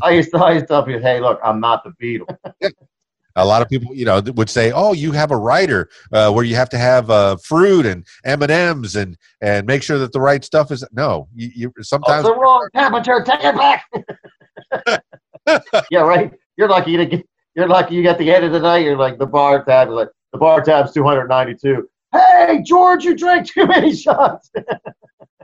I 0.02 0.10
used 0.10 0.30
to, 0.32 0.38
I 0.38 0.52
used 0.52 0.64
to 0.64 0.68
tell 0.68 0.82
people, 0.82 1.00
hey, 1.00 1.20
look, 1.20 1.40
I'm 1.42 1.58
not 1.60 1.84
the 1.84 1.92
Beatles. 1.92 2.36
A 3.38 3.44
lot 3.44 3.62
of 3.62 3.68
people, 3.68 3.94
you 3.94 4.04
know, 4.04 4.20
would 4.20 4.50
say, 4.50 4.72
"Oh, 4.72 4.92
you 4.92 5.12
have 5.12 5.30
a 5.30 5.36
writer 5.36 5.88
uh, 6.12 6.30
where 6.32 6.44
you 6.44 6.56
have 6.56 6.68
to 6.70 6.78
have 6.78 7.10
uh, 7.10 7.36
fruit 7.36 7.86
and 7.86 8.06
M 8.24 8.42
and 8.42 8.50
M's 8.50 8.96
and 8.96 9.16
and 9.40 9.66
make 9.66 9.82
sure 9.82 9.98
that 9.98 10.12
the 10.12 10.20
right 10.20 10.44
stuff 10.44 10.70
is." 10.70 10.84
No, 10.92 11.28
you, 11.34 11.50
you 11.54 11.72
Oh, 11.78 11.82
sometimes 11.82 12.24
the 12.24 12.34
wrong 12.34 12.68
temperature. 12.74 13.22
Take 13.24 13.40
it 13.42 13.56
back. 13.56 15.02
yeah, 15.90 16.00
right. 16.00 16.32
You're 16.56 16.68
lucky 16.68 16.96
to 16.96 17.06
get. 17.06 17.26
You're 17.54 17.68
lucky 17.68 17.94
you 17.94 18.02
got 18.02 18.18
the 18.18 18.32
end 18.32 18.44
of 18.44 18.52
the 18.52 18.60
night. 18.60 18.84
You're 18.84 18.96
like 18.96 19.18
the 19.18 19.26
bar 19.26 19.64
tab 19.64 19.88
is 19.88 19.94
like 19.94 20.08
the 20.32 20.38
bar 20.38 20.62
tab's 20.62 20.92
292. 20.92 21.88
Hey, 22.12 22.62
George, 22.64 23.04
you 23.04 23.16
drank 23.16 23.48
too 23.48 23.66
many 23.66 23.94
shots. 23.94 24.50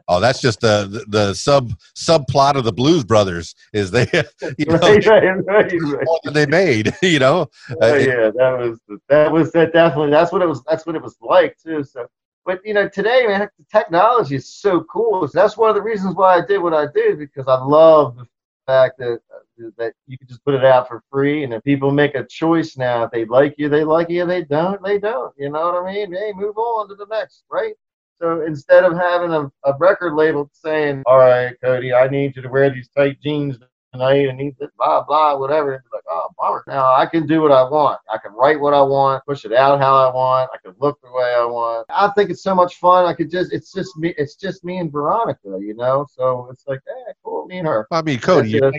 oh, 0.09 0.21
that's 0.21 0.41
just 0.41 0.61
the, 0.61 0.87
the 0.91 1.05
the 1.29 1.35
sub 1.35 1.71
subplot 1.97 2.57
of 2.57 2.65
the 2.65 2.73
Blues 2.73 3.05
Brothers 3.05 3.55
is 3.73 3.91
they, 3.91 4.07
you 4.59 4.67
know, 4.67 4.79
right, 4.79 5.07
right, 5.07 5.45
right, 5.45 5.73
right. 5.73 6.05
more 6.05 6.21
than 6.25 6.35
they 6.35 6.47
made, 6.47 6.95
you 7.03 7.19
know. 7.19 7.49
Oh, 7.81 7.93
Uh, 7.93 7.97
yeah, 7.97 8.31
that 8.35 8.59
was 8.59 8.79
that 9.09 9.31
was 9.33 9.53
that 9.53 9.73
definitely 9.73 10.11
that's 10.11 10.33
what 10.33 10.43
it 10.43 10.49
was 10.49 10.63
that's 10.65 10.87
what 10.87 10.97
it 10.97 11.03
was 11.03 11.17
like 11.21 11.57
too. 11.59 11.83
So, 11.85 12.07
but 12.45 12.61
you 12.65 12.75
know, 12.75 12.89
today, 12.89 13.27
man, 13.27 13.49
the 13.59 13.65
technology 13.73 14.37
is 14.37 14.53
so 14.53 14.85
cool. 14.85 15.27
So 15.27 15.39
that's 15.39 15.57
one 15.57 15.71
of 15.71 15.77
the 15.77 15.83
reasons 15.83 16.15
why 16.15 16.37
I 16.37 16.47
did 16.47 16.59
what 16.59 16.75
I 16.75 16.87
did 16.95 17.19
because 17.19 17.47
I 17.49 17.59
love 17.63 18.17
the 18.17 18.27
fact 18.67 18.99
that 18.99 19.21
uh, 19.35 19.69
that 19.79 19.95
you 20.07 20.19
can 20.19 20.27
just 20.27 20.45
put 20.45 20.55
it 20.55 20.65
out 20.65 20.89
for 20.89 21.03
free, 21.11 21.45
and 21.45 21.55
if 21.55 21.63
people 21.63 21.91
make 21.91 22.15
a 22.15 22.27
choice 22.27 22.77
now, 22.77 23.05
if 23.05 23.11
they 23.11 23.25
like 23.25 23.55
you, 23.57 23.69
they 23.69 23.85
like 23.85 24.11
you. 24.11 24.23
If 24.23 24.29
they 24.29 24.45
don't, 24.45 24.83
they 24.83 24.99
don't. 24.99 25.33
You 25.39 25.51
know 25.51 25.73
what 25.73 25.85
I 25.85 25.93
mean? 25.93 26.13
Hey, 26.13 26.33
move 26.35 26.57
on 26.59 26.89
to 26.89 26.95
the 26.95 27.07
next, 27.07 27.45
right? 27.51 27.75
So 28.21 28.43
instead 28.43 28.85
of 28.85 28.97
having 28.97 29.33
a, 29.33 29.51
a 29.65 29.77
record 29.79 30.15
label 30.15 30.49
saying, 30.53 31.03
"All 31.07 31.19
right, 31.19 31.55
Codie, 31.63 31.95
I 31.95 32.09
need 32.09 32.37
you 32.37 32.43
to 32.43 32.49
wear 32.49 32.71
these 32.71 32.89
tight 32.89 33.21
jeans 33.21 33.59
tonight 33.95 34.29
and 34.29 34.41
eat 34.41 34.55
this 34.59 34.71
blah 34.77 35.05
blah 35.05 35.39
whatever. 35.39 35.75
It's 35.75 35.87
like, 35.93 36.03
oh 36.11 36.29
bummer. 36.39 36.65
Now 36.67 36.95
I 36.95 37.07
can 37.07 37.27
do 37.27 37.41
what 37.41 37.53
I 37.53 37.63
want. 37.63 38.01
I 38.13 38.19
can 38.19 38.33
write 38.33 38.61
what 38.61 38.75
I 38.75 38.83
want, 38.83 39.25
push 39.25 39.45
it 39.45 39.53
out 39.53 39.81
how 39.81 39.95
I 39.95 40.13
want. 40.13 40.51
I 40.53 40.59
can 40.65 40.75
look 40.81 41.01
the 41.03 41.11
way 41.11 41.35
I 41.35 41.45
want. 41.45 41.87
I 41.89 42.11
think 42.17 42.31
it's 42.31 42.43
so 42.43 42.55
much 42.55 42.77
fun. 42.77 43.07
I 43.07 43.15
could 43.15 43.31
just 43.31 43.53
it's 43.53 43.73
just 43.73 43.97
me 43.97 44.15
it's 44.19 44.35
just 44.35 44.65
me 44.65 44.79
and 44.79 44.91
Veronica, 44.91 45.59
you 45.61 45.75
know. 45.75 46.07
So 46.11 46.49
it's 46.51 46.65
like, 46.67 46.81
hey, 46.87 47.13
cool, 47.25 47.47
me 47.47 47.59
and 47.59 47.69
her. 47.69 47.87
I 47.91 48.03
mean, 48.03 48.19
Codie, 48.19 48.51
you. 48.51 48.73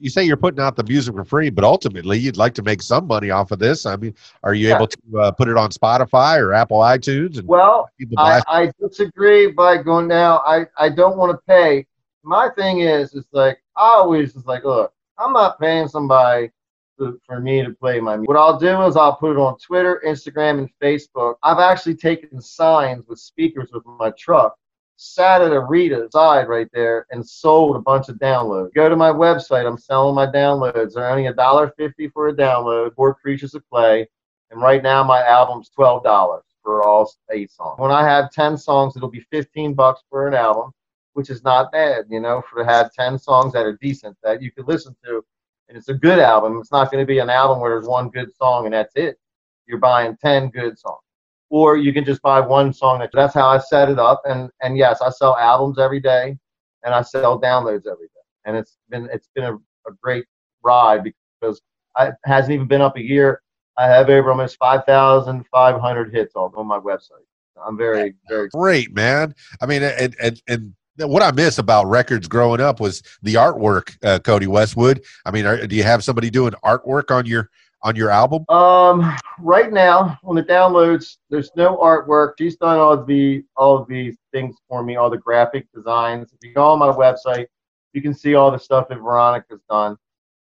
You 0.00 0.10
say 0.10 0.22
you're 0.24 0.36
putting 0.36 0.60
out 0.60 0.76
the 0.76 0.84
music 0.84 1.14
for 1.14 1.24
free, 1.24 1.50
but 1.50 1.64
ultimately 1.64 2.18
you'd 2.18 2.36
like 2.36 2.54
to 2.54 2.62
make 2.62 2.82
some 2.82 3.06
money 3.06 3.30
off 3.30 3.50
of 3.50 3.58
this. 3.58 3.86
I 3.86 3.96
mean, 3.96 4.14
are 4.42 4.54
you 4.54 4.68
Yeah. 4.68 4.76
able 4.76 4.86
to 4.86 5.18
uh, 5.18 5.30
put 5.32 5.48
it 5.48 5.56
on 5.56 5.70
Spotify 5.70 6.38
or 6.38 6.52
Apple 6.52 6.78
iTunes 6.78 7.38
and 7.38 7.48
Well. 7.48 7.90
I, 8.18 8.42
I 8.46 8.72
disagree 8.80 9.50
by 9.50 9.78
going 9.82 10.06
now. 10.08 10.38
I, 10.46 10.66
I 10.78 10.88
don't 10.88 11.16
want 11.16 11.32
to 11.32 11.38
pay. 11.46 11.86
My 12.22 12.50
thing 12.50 12.80
is, 12.80 13.14
it's 13.14 13.28
like, 13.32 13.62
I 13.76 13.88
always 13.96 14.36
is 14.36 14.46
like, 14.46 14.64
look, 14.64 14.92
I'm 15.18 15.32
not 15.32 15.58
paying 15.58 15.88
somebody 15.88 16.50
to, 16.98 17.18
for 17.26 17.40
me 17.40 17.62
to 17.64 17.72
play 17.72 17.98
my 17.98 18.16
music. 18.16 18.28
What 18.28 18.36
I'll 18.36 18.58
do 18.58 18.82
is 18.82 18.96
I'll 18.96 19.16
put 19.16 19.32
it 19.32 19.38
on 19.38 19.58
Twitter, 19.58 20.02
Instagram, 20.06 20.58
and 20.58 20.68
Facebook. 20.82 21.36
I've 21.42 21.58
actually 21.58 21.94
taken 21.96 22.40
signs 22.40 23.04
with 23.06 23.18
speakers 23.18 23.70
with 23.72 23.84
my 23.86 24.10
truck, 24.18 24.54
sat 25.02 25.40
at 25.40 25.52
a 25.52 25.60
Rita 25.60 26.08
side 26.12 26.46
right 26.46 26.68
there, 26.74 27.06
and 27.10 27.26
sold 27.26 27.74
a 27.74 27.80
bunch 27.80 28.10
of 28.10 28.16
downloads. 28.16 28.74
Go 28.74 28.88
to 28.88 28.96
my 28.96 29.10
website. 29.10 29.66
I'm 29.66 29.78
selling 29.78 30.14
my 30.14 30.26
downloads. 30.26 30.92
They're 30.92 31.08
only 31.08 31.26
a 31.26 31.32
dollar 31.32 31.72
fifty 31.78 32.08
for 32.08 32.28
a 32.28 32.34
download. 32.34 32.94
Four 32.94 33.14
creatures 33.14 33.54
of 33.54 33.66
clay. 33.70 34.06
And 34.50 34.60
right 34.60 34.82
now 34.82 35.02
my 35.02 35.24
album's 35.26 35.70
twelve 35.70 36.04
dollars 36.04 36.44
for 36.62 36.82
all 36.86 37.10
eight 37.30 37.50
songs. 37.50 37.78
When 37.78 37.90
I 37.90 38.04
have 38.04 38.30
ten 38.30 38.58
songs, 38.58 38.94
it'll 38.94 39.10
be 39.10 39.24
fifteen 39.30 39.72
bucks 39.72 40.02
for 40.10 40.28
an 40.28 40.34
album, 40.34 40.72
which 41.14 41.30
is 41.30 41.42
not 41.42 41.72
bad, 41.72 42.04
you 42.10 42.20
know, 42.20 42.42
for 42.42 42.62
to 42.62 42.68
have 42.68 42.92
ten 42.92 43.18
songs 43.18 43.54
that 43.54 43.64
are 43.64 43.78
decent 43.80 44.18
that 44.22 44.42
you 44.42 44.52
can 44.52 44.66
listen 44.66 44.94
to. 45.06 45.24
And 45.68 45.78
it's 45.78 45.88
a 45.88 45.94
good 45.94 46.18
album. 46.18 46.58
It's 46.58 46.72
not 46.72 46.90
going 46.90 47.00
to 47.00 47.06
be 47.06 47.20
an 47.20 47.30
album 47.30 47.60
where 47.60 47.70
there's 47.70 47.88
one 47.88 48.10
good 48.10 48.34
song 48.36 48.66
and 48.66 48.74
that's 48.74 48.96
it. 48.96 49.18
You're 49.66 49.78
buying 49.78 50.16
ten 50.18 50.50
good 50.50 50.78
songs. 50.78 51.04
Or 51.50 51.76
you 51.76 51.92
can 51.92 52.04
just 52.04 52.22
buy 52.22 52.40
one 52.40 52.72
song. 52.72 53.00
That, 53.00 53.10
that's 53.12 53.34
how 53.34 53.48
I 53.48 53.58
set 53.58 53.88
it 53.90 53.98
up. 53.98 54.22
And 54.24 54.50
and 54.62 54.76
yes, 54.76 55.00
I 55.00 55.10
sell 55.10 55.36
albums 55.36 55.78
every 55.78 56.00
day, 56.00 56.38
and 56.84 56.94
I 56.94 57.02
sell 57.02 57.40
downloads 57.40 57.86
every 57.86 58.06
day. 58.06 58.20
And 58.44 58.56
it's 58.56 58.78
been 58.88 59.08
it's 59.12 59.28
been 59.34 59.44
a, 59.44 59.54
a 59.54 59.92
great 60.00 60.24
ride 60.62 61.02
because 61.40 61.60
I, 61.96 62.12
hasn't 62.24 62.52
even 62.52 62.68
been 62.68 62.80
up 62.80 62.96
a 62.96 63.02
year. 63.02 63.42
I 63.76 63.86
have 63.86 64.10
over 64.10 64.30
almost 64.30 64.58
5,500 64.58 66.14
hits 66.14 66.36
on, 66.36 66.52
on 66.54 66.66
my 66.66 66.78
website. 66.78 67.24
I'm 67.66 67.76
very, 67.76 68.14
very 68.28 68.48
Great, 68.48 68.94
man. 68.94 69.34
I 69.60 69.66
mean, 69.66 69.82
and 69.82 70.16
and 70.20 70.42
and 70.48 70.74
what 70.96 71.22
I 71.22 71.30
miss 71.30 71.58
about 71.58 71.86
records 71.86 72.28
growing 72.28 72.60
up 72.60 72.80
was 72.80 73.02
the 73.22 73.34
artwork, 73.34 73.96
uh, 74.02 74.18
Codie 74.18 74.46
Westwood. 74.46 75.02
I 75.24 75.30
mean, 75.30 75.46
are, 75.46 75.66
do 75.66 75.76
you 75.76 75.82
have 75.82 76.04
somebody 76.04 76.30
doing 76.30 76.52
artwork 76.64 77.14
on 77.14 77.26
your 77.26 77.50
on 77.82 77.96
your 77.96 78.10
album? 78.10 78.44
Um, 78.48 79.16
right 79.38 79.72
now 79.72 80.18
on 80.24 80.34
the 80.34 80.42
downloads, 80.42 81.18
there's 81.30 81.50
no 81.56 81.76
artwork. 81.76 82.34
She's 82.38 82.56
done 82.56 82.78
all 82.78 83.02
the 83.02 83.44
all 83.56 83.78
of 83.78 83.88
these 83.88 84.16
things 84.32 84.56
for 84.68 84.82
me, 84.82 84.96
all 84.96 85.10
the 85.10 85.18
graphic 85.18 85.66
designs. 85.74 86.32
If 86.32 86.46
you 86.46 86.54
go 86.54 86.64
on 86.68 86.78
my 86.78 86.88
website, 86.88 87.46
you 87.92 88.02
can 88.02 88.14
see 88.14 88.34
all 88.34 88.50
the 88.50 88.58
stuff 88.58 88.88
that 88.88 88.98
Veronica's 88.98 89.60
done. 89.68 89.96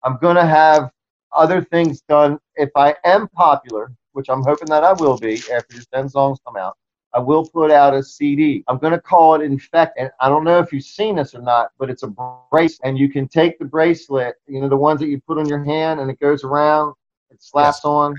I'm 0.05 0.19
gonna 0.21 0.47
have 0.47 0.91
other 1.33 1.63
things 1.63 2.03
done 2.03 2.39
if 2.57 2.71
I 2.77 2.95
am 3.05 3.29
popular, 3.29 3.93
which 4.13 4.29
I'm 4.29 4.43
hoping 4.43 4.69
that 4.69 4.85
I 4.85 4.93
will 4.93 5.17
be 5.19 5.37
after 5.53 5.77
the 5.77 5.87
10 5.93 6.09
songs 6.09 6.39
come 6.45 6.57
out. 6.57 6.77
I 7.13 7.19
will 7.19 7.45
put 7.45 7.71
out 7.71 7.95
a 7.95 8.03
CD. 8.03 8.63
I'm 8.69 8.79
going 8.79 8.93
to 8.93 9.01
call 9.01 9.35
it 9.35 9.43
Infect. 9.43 9.99
And 9.99 10.11
I 10.21 10.29
don't 10.29 10.45
know 10.45 10.61
if 10.61 10.73
you've 10.73 10.85
seen 10.85 11.17
this 11.17 11.35
or 11.35 11.43
not, 11.43 11.71
but 11.79 11.91
it's 11.91 12.05
a 12.05 12.15
bracelet. 12.53 12.81
And 12.85 12.99
you 12.99 13.09
can 13.09 13.27
take 13.27 13.59
the 13.59 13.65
bracelet, 13.65 14.37
you 14.47 14.61
know, 14.61 14.69
the 14.69 14.77
ones 14.77 15.01
that 15.01 15.09
you 15.09 15.21
put 15.27 15.39
on 15.39 15.49
your 15.49 15.65
hand 15.65 15.99
and 15.99 16.09
it 16.11 16.21
goes 16.21 16.45
around, 16.45 16.95
it 17.31 17.43
slaps 17.43 17.85
on. 17.85 18.15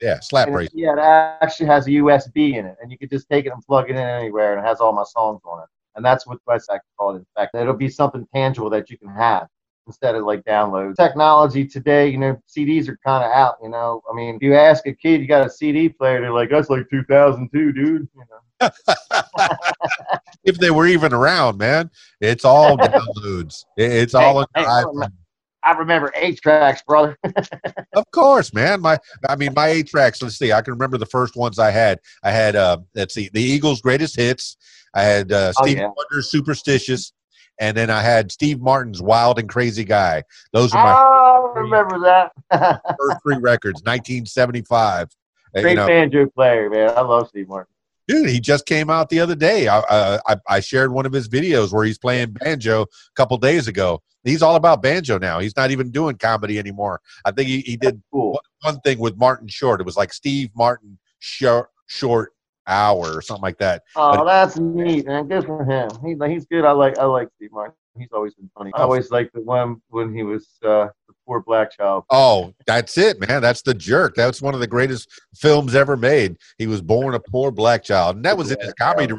Yeah, 0.00 0.20
slap 0.20 0.48
bracelet. 0.50 0.72
yeah, 0.74 0.92
it 0.92 0.98
actually 1.42 1.66
has 1.66 1.86
a 1.86 1.90
USB 1.90 2.56
in 2.56 2.66
it. 2.66 2.76
And 2.82 2.90
you 2.90 2.98
can 2.98 3.08
just 3.08 3.28
take 3.30 3.46
it 3.46 3.52
and 3.52 3.62
plug 3.62 3.88
it 3.88 3.92
in 3.92 3.98
anywhere 3.98 4.56
and 4.56 4.64
it 4.64 4.68
has 4.68 4.80
all 4.80 4.92
my 4.92 5.04
songs 5.04 5.40
on 5.44 5.62
it. 5.62 5.68
And 5.94 6.04
that's 6.04 6.26
what 6.26 6.38
West 6.46 6.70
I 6.70 6.78
call 6.98 7.14
it 7.16 7.18
Infect. 7.36 7.54
It'll 7.54 7.72
be 7.74 7.88
something 7.88 8.26
tangible 8.34 8.68
that 8.70 8.90
you 8.90 8.98
can 8.98 9.08
have. 9.08 9.48
instead 9.86 10.14
of 10.16 10.24
like 10.24 10.42
downloads. 10.44 10.96
Technology 10.96 11.64
today, 11.66 12.08
you 12.08 12.18
know, 12.18 12.36
CDs 12.48 12.88
are 12.88 12.98
kind 13.06 13.24
of 13.24 13.30
out. 13.30 13.54
You 13.62 13.68
know, 13.70 14.02
I 14.10 14.14
mean, 14.14 14.34
if 14.34 14.42
you 14.42 14.54
ask 14.54 14.86
a 14.86 14.92
kid, 14.92 15.20
you 15.20 15.28
got 15.28 15.46
a 15.46 15.50
CD 15.50 15.88
player, 15.88 16.20
they're 16.20 16.32
like, 16.32 16.50
"That's 16.50 16.68
like 16.68 16.90
2002, 16.90 17.72
dude." 17.72 18.08
You 18.14 18.22
know. 18.60 18.68
if 20.44 20.58
they 20.58 20.70
were 20.70 20.86
even 20.86 21.12
around, 21.12 21.58
man, 21.58 21.90
it's 22.20 22.44
all 22.44 22.76
downloads. 22.76 23.64
It- 23.76 23.92
It's 23.92 24.14
all 24.14 24.38
on 24.38 24.46
Hey, 24.54 24.62
your 24.62 24.70
hey, 24.70 24.84
iPhone. 24.84 25.12
I 25.66 25.72
remember 25.72 26.12
eight 26.14 26.40
tracks, 26.40 26.82
brother. 26.86 27.18
Of 27.94 28.04
course, 28.10 28.52
man. 28.52 28.82
My, 28.82 28.98
I 29.26 29.36
mean, 29.36 29.54
my 29.56 29.68
eight 29.68 29.88
tracks. 29.88 30.20
Let's 30.22 30.36
see. 30.36 30.52
I 30.52 30.60
can 30.60 30.74
remember 30.74 30.98
the 30.98 31.06
first 31.06 31.34
ones 31.34 31.58
I 31.58 31.70
had. 31.70 31.98
I 32.22 32.30
had, 32.30 32.54
uh, 32.54 32.78
let's 32.94 33.14
see, 33.14 33.30
the 33.32 33.40
Eagles' 33.40 33.80
greatest 33.80 34.16
hits. 34.16 34.58
I 34.94 35.02
had 35.02 35.32
uh, 35.32 35.52
Oh, 35.58 35.64
Steve 35.64 35.78
yeah. 35.78 35.90
Wonder's 35.96 36.30
"Superstitious," 36.30 37.12
and 37.58 37.74
then 37.74 37.88
I 37.88 38.02
had 38.02 38.30
Steve 38.30 38.60
Martin's 38.60 39.00
"Wild 39.00 39.38
and 39.38 39.48
Crazy 39.48 39.82
Guy." 39.84 40.24
Those 40.52 40.74
are 40.74 40.84
my 40.84 40.94
oh, 40.94 41.52
I 41.56 41.60
remember 41.60 41.98
that. 42.00 42.32
first 42.98 43.18
three 43.22 43.38
records, 43.38 43.82
1975. 43.82 45.08
Uh, 45.56 45.60
Great 45.62 45.70
you 45.70 45.76
know, 45.76 45.86
banjo 45.86 46.26
player, 46.26 46.68
man. 46.68 46.90
I 46.90 47.00
love 47.00 47.28
Steve 47.28 47.48
Martin. 47.48 47.72
dude, 48.08 48.28
he 48.28 48.40
just 48.40 48.66
came 48.66 48.90
out 48.90 49.08
the 49.08 49.20
other 49.20 49.34
day. 49.34 49.68
I, 49.68 49.78
uh, 49.78 50.18
I 50.26 50.36
I 50.48 50.60
shared 50.60 50.92
one 50.92 51.06
of 51.06 51.12
his 51.14 51.28
videos 51.30 51.72
where 51.72 51.84
he's 51.86 51.98
playing 51.98 52.32
banjo 52.32 52.82
a 52.82 52.86
couple 53.14 53.38
days 53.38 53.68
ago. 53.68 54.02
He's 54.26 54.42
all 54.42 54.56
about 54.56 54.82
banjo 54.82 55.18
now. 55.18 55.38
He's 55.38 55.56
not 55.56 55.70
even 55.70 55.90
doing 55.90 56.16
comedy 56.16 56.58
anymore. 56.58 57.00
I 57.24 57.30
think 57.30 57.48
he, 57.48 57.60
he 57.60 57.76
did 57.76 58.02
Cool. 58.12 58.40
one, 58.62 58.80
thing 58.80 58.98
with 58.98 59.16
Martin 59.16 59.48
Short. 59.48 59.80
It 59.80 59.84
was 59.84 59.96
like 59.96 60.12
Steve 60.12 60.50
Martin 60.54 60.98
short 61.18 61.70
short 61.86 62.32
hour 62.66 63.16
or 63.16 63.22
something 63.22 63.42
like 63.42 63.58
that. 63.58 63.82
Oh, 63.94 64.16
But- 64.16 64.24
that's 64.24 64.58
neat, 64.58 65.06
man. 65.06 65.28
Good 65.28 65.44
for 65.46 65.64
him. 65.64 65.88
He, 66.04 66.16
he's 66.32 66.46
good. 66.46 66.64
I 66.64 66.72
like 66.72 66.98
I 66.98 67.04
like 67.04 67.28
Steve 67.36 67.52
Martin. 67.52 67.74
He's 67.98 68.08
always 68.12 68.34
been 68.34 68.50
funny. 68.56 68.72
I 68.74 68.80
Oh. 68.80 68.84
always 68.84 69.10
liked 69.10 69.32
the 69.32 69.40
one 69.40 69.80
when 69.88 70.14
he 70.14 70.22
was 70.22 70.46
uh, 70.62 70.88
the 71.08 71.14
poor 71.26 71.40
black 71.40 71.70
child. 71.74 72.04
Oh, 72.10 72.52
that's 72.66 72.98
it, 72.98 73.18
man. 73.26 73.40
That's 73.40 73.62
the 73.62 73.72
jerk. 73.72 74.14
That's 74.14 74.42
one 74.42 74.52
of 74.52 74.60
the 74.60 74.66
greatest 74.66 75.08
films 75.34 75.74
ever 75.74 75.96
made. 75.96 76.36
He 76.58 76.66
was 76.66 76.82
born 76.82 77.14
a 77.14 77.20
poor 77.20 77.50
black 77.50 77.82
child, 77.84 78.16
and 78.16 78.24
that 78.26 78.36
was 78.36 78.50
in 78.50 78.60
his 78.60 78.74
comedy 78.74 79.14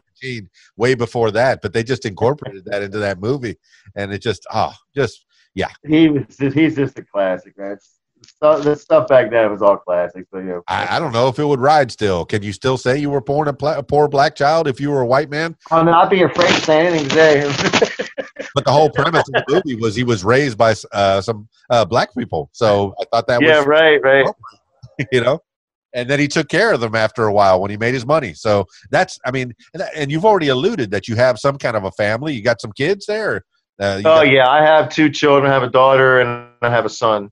way 0.76 0.96
before 0.96 1.32
that. 1.32 1.62
But 1.62 1.74
they 1.74 1.84
just 1.84 2.06
incorporated 2.06 2.66
that 2.66 2.84
into 2.84 3.00
that 3.00 3.20
movie, 3.20 3.58
and 3.96 4.14
it 4.14 4.20
just 4.20 4.46
oh, 4.54 4.74
just 4.96 5.26
yeah. 5.56 5.70
He 5.86 6.10
was 6.10 6.24
just, 6.38 6.56
he's 6.56 6.76
just 6.76 6.98
a 7.00 7.04
classic, 7.04 7.58
man. 7.58 7.78
Stuff, 8.26 8.64
the 8.64 8.76
stuff 8.76 9.08
back 9.08 9.30
then 9.30 9.52
was 9.52 9.62
all 9.62 9.78
classic. 9.78 10.26
So 10.32 10.40
you 10.40 10.46
know, 10.46 10.64
I, 10.68 10.98
I 10.98 11.00
don't 11.00 11.14
know 11.14 11.28
if 11.28 11.38
it 11.40 11.46
would 11.46 11.60
ride 11.60 11.92
still. 11.92 12.26
Can 12.26 12.42
you 12.42 12.52
still 12.52 12.78
say 12.78 12.98
you 12.98 13.10
were 13.10 13.22
born 13.22 13.48
a, 13.48 13.54
pla- 13.54 13.78
a 13.78 13.84
poor 13.84 14.08
black 14.08 14.36
child 14.36 14.68
if 14.68 14.80
you 14.80 14.90
were 14.90 15.02
a 15.02 15.06
white 15.06 15.30
man? 15.30 15.56
I'll 15.70 15.84
not 15.84 16.10
be 16.10 16.24
afraid 16.24 16.50
to 16.50 16.62
say 16.62 16.88
anything 16.88 17.10
today. 17.10 17.52
But 18.58 18.66
the 18.66 18.72
whole 18.72 18.90
premise 18.90 19.24
of 19.28 19.34
the 19.34 19.44
movie 19.48 19.80
was 19.80 19.96
he 19.96 20.04
was 20.04 20.24
raised 20.24 20.58
by 20.58 20.74
uh, 20.92 21.22
some 21.22 21.48
uh, 21.70 21.86
black 21.86 22.12
people, 22.16 22.50
so 22.54 22.96
I 23.00 23.06
thought 23.12 23.28
that 23.28 23.40
yeah, 23.42 23.60
was 23.60 23.68
right, 23.68 24.02
right. 24.02 24.26
you 25.12 25.22
know. 25.22 25.44
And 25.98 26.08
then 26.08 26.20
he 26.20 26.28
took 26.28 26.48
care 26.48 26.72
of 26.74 26.80
them 26.80 26.94
after 26.94 27.24
a 27.26 27.34
while 27.34 27.60
when 27.60 27.72
he 27.72 27.76
made 27.78 27.96
his 27.96 28.06
money. 28.06 28.34
So 28.36 28.66
that's, 28.92 29.18
I 29.26 29.32
mean, 29.32 29.54
and, 29.74 29.84
and 29.96 30.12
you've 30.12 30.26
already 30.26 30.50
alluded 30.50 30.92
that 30.92 31.08
you 31.08 31.16
have 31.16 31.40
some 31.40 31.58
kind 31.58 31.76
of 31.76 31.86
a 31.86 31.92
family. 31.92 32.36
You 32.36 32.44
got 32.44 32.62
some 32.62 32.72
kids 32.72 33.08
there. 33.08 33.38
Uh, 33.80 33.98
Oh 34.00 34.02
got- 34.04 34.30
yeah, 34.30 34.48
I 34.48 34.62
have 34.62 34.90
two 34.90 35.10
children. 35.10 35.50
I 35.50 35.54
have 35.56 35.64
a 35.64 35.70
daughter 35.72 36.20
and 36.20 36.50
I 36.62 36.70
have 36.70 36.86
a 36.86 36.90
son. 36.90 37.32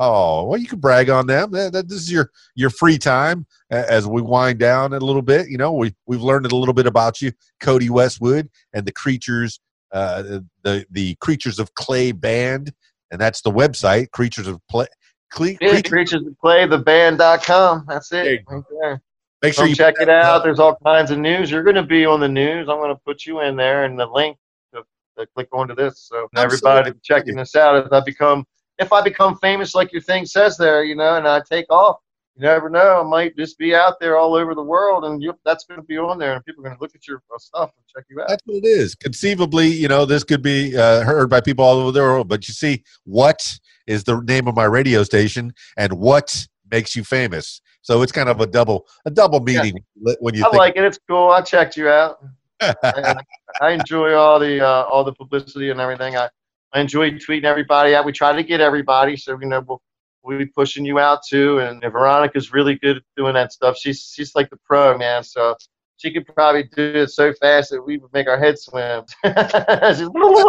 Oh, 0.00 0.44
well, 0.44 0.58
you 0.58 0.66
can 0.66 0.80
brag 0.80 1.08
on 1.08 1.28
them. 1.28 1.52
That, 1.52 1.72
that- 1.72 1.88
this 1.88 1.98
is 1.98 2.10
your 2.10 2.30
your 2.56 2.70
free 2.70 2.98
time 2.98 3.46
as 3.70 4.06
we 4.08 4.22
wind 4.22 4.58
down 4.58 4.92
a 4.92 4.98
little 4.98 5.22
bit. 5.22 5.48
You 5.48 5.58
know, 5.58 5.72
we 5.72 5.94
we've 6.06 6.22
learned 6.22 6.46
a 6.46 6.56
little 6.56 6.74
bit 6.74 6.86
about 6.86 7.20
you, 7.22 7.30
Codie 7.62 7.90
Westwood, 7.90 8.48
and 8.72 8.84
the 8.86 8.92
creatures, 8.92 9.60
uh, 9.92 10.40
the 10.64 10.86
the 10.90 11.14
creatures 11.16 11.58
of 11.60 11.74
clay 11.74 12.12
band, 12.12 12.72
and 13.12 13.20
that's 13.20 13.42
the 13.42 13.52
website, 13.52 14.10
creatures 14.10 14.46
of 14.48 14.58
clay. 14.70 14.86
Cle- 15.30 15.48
Yeah, 15.48 15.56
Creatures- 15.70 15.90
Creatures 15.90 16.26
of 16.26 16.38
Clay, 16.38 16.66
theband.com. 16.66 17.84
That's 17.88 18.12
it. 18.12 18.42
Right 18.48 18.62
there. 18.80 19.02
Make 19.42 19.54
sure 19.54 19.62
Come 19.64 19.70
you 19.70 19.74
check 19.76 19.94
it 20.00 20.08
out. 20.10 20.36
up. 20.36 20.42
There's 20.44 20.58
all 20.60 20.76
kinds 20.84 21.10
of 21.10 21.18
news. 21.18 21.50
You're 21.50 21.62
going 21.62 21.76
to 21.76 21.82
be 21.82 22.04
on 22.04 22.20
the 22.20 22.28
news. 22.28 22.68
I'm 22.68 22.76
going 22.76 22.94
to 22.94 23.00
put 23.06 23.24
you 23.24 23.40
in 23.40 23.56
there 23.56 23.84
and 23.84 23.98
the 23.98 24.06
link 24.06 24.36
to, 24.74 24.82
to 25.18 25.26
click 25.34 25.48
onto 25.52 25.74
this. 25.74 25.98
So 26.10 26.28
everybody 26.36 26.92
checking 27.02 27.36
this 27.36 27.56
out. 27.56 27.86
If 27.86 27.92
I 27.92 28.00
become 28.00 28.44
if 28.78 28.92
I 28.92 29.02
become 29.02 29.36
famous 29.36 29.74
like 29.74 29.92
your 29.92 30.02
thing 30.02 30.24
says 30.26 30.56
there, 30.56 30.84
you 30.84 30.94
know, 30.94 31.16
and 31.16 31.26
I 31.28 31.40
take 31.40 31.66
off, 31.70 31.98
you 32.34 32.42
never 32.42 32.70
know. 32.70 33.00
I 33.00 33.02
might 33.02 33.36
just 33.36 33.58
be 33.58 33.74
out 33.74 34.00
there 34.00 34.16
all 34.16 34.34
over 34.34 34.54
the 34.54 34.62
world, 34.62 35.04
and 35.04 35.22
you, 35.22 35.34
that's 35.44 35.64
going 35.64 35.78
to 35.80 35.86
be 35.86 35.98
on 35.98 36.18
there, 36.18 36.32
and 36.34 36.44
people 36.46 36.62
are 36.62 36.68
going 36.68 36.76
to 36.76 36.82
look 36.82 36.94
at 36.94 37.06
your 37.06 37.22
uh, 37.34 37.38
stuff 37.38 37.70
and 37.76 37.84
check 37.94 38.04
you 38.08 38.20
out. 38.22 38.28
That's 38.28 38.42
what 38.46 38.56
it 38.56 38.66
is. 38.66 38.94
Conceivably, 38.94 39.68
you 39.68 39.86
know, 39.88 40.06
this 40.06 40.24
could 40.24 40.40
be 40.42 40.74
uh, 40.76 41.02
heard 41.02 41.28
by 41.28 41.42
people 41.42 41.62
all 41.64 41.76
over 41.78 41.92
the 41.92 42.00
world. 42.00 42.28
But 42.28 42.48
you 42.48 42.54
see, 42.54 42.82
what 43.04 43.58
is 43.90 44.04
the 44.04 44.20
name 44.20 44.46
of 44.46 44.54
my 44.54 44.64
radio 44.64 45.02
station, 45.02 45.52
and 45.76 45.92
what 45.94 46.46
makes 46.70 46.94
you 46.94 47.04
famous? 47.04 47.60
So 47.82 48.02
it's 48.02 48.12
kind 48.12 48.28
of 48.28 48.40
a 48.40 48.46
double 48.46 48.86
a 49.04 49.10
double 49.10 49.40
meaning 49.40 49.84
when 50.20 50.34
you 50.34 50.44
I 50.44 50.56
like 50.56 50.76
it. 50.76 50.84
It's 50.84 50.98
cool. 51.08 51.30
I 51.30 51.42
checked 51.42 51.76
you 51.76 51.88
out. 51.88 52.24
And 52.84 53.18
I 53.62 53.70
enjoy 53.70 54.12
all 54.12 54.38
the 54.38 54.60
uh, 54.60 54.84
all 54.84 55.02
the 55.02 55.14
publicity 55.14 55.70
and 55.70 55.80
everything. 55.80 56.14
I, 56.14 56.28
I 56.74 56.80
enjoy 56.80 57.12
tweeting 57.12 57.44
everybody 57.44 57.94
out. 57.94 58.04
We 58.04 58.12
try 58.12 58.32
to 58.32 58.42
get 58.42 58.60
everybody, 58.60 59.16
so 59.16 59.38
you 59.40 59.48
know 59.48 59.64
we'll 59.66 59.80
we'll 60.22 60.38
be 60.38 60.44
pushing 60.46 60.84
you 60.84 60.98
out 60.98 61.20
too. 61.26 61.58
And 61.60 61.80
Veronica's 61.80 62.52
really 62.52 62.74
good 62.74 62.98
at 62.98 63.02
doing 63.16 63.32
that 63.32 63.52
stuff. 63.52 63.78
She's 63.78 64.12
she's 64.14 64.34
like 64.34 64.50
the 64.50 64.58
pro 64.66 64.96
man. 64.98 65.24
So 65.24 65.56
she 66.00 66.10
could 66.10 66.26
probably 66.34 66.64
do 66.74 66.92
it 66.94 67.10
so 67.10 67.32
fast 67.34 67.70
that 67.70 67.82
we 67.82 67.98
would 67.98 68.12
make 68.14 68.26
our 68.26 68.38
heads 68.38 68.62
swim. 68.62 69.04
she's 69.24 70.08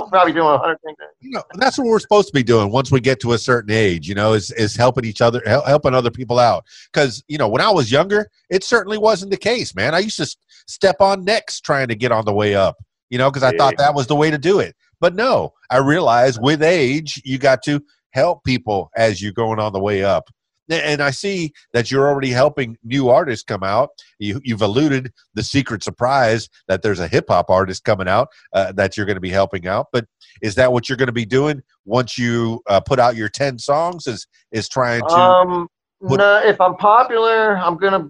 probably 0.09 0.31
doing 0.31 0.47
a 0.47 0.57
hundred 0.57 0.77
things. 0.85 0.97
you 1.19 1.31
know, 1.31 1.43
that's 1.55 1.77
what 1.77 1.87
we're 1.87 1.99
supposed 1.99 2.27
to 2.27 2.33
be 2.33 2.43
doing 2.43 2.71
once 2.71 2.89
we 2.89 3.01
get 3.01 3.19
to 3.19 3.33
a 3.33 3.37
certain 3.37 3.71
age. 3.71 4.07
You 4.07 4.15
know, 4.15 4.33
is 4.33 4.51
is 4.51 4.75
helping 4.75 5.03
each 5.03 5.21
other, 5.21 5.41
hel- 5.45 5.65
helping 5.65 5.93
other 5.93 6.11
people 6.11 6.39
out. 6.39 6.65
Because 6.91 7.21
you 7.27 7.37
know, 7.37 7.49
when 7.49 7.61
I 7.61 7.69
was 7.69 7.91
younger, 7.91 8.27
it 8.49 8.63
certainly 8.63 8.97
wasn't 8.97 9.31
the 9.31 9.37
case, 9.37 9.75
man. 9.75 9.93
I 9.93 9.99
used 9.99 10.17
to 10.17 10.35
step 10.67 11.01
on 11.01 11.25
necks 11.25 11.59
trying 11.59 11.89
to 11.89 11.95
get 11.95 12.13
on 12.13 12.23
the 12.23 12.33
way 12.33 12.55
up. 12.55 12.77
You 13.09 13.17
know, 13.17 13.29
because 13.29 13.43
I 13.43 13.55
thought 13.57 13.77
that 13.77 13.93
was 13.93 14.07
the 14.07 14.15
way 14.15 14.31
to 14.31 14.37
do 14.37 14.59
it. 14.59 14.73
But 15.01 15.15
no, 15.15 15.51
I 15.69 15.79
realized 15.79 16.39
with 16.41 16.63
age, 16.63 17.21
you 17.25 17.37
got 17.37 17.61
to 17.63 17.81
help 18.11 18.45
people 18.45 18.89
as 18.95 19.21
you're 19.21 19.33
going 19.33 19.59
on 19.59 19.73
the 19.73 19.81
way 19.81 20.03
up. 20.03 20.29
And 20.71 21.01
I 21.01 21.11
see 21.11 21.51
that 21.73 21.91
you're 21.91 22.07
already 22.07 22.29
helping 22.29 22.77
new 22.83 23.09
artists 23.09 23.43
come 23.43 23.63
out. 23.63 23.89
You, 24.19 24.39
you've 24.43 24.61
alluded 24.61 25.11
the 25.33 25.43
secret 25.43 25.83
surprise 25.83 26.49
that 26.67 26.81
there's 26.81 26.99
a 26.99 27.07
hip 27.07 27.25
hop 27.27 27.49
artist 27.49 27.83
coming 27.83 28.07
out 28.07 28.29
uh, 28.53 28.71
that 28.73 28.95
you're 28.95 29.05
going 29.05 29.15
to 29.15 29.21
be 29.21 29.29
helping 29.29 29.67
out. 29.67 29.87
But 29.91 30.05
is 30.41 30.55
that 30.55 30.71
what 30.71 30.87
you're 30.87 30.97
going 30.97 31.07
to 31.07 31.13
be 31.13 31.25
doing 31.25 31.61
once 31.85 32.17
you 32.17 32.61
uh, 32.67 32.79
put 32.79 32.99
out 32.99 33.15
your 33.15 33.29
10 33.29 33.59
songs 33.59 34.07
is 34.07 34.27
is 34.51 34.69
trying 34.69 35.01
to 35.01 35.13
Um, 35.13 35.67
put- 36.07 36.19
no, 36.19 36.41
if 36.43 36.59
I'm 36.61 36.75
popular, 36.75 37.57
I'm 37.57 37.77
gonna. 37.77 38.09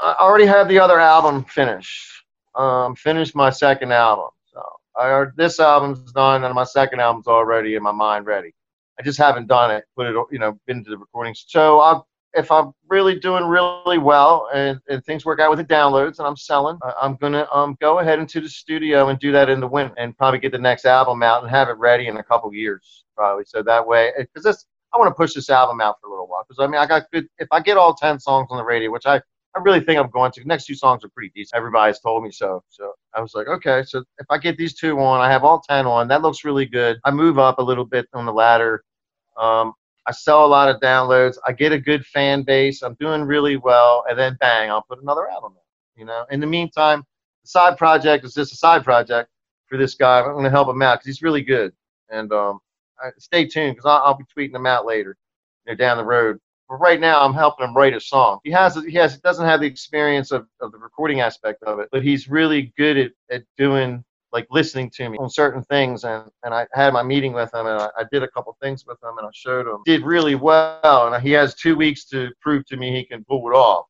I 0.00 0.16
already 0.18 0.46
have 0.46 0.68
the 0.68 0.78
other 0.80 0.98
album 0.98 1.44
finished. 1.44 2.24
Um, 2.54 2.96
finished 2.96 3.34
my 3.34 3.50
second 3.50 3.92
album. 3.92 4.28
So 4.52 4.62
I 4.96 5.26
this 5.36 5.60
album's 5.60 6.12
done, 6.12 6.44
and 6.44 6.54
my 6.54 6.64
second 6.64 7.00
album's 7.00 7.26
already 7.26 7.76
in 7.76 7.82
my 7.82 7.92
mind 7.92 8.26
ready. 8.26 8.52
I 8.98 9.02
just 9.02 9.18
haven't 9.18 9.46
done 9.48 9.70
it. 9.70 9.84
Put 9.96 10.06
it, 10.06 10.14
you 10.30 10.38
know, 10.38 10.58
been 10.66 10.84
to 10.84 10.90
the 10.90 10.98
recordings. 10.98 11.44
So 11.48 11.80
I'll, 11.80 12.06
if 12.34 12.50
I'm 12.50 12.72
really 12.88 13.18
doing 13.18 13.44
really 13.44 13.98
well 13.98 14.48
and, 14.54 14.80
and 14.88 15.04
things 15.04 15.24
work 15.24 15.40
out 15.40 15.50
with 15.50 15.58
the 15.58 15.64
downloads 15.64 16.18
and 16.18 16.26
I'm 16.26 16.36
selling, 16.36 16.78
I- 16.82 16.94
I'm 17.02 17.16
gonna 17.16 17.46
um 17.52 17.76
go 17.80 17.98
ahead 17.98 18.18
into 18.18 18.40
the 18.40 18.48
studio 18.48 19.08
and 19.08 19.18
do 19.18 19.32
that 19.32 19.48
in 19.50 19.60
the 19.60 19.66
winter 19.68 19.94
and 19.98 20.16
probably 20.16 20.40
get 20.40 20.52
the 20.52 20.58
next 20.58 20.84
album 20.86 21.22
out 21.22 21.42
and 21.42 21.50
have 21.50 21.68
it 21.68 21.76
ready 21.78 22.06
in 22.08 22.16
a 22.16 22.22
couple 22.22 22.52
years 22.54 23.04
probably. 23.16 23.44
So 23.46 23.62
that 23.62 23.86
way, 23.86 24.12
because 24.16 24.44
this 24.44 24.66
I 24.94 24.98
want 24.98 25.08
to 25.10 25.14
push 25.14 25.32
this 25.34 25.48
album 25.50 25.80
out 25.80 25.96
for 26.00 26.08
a 26.08 26.10
little 26.10 26.26
while 26.26 26.44
because 26.48 26.62
I 26.62 26.66
mean 26.66 26.80
I 26.80 26.86
got 26.86 27.10
good. 27.12 27.26
If 27.38 27.48
I 27.50 27.60
get 27.60 27.76
all 27.76 27.94
ten 27.94 28.18
songs 28.18 28.48
on 28.50 28.58
the 28.58 28.64
radio, 28.64 28.90
which 28.90 29.06
I 29.06 29.20
I 29.54 29.60
really 29.60 29.80
think 29.80 30.00
I'm 30.00 30.08
going 30.10 30.32
to, 30.32 30.40
the 30.40 30.46
next 30.46 30.64
two 30.64 30.74
songs 30.74 31.04
are 31.04 31.10
pretty 31.10 31.30
decent. 31.34 31.56
Everybody's 31.56 32.00
told 32.00 32.22
me 32.22 32.30
so. 32.30 32.62
So 32.70 32.92
I 33.14 33.20
was 33.20 33.34
like, 33.34 33.48
okay, 33.48 33.82
so 33.86 34.02
if 34.18 34.26
I 34.30 34.38
get 34.38 34.56
these 34.56 34.74
two 34.74 34.98
on, 34.98 35.20
I 35.20 35.30
have 35.30 35.44
all 35.44 35.60
ten 35.60 35.86
on. 35.86 36.08
That 36.08 36.22
looks 36.22 36.44
really 36.44 36.64
good. 36.64 36.98
I 37.04 37.10
move 37.10 37.38
up 37.38 37.58
a 37.58 37.62
little 37.62 37.84
bit 37.84 38.06
on 38.14 38.24
the 38.24 38.32
ladder. 38.32 38.82
Um, 39.38 39.74
I 40.06 40.12
sell 40.12 40.44
a 40.44 40.46
lot 40.46 40.68
of 40.68 40.80
downloads. 40.80 41.36
I 41.46 41.52
get 41.52 41.72
a 41.72 41.78
good 41.78 42.04
fan 42.06 42.42
base. 42.42 42.82
I'm 42.82 42.96
doing 42.98 43.22
really 43.22 43.56
well, 43.56 44.04
and 44.08 44.18
then 44.18 44.36
bang, 44.40 44.70
I'll 44.70 44.82
put 44.82 45.02
another 45.02 45.28
album 45.28 45.52
out. 45.56 45.62
You 45.96 46.06
know. 46.06 46.24
In 46.30 46.40
the 46.40 46.46
meantime, 46.46 47.04
the 47.42 47.48
side 47.48 47.76
project 47.76 48.24
is 48.24 48.34
just 48.34 48.52
a 48.52 48.56
side 48.56 48.84
project 48.84 49.28
for 49.66 49.76
this 49.78 49.94
guy. 49.94 50.20
I'm 50.20 50.32
going 50.32 50.44
to 50.44 50.50
help 50.50 50.68
him 50.68 50.82
out 50.82 50.96
because 50.96 51.06
he's 51.06 51.22
really 51.22 51.42
good. 51.42 51.72
And 52.10 52.32
um, 52.32 52.60
stay 53.18 53.46
tuned 53.46 53.76
because 53.76 53.86
I'll, 53.86 54.02
I'll 54.02 54.18
be 54.18 54.24
tweeting 54.36 54.54
him 54.54 54.66
out 54.66 54.86
later, 54.86 55.16
you 55.66 55.72
know, 55.72 55.76
down 55.76 55.98
the 55.98 56.04
road. 56.04 56.38
But 56.72 56.78
right 56.78 57.00
now, 57.00 57.20
I'm 57.20 57.34
helping 57.34 57.66
him 57.68 57.76
write 57.76 57.92
a 57.92 58.00
song. 58.00 58.40
He 58.44 58.50
has 58.50 58.82
he 58.86 58.94
has 58.94 59.18
doesn't 59.18 59.44
have 59.44 59.60
the 59.60 59.66
experience 59.66 60.30
of, 60.30 60.46
of 60.62 60.72
the 60.72 60.78
recording 60.78 61.20
aspect 61.20 61.62
of 61.64 61.78
it, 61.80 61.90
but 61.92 62.02
he's 62.02 62.30
really 62.30 62.72
good 62.78 62.96
at, 62.96 63.12
at 63.30 63.42
doing 63.58 64.02
like 64.32 64.46
listening 64.50 64.88
to 64.94 65.10
me 65.10 65.18
on 65.18 65.28
certain 65.28 65.62
things. 65.64 66.04
And, 66.04 66.30
and 66.44 66.54
I 66.54 66.66
had 66.72 66.94
my 66.94 67.02
meeting 67.02 67.34
with 67.34 67.52
him, 67.52 67.66
and 67.66 67.78
I, 67.78 67.90
I 67.98 68.04
did 68.10 68.22
a 68.22 68.28
couple 68.28 68.56
things 68.62 68.86
with 68.86 68.96
him, 69.02 69.18
and 69.18 69.26
I 69.26 69.30
showed 69.34 69.66
him 69.66 69.82
did 69.84 70.02
really 70.02 70.34
well. 70.34 71.12
And 71.12 71.22
he 71.22 71.32
has 71.32 71.54
two 71.54 71.76
weeks 71.76 72.06
to 72.06 72.30
prove 72.40 72.64
to 72.68 72.78
me 72.78 72.90
he 72.90 73.04
can 73.04 73.22
pull 73.24 73.46
it 73.50 73.54
off. 73.54 73.84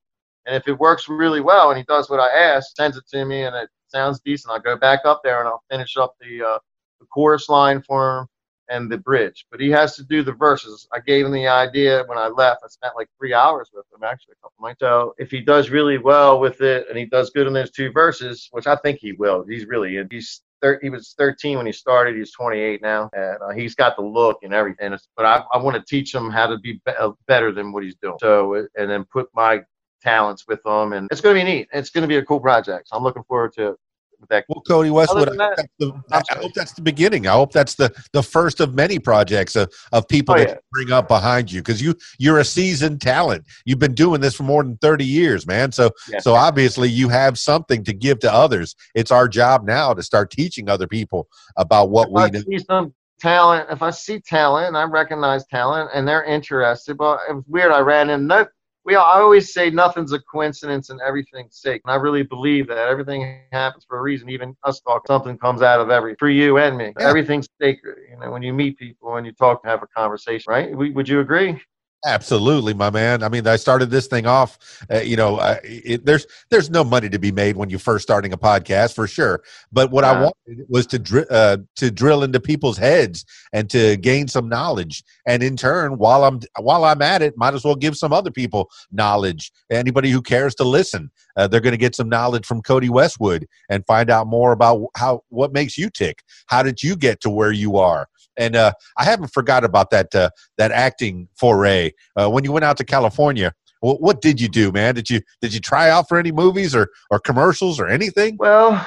And 0.46 0.56
if 0.56 0.66
it 0.66 0.76
works 0.76 1.08
really 1.08 1.40
well, 1.40 1.70
and 1.70 1.78
he 1.78 1.84
does 1.84 2.10
what 2.10 2.18
I 2.18 2.36
ask 2.36 2.74
sends 2.74 2.96
it 2.96 3.06
to 3.12 3.24
me, 3.24 3.44
and 3.44 3.54
it 3.54 3.70
sounds 3.86 4.18
decent, 4.24 4.54
I'll 4.54 4.58
go 4.58 4.76
back 4.76 5.02
up 5.04 5.20
there 5.22 5.38
and 5.38 5.46
I'll 5.46 5.62
finish 5.70 5.96
up 5.96 6.16
the 6.20 6.42
uh, 6.42 6.58
the 6.98 7.06
chorus 7.06 7.48
line 7.48 7.80
for 7.80 8.18
him 8.18 8.26
and 8.68 8.90
the 8.90 8.98
bridge, 8.98 9.46
but 9.50 9.60
he 9.60 9.70
has 9.70 9.96
to 9.96 10.04
do 10.04 10.22
the 10.22 10.32
verses. 10.32 10.86
I 10.92 11.00
gave 11.00 11.26
him 11.26 11.32
the 11.32 11.48
idea 11.48 12.04
when 12.06 12.18
I 12.18 12.28
left. 12.28 12.62
I 12.64 12.68
spent 12.68 12.94
like 12.96 13.08
three 13.18 13.34
hours 13.34 13.70
with 13.72 13.84
him, 13.92 14.04
actually, 14.04 14.34
a 14.38 14.42
couple 14.42 14.56
months. 14.60 14.80
So 14.80 15.14
if 15.18 15.30
he 15.30 15.40
does 15.40 15.70
really 15.70 15.98
well 15.98 16.40
with 16.40 16.60
it 16.60 16.86
and 16.88 16.98
he 16.98 17.06
does 17.06 17.30
good 17.30 17.46
in 17.46 17.52
those 17.52 17.70
two 17.70 17.92
verses, 17.92 18.48
which 18.52 18.66
I 18.66 18.76
think 18.76 18.98
he 18.98 19.12
will, 19.12 19.44
he's 19.48 19.66
really 19.66 19.96
in. 19.96 20.08
He's 20.10 20.42
thir- 20.62 20.78
he 20.80 20.88
was 20.90 21.14
13 21.18 21.58
when 21.58 21.66
he 21.66 21.72
started. 21.72 22.16
He's 22.16 22.32
28 22.32 22.80
now, 22.80 23.10
and 23.12 23.36
uh, 23.42 23.50
he's 23.50 23.74
got 23.74 23.96
the 23.96 24.02
look 24.02 24.38
and 24.42 24.54
everything. 24.54 24.96
But 25.16 25.26
I, 25.26 25.44
I 25.52 25.58
want 25.58 25.76
to 25.76 25.82
teach 25.82 26.14
him 26.14 26.30
how 26.30 26.46
to 26.46 26.58
be, 26.58 26.80
be- 26.86 26.92
uh, 26.98 27.10
better 27.26 27.52
than 27.52 27.72
what 27.72 27.82
he's 27.82 27.96
doing. 27.96 28.16
So 28.20 28.54
uh, 28.54 28.62
and 28.76 28.90
then 28.90 29.04
put 29.04 29.28
my 29.34 29.62
talents 30.02 30.46
with 30.48 30.64
him, 30.64 30.92
and 30.92 31.08
it's 31.10 31.20
going 31.20 31.36
to 31.36 31.44
be 31.44 31.50
neat. 31.50 31.68
It's 31.72 31.90
going 31.90 32.02
to 32.02 32.08
be 32.08 32.16
a 32.16 32.24
cool 32.24 32.40
project. 32.40 32.88
So 32.88 32.96
I'm 32.96 33.02
looking 33.02 33.24
forward 33.24 33.52
to 33.56 33.76
with 34.22 34.30
that. 34.30 34.46
Well, 34.48 34.62
Codie 34.66 34.90
Westwood, 34.90 35.28
I 35.28 35.48
hope, 35.48 35.56
that- 35.56 35.68
the, 35.78 35.92
I 36.10 36.22
hope 36.38 36.54
that's 36.54 36.72
the 36.72 36.80
beginning. 36.80 37.26
I 37.26 37.32
hope 37.32 37.52
that's 37.52 37.74
the 37.74 37.92
the 38.14 38.22
first 38.22 38.60
of 38.60 38.74
many 38.74 38.98
projects 38.98 39.54
of, 39.56 39.70
of 39.92 40.08
people 40.08 40.34
Oh, 40.34 40.38
that 40.38 40.48
yeah. 40.48 40.54
you 40.54 40.60
bring 40.72 40.92
up 40.92 41.08
behind 41.08 41.52
you 41.52 41.60
because 41.60 41.82
you 41.82 41.94
you're 42.18 42.38
a 42.38 42.44
seasoned 42.44 43.02
talent. 43.02 43.44
You've 43.66 43.78
been 43.80 43.94
doing 43.94 44.20
this 44.22 44.34
for 44.34 44.44
more 44.44 44.62
than 44.62 44.78
thirty 44.78 45.04
years, 45.04 45.46
man. 45.46 45.70
So 45.72 45.90
Yeah. 46.08 46.20
so 46.20 46.34
obviously 46.34 46.88
you 46.88 47.10
have 47.10 47.38
something 47.38 47.84
to 47.84 47.92
give 47.92 48.20
to 48.20 48.32
others. 48.32 48.74
It's 48.94 49.10
our 49.10 49.28
job 49.28 49.66
now 49.66 49.92
to 49.92 50.02
start 50.02 50.30
teaching 50.30 50.70
other 50.70 50.86
people 50.86 51.28
about 51.56 51.90
what 51.90 52.08
if 52.34 52.44
we 52.46 52.56
I 52.56 52.58
some 52.58 52.94
talent, 53.20 53.68
if 53.70 53.82
I 53.82 53.90
see 53.90 54.20
talent 54.20 54.68
and 54.68 54.76
I 54.76 54.84
recognize 54.84 55.46
talent 55.46 55.90
and 55.94 56.06
they're 56.06 56.24
interested, 56.24 56.98
well, 56.98 57.20
it 57.28 57.32
was 57.34 57.44
weird. 57.48 57.72
I 57.72 57.80
ran 57.80 58.10
in. 58.10 58.26
No, 58.26 58.46
we 58.84 58.96
I 58.96 59.20
always 59.20 59.52
say 59.52 59.70
nothing's 59.70 60.12
a 60.12 60.18
coincidence 60.20 60.90
and 60.90 61.00
everything's 61.00 61.56
sake. 61.56 61.82
And 61.84 61.92
I 61.92 61.96
really 61.96 62.22
believe 62.22 62.66
that 62.68 62.78
everything 62.78 63.40
happens 63.52 63.84
for 63.88 63.98
a 63.98 64.02
reason. 64.02 64.28
Even 64.28 64.56
us 64.64 64.80
talking, 64.80 65.06
something 65.06 65.38
comes 65.38 65.62
out 65.62 65.80
of 65.80 65.90
every 65.90 66.14
for 66.18 66.28
you 66.28 66.58
and 66.58 66.76
me. 66.76 66.92
Yeah. 66.98 67.08
Everything's 67.08 67.48
sacred. 67.60 67.98
You 68.10 68.18
know, 68.18 68.30
when 68.30 68.42
you 68.42 68.52
meet 68.52 68.78
people, 68.78 69.16
and 69.16 69.26
you 69.26 69.32
talk, 69.32 69.60
and 69.62 69.70
have 69.70 69.82
a 69.82 69.86
conversation, 69.86 70.50
right? 70.50 70.76
We, 70.76 70.90
would 70.90 71.08
you 71.08 71.20
agree? 71.20 71.60
Absolutely, 72.04 72.74
my 72.74 72.90
man. 72.90 73.22
I 73.22 73.28
mean, 73.28 73.46
I 73.46 73.54
started 73.54 73.90
this 73.90 74.08
thing 74.08 74.26
off. 74.26 74.58
Uh, 74.92 74.98
you 74.98 75.14
know, 75.14 75.36
uh, 75.36 75.58
it, 75.62 76.04
there's 76.04 76.26
there's 76.50 76.68
no 76.68 76.82
money 76.82 77.08
to 77.08 77.18
be 77.18 77.30
made 77.30 77.56
when 77.56 77.70
you're 77.70 77.78
first 77.78 78.02
starting 78.02 78.32
a 78.32 78.36
podcast, 78.36 78.94
for 78.94 79.06
sure. 79.06 79.40
But 79.70 79.92
what 79.92 80.02
I 80.02 80.20
wanted 80.20 80.66
was 80.68 80.86
to 80.88 80.98
dri- 80.98 81.26
uh, 81.30 81.58
to 81.76 81.90
drill 81.92 82.24
into 82.24 82.40
people's 82.40 82.76
heads 82.76 83.24
and 83.52 83.70
to 83.70 83.96
gain 83.98 84.26
some 84.26 84.48
knowledge. 84.48 85.04
And 85.26 85.44
in 85.44 85.56
turn, 85.56 85.96
while 85.96 86.24
I'm 86.24 86.40
while 86.58 86.84
I'm 86.84 87.02
at 87.02 87.22
it, 87.22 87.36
might 87.36 87.54
as 87.54 87.64
well 87.64 87.76
give 87.76 87.96
some 87.96 88.12
other 88.12 88.32
people 88.32 88.68
knowledge. 88.90 89.52
Anybody 89.70 90.10
who 90.10 90.22
cares 90.22 90.56
to 90.56 90.64
listen, 90.64 91.08
uh, 91.36 91.46
they're 91.46 91.60
going 91.60 91.70
to 91.70 91.78
get 91.78 91.94
some 91.94 92.08
knowledge 92.08 92.46
from 92.46 92.62
Codie 92.62 92.90
Westwood 92.90 93.46
and 93.68 93.86
find 93.86 94.10
out 94.10 94.26
more 94.26 94.50
about 94.50 94.88
how 94.96 95.22
what 95.28 95.52
makes 95.52 95.78
you 95.78 95.88
tick. 95.88 96.24
How 96.46 96.64
did 96.64 96.82
you 96.82 96.96
get 96.96 97.20
to 97.20 97.30
where 97.30 97.52
you 97.52 97.76
are? 97.76 98.08
And 98.36 98.56
uh, 98.56 98.72
I 98.96 99.04
haven't 99.04 99.32
forgot 99.32 99.64
about 99.64 99.90
that 99.90 100.14
uh, 100.14 100.30
that 100.58 100.70
acting 100.72 101.28
foray 101.36 101.92
uh, 102.16 102.30
when 102.30 102.44
you 102.44 102.52
went 102.52 102.64
out 102.64 102.76
to 102.78 102.84
California. 102.84 103.52
What, 103.80 104.00
what 104.00 104.20
did 104.20 104.40
you 104.40 104.48
do, 104.48 104.70
man? 104.70 104.94
Did 104.94 105.10
you 105.10 105.20
did 105.40 105.52
you 105.52 105.60
try 105.60 105.90
out 105.90 106.08
for 106.08 106.16
any 106.16 106.32
movies 106.32 106.74
or 106.74 106.88
or 107.10 107.18
commercials 107.18 107.80
or 107.80 107.88
anything? 107.88 108.36
Well, 108.38 108.86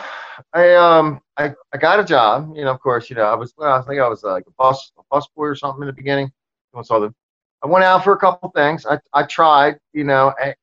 I 0.53 0.73
um 0.75 1.21
I, 1.37 1.53
I 1.73 1.77
got 1.77 1.99
a 1.99 2.03
job. 2.03 2.53
You 2.55 2.63
know, 2.63 2.71
of 2.71 2.79
course, 2.79 3.09
you 3.09 3.15
know, 3.15 3.23
I 3.23 3.35
was 3.35 3.53
well, 3.57 3.73
I 3.73 3.81
think 3.81 4.01
I 4.01 4.07
was 4.07 4.23
like 4.23 4.45
a 4.47 4.51
bus 4.57 4.91
a 4.97 5.01
bus 5.11 5.27
boy 5.35 5.43
or 5.45 5.55
something 5.55 5.81
in 5.81 5.87
the 5.87 5.93
beginning. 5.93 6.31
I 6.73 7.67
went 7.67 7.83
out 7.83 8.03
for 8.03 8.13
a 8.13 8.17
couple 8.17 8.49
things. 8.49 8.85
I 8.85 8.99
I 9.13 9.23
tried. 9.23 9.77
You 9.93 10.03
know, 10.03 10.33
I, 10.39 10.55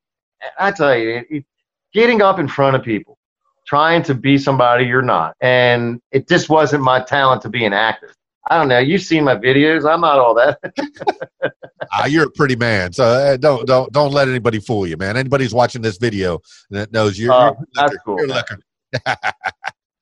I 0.59 0.71
tell 0.71 0.97
you, 0.97 1.09
it, 1.09 1.27
it, 1.29 1.45
getting 1.93 2.21
up 2.21 2.39
in 2.39 2.47
front 2.47 2.75
of 2.75 2.83
people, 2.83 3.17
trying 3.67 4.03
to 4.03 4.13
be 4.13 4.37
somebody 4.37 4.85
you're 4.85 5.01
not, 5.01 5.35
and 5.41 6.01
it 6.11 6.27
just 6.27 6.49
wasn't 6.49 6.83
my 6.83 7.01
talent 7.01 7.41
to 7.43 7.49
be 7.49 7.65
an 7.65 7.73
actor. 7.73 8.13
I 8.49 8.57
don't 8.57 8.67
know. 8.67 8.79
You've 8.79 9.01
seen 9.01 9.23
my 9.23 9.35
videos. 9.35 9.89
I'm 9.89 10.01
not 10.01 10.19
all 10.19 10.33
that. 10.35 10.59
Ah, 11.91 12.05
you're 12.05 12.25
a 12.25 12.31
pretty 12.31 12.55
man, 12.55 12.91
so 12.93 13.03
uh, 13.03 13.37
don't 13.37 13.67
don't 13.67 13.91
don't 13.91 14.11
let 14.13 14.27
anybody 14.27 14.57
fool 14.59 14.87
you, 14.87 14.95
man. 14.97 15.17
Anybody's 15.17 15.53
watching 15.53 15.81
this 15.81 15.97
video 15.97 16.39
that 16.71 16.91
knows 16.93 17.19
you're, 17.19 17.31
Uh, 17.31 17.51
you're 17.51 17.51
a 17.51 17.65
that's 17.75 17.97
cool. 18.03 18.17
You're 18.25 18.27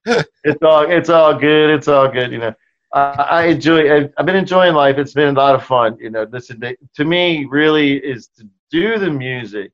it's 0.44 0.62
all 0.64 0.90
it's 0.90 1.10
all 1.10 1.34
good. 1.38 1.70
It's 1.72 1.88
all 1.88 2.08
good. 2.08 2.32
You 2.32 2.38
know, 2.38 2.54
I, 2.94 3.00
I 3.00 3.46
enjoy. 3.48 3.92
I- 3.92 4.10
I've 4.18 4.26
been 4.26 4.36
enjoying 4.36 4.74
life. 4.74 4.98
It's 5.00 5.14
been 5.14 5.36
a 5.36 5.40
lot 5.40 5.56
of 5.56 5.66
fun. 5.66 5.98
You 6.00 6.12
know, 6.12 6.24
this 6.26 6.50
is 6.50 6.58
to 6.96 7.04
me 7.06 7.46
really 7.46 7.98
is 7.98 8.28
to 8.38 8.48
do 8.70 8.98
the 9.00 9.10
music. 9.10 9.72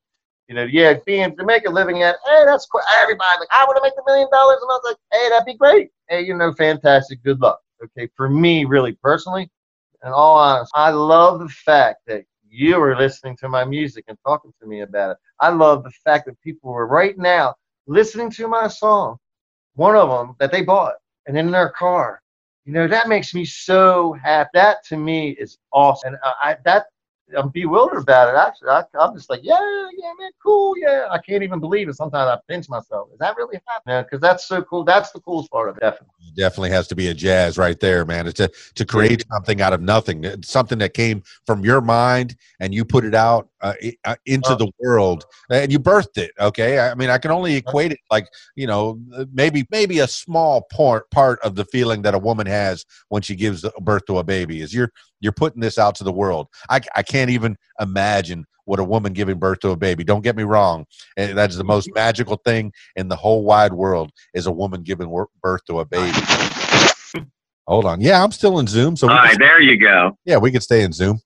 You 0.47 0.55
know, 0.55 0.63
yeah, 0.63 0.93
being 1.05 1.36
to 1.36 1.43
make 1.45 1.68
a 1.68 1.70
living 1.70 2.03
at. 2.03 2.15
Hey, 2.26 2.43
that's 2.45 2.65
cool. 2.68 2.82
Everybody 3.01 3.39
like, 3.41 3.49
I 3.51 3.65
want 3.65 3.78
to 3.78 3.84
make 3.84 3.93
a 3.93 4.09
million 4.09 4.30
dollars, 4.32 4.59
and 4.61 4.72
I 4.72 4.74
was 4.74 4.82
like, 4.86 4.97
hey, 5.11 5.30
that'd 5.30 5.45
be 5.45 5.55
great. 5.55 5.89
Hey, 6.07 6.22
you 6.22 6.36
know, 6.38 6.53
fantastic. 6.53 7.22
Good 7.24 7.41
luck. 7.41 7.59
Okay, 7.84 8.09
for 8.15 8.30
me, 8.30 8.65
really 8.65 8.93
personally, 8.93 9.49
and 10.03 10.13
all 10.13 10.38
honest, 10.38 10.71
I 10.75 10.91
love 10.91 11.39
the 11.39 11.49
fact 11.49 12.01
that 12.07 12.25
you 12.49 12.82
are 12.82 12.97
listening 12.97 13.38
to 13.38 13.49
my 13.49 13.65
music 13.65 14.05
and 14.07 14.17
talking 14.25 14.53
to 14.61 14.67
me 14.67 14.82
about 14.82 15.11
it. 15.11 15.17
I 15.39 15.49
love 15.49 15.84
the 15.84 15.91
fact 16.05 16.25
that 16.28 16.41
people 16.41 16.71
are 16.73 16.88
right 16.88 17.17
now 17.17 17.55
listening 17.88 18.32
to 18.32 18.47
my 18.47 18.67
song 18.67 19.17
one 19.75 19.95
of 19.95 20.09
them 20.09 20.36
that 20.39 20.51
they 20.51 20.63
bought 20.63 20.95
and 21.28 21.38
in 21.38 21.51
their 21.51 21.69
car. 21.69 22.21
You 22.65 22.73
know, 22.73 22.88
that 22.88 23.07
makes 23.09 23.34
me 23.34 23.45
so 23.45 24.13
happy. 24.13 24.49
That 24.53 24.78
to 24.89 24.97
me 24.97 25.32
is 25.32 25.57
awesome. 25.73 26.13
And 26.15 26.17
I, 26.23 26.51
I 26.51 26.57
that 26.65 26.88
I'm 27.36 27.49
bewildered 27.49 28.03
about 28.03 28.30
it. 28.30 28.38
Actually, 28.38 28.69
I, 28.69 28.84
I'm 28.99 29.15
just 29.15 29.30
like, 29.30 29.41
yeah, 29.43 29.59
yeah, 29.97 30.11
man, 30.19 30.32
cool, 30.41 30.75
yeah. 30.78 31.07
I 31.11 31.17
can't 31.17 31.43
even 31.43 31.59
believe 31.59 31.89
it. 31.89 31.95
Sometimes 31.95 32.30
I 32.30 32.38
pinch 32.47 32.69
myself. 32.69 33.09
Is 33.11 33.19
that 33.19 33.36
really 33.36 33.59
happening? 33.67 34.03
Because 34.03 34.21
that's 34.21 34.47
so 34.47 34.61
cool. 34.63 34.84
That's 34.84 35.11
the 35.11 35.19
coolest 35.19 35.51
part 35.51 35.69
of 35.69 35.78
it. 35.78 35.82
Definitely. 35.82 36.15
definitely 36.36 36.69
has 36.71 36.88
to 36.88 36.95
be 36.95 37.07
a 37.07 37.13
jazz 37.13 37.57
right 37.57 37.80
there, 37.80 38.05
man. 38.05 38.28
It's 38.28 38.38
to 38.38 38.51
to 38.75 38.86
create 38.86 39.25
something 39.32 39.61
out 39.61 39.73
of 39.73 39.82
nothing, 39.82 40.41
something 40.43 40.78
that 40.80 40.93
came 40.93 41.23
from 41.45 41.65
your 41.65 41.82
mind 41.82 42.36
and 42.59 42.73
you 42.73 42.86
put 42.86 43.03
it 43.03 43.15
out 43.15 43.49
uh, 43.62 43.74
uh, 44.05 44.16
into 44.26 44.55
the 44.55 44.72
world 44.80 45.26
and 45.49 45.72
you 45.72 45.80
birthed 45.80 46.18
it. 46.18 46.32
Okay, 46.39 46.80
I 46.80 46.93
mean, 46.95 47.10
I 47.10 47.18
can 47.18 47.32
only 47.32 47.55
equate 47.55 47.91
it 47.91 47.99
like 48.12 48.28
you 48.55 48.68
know 48.68 48.99
uh, 49.16 49.26
maybe 49.34 49.66
maybe 49.72 49.99
a 49.99 50.08
small 50.08 50.68
part 50.72 51.10
part 51.12 51.39
of 51.41 51.55
the 51.55 51.66
feeling 51.66 52.01
that 52.03 52.14
a 52.14 52.20
woman 52.20 52.47
has 52.47 52.86
when 53.10 53.22
she 53.22 53.36
gives 53.36 53.66
birth 53.82 54.05
to 54.05 54.20
a 54.20 54.24
baby 54.24 54.62
is 54.62 54.74
you're 54.74 54.91
you're 55.20 55.32
putting 55.32 55.62
this 55.62 55.78
out 55.78 55.95
to 55.95 56.03
the 56.03 56.12
world. 56.12 56.47
I 56.70 56.82
I 56.95 57.03
can't 57.03 57.30
even 57.30 57.58
imagine 57.80 58.45
what 58.66 58.80
a 58.80 58.84
woman 58.84 59.14
giving 59.14 59.39
birth 59.39 59.62
to 59.62 59.70
a 59.70 59.78
baby. 59.78 60.03
Don't 60.03 60.22
get 60.22 60.36
me 60.36 60.43
wrong, 60.43 60.86
that's 61.16 61.55
the 61.55 61.64
most 61.64 61.89
magical 61.95 62.36
thing 62.43 62.74
in 62.97 63.08
the 63.08 63.16
whole 63.16 63.43
wide 63.43 63.72
world 63.74 64.12
is 64.34 64.45
a 64.45 64.51
woman 64.51 64.84
giving 64.84 65.10
birth 65.41 65.64
to 65.66 65.80
a 65.80 65.86
baby. 65.86 66.20
Hold 67.68 67.86
on. 67.86 67.99
Yeah, 67.99 68.24
I'm 68.24 68.32
still 68.32 68.59
in 68.59 68.68
Zoom. 68.68 68.95
So 68.95 69.09
All 69.09 69.15
right, 69.15 69.38
there 69.38 69.61
you 69.61 69.78
go. 69.78 70.18
yeah, 70.26 70.38
we 70.38 70.51
could 70.51 70.63
stay 70.63 70.84
in 70.84 70.93
Zoom. 70.93 71.20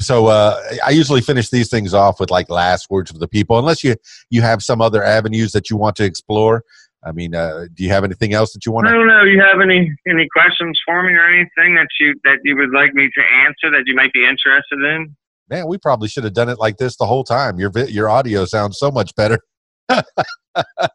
So 0.00 0.26
uh, 0.26 0.60
I 0.84 0.90
usually 0.90 1.20
finish 1.20 1.50
these 1.50 1.70
things 1.70 1.94
off 1.94 2.18
with 2.18 2.30
like 2.30 2.50
last 2.50 2.90
words 2.90 3.12
for 3.12 3.18
the 3.18 3.28
people, 3.28 3.58
unless 3.58 3.84
you 3.84 3.94
you 4.28 4.42
have 4.42 4.62
some 4.62 4.80
other 4.80 5.04
avenues 5.04 5.52
that 5.52 5.70
you 5.70 5.76
want 5.76 5.94
to 5.96 6.04
explore. 6.04 6.64
I 7.04 7.12
mean, 7.12 7.34
uh, 7.34 7.66
do 7.74 7.84
you 7.84 7.90
have 7.90 8.02
anything 8.02 8.32
else 8.32 8.52
that 8.54 8.66
you 8.66 8.72
want 8.72 8.86
to? 8.86 8.90
I 8.90 8.94
don't 8.94 9.06
know. 9.06 9.22
You 9.22 9.40
have 9.40 9.60
any 9.60 9.94
any 10.08 10.26
questions 10.32 10.80
for 10.84 11.02
me 11.02 11.12
or 11.12 11.26
anything 11.26 11.76
that 11.76 11.88
you 12.00 12.14
that 12.24 12.38
you 12.42 12.56
would 12.56 12.70
like 12.70 12.94
me 12.94 13.08
to 13.14 13.22
answer 13.46 13.70
that 13.70 13.84
you 13.86 13.94
might 13.94 14.12
be 14.12 14.24
interested 14.26 14.80
in? 14.80 15.14
Man, 15.48 15.68
we 15.68 15.78
probably 15.78 16.08
should 16.08 16.24
have 16.24 16.32
done 16.32 16.48
it 16.48 16.58
like 16.58 16.78
this 16.78 16.96
the 16.96 17.06
whole 17.06 17.22
time. 17.22 17.60
Your 17.60 17.70
your 17.88 18.08
audio 18.08 18.46
sounds 18.46 18.78
so 18.78 18.90
much 18.90 19.14
better. 19.14 19.38
oh, 19.90 20.02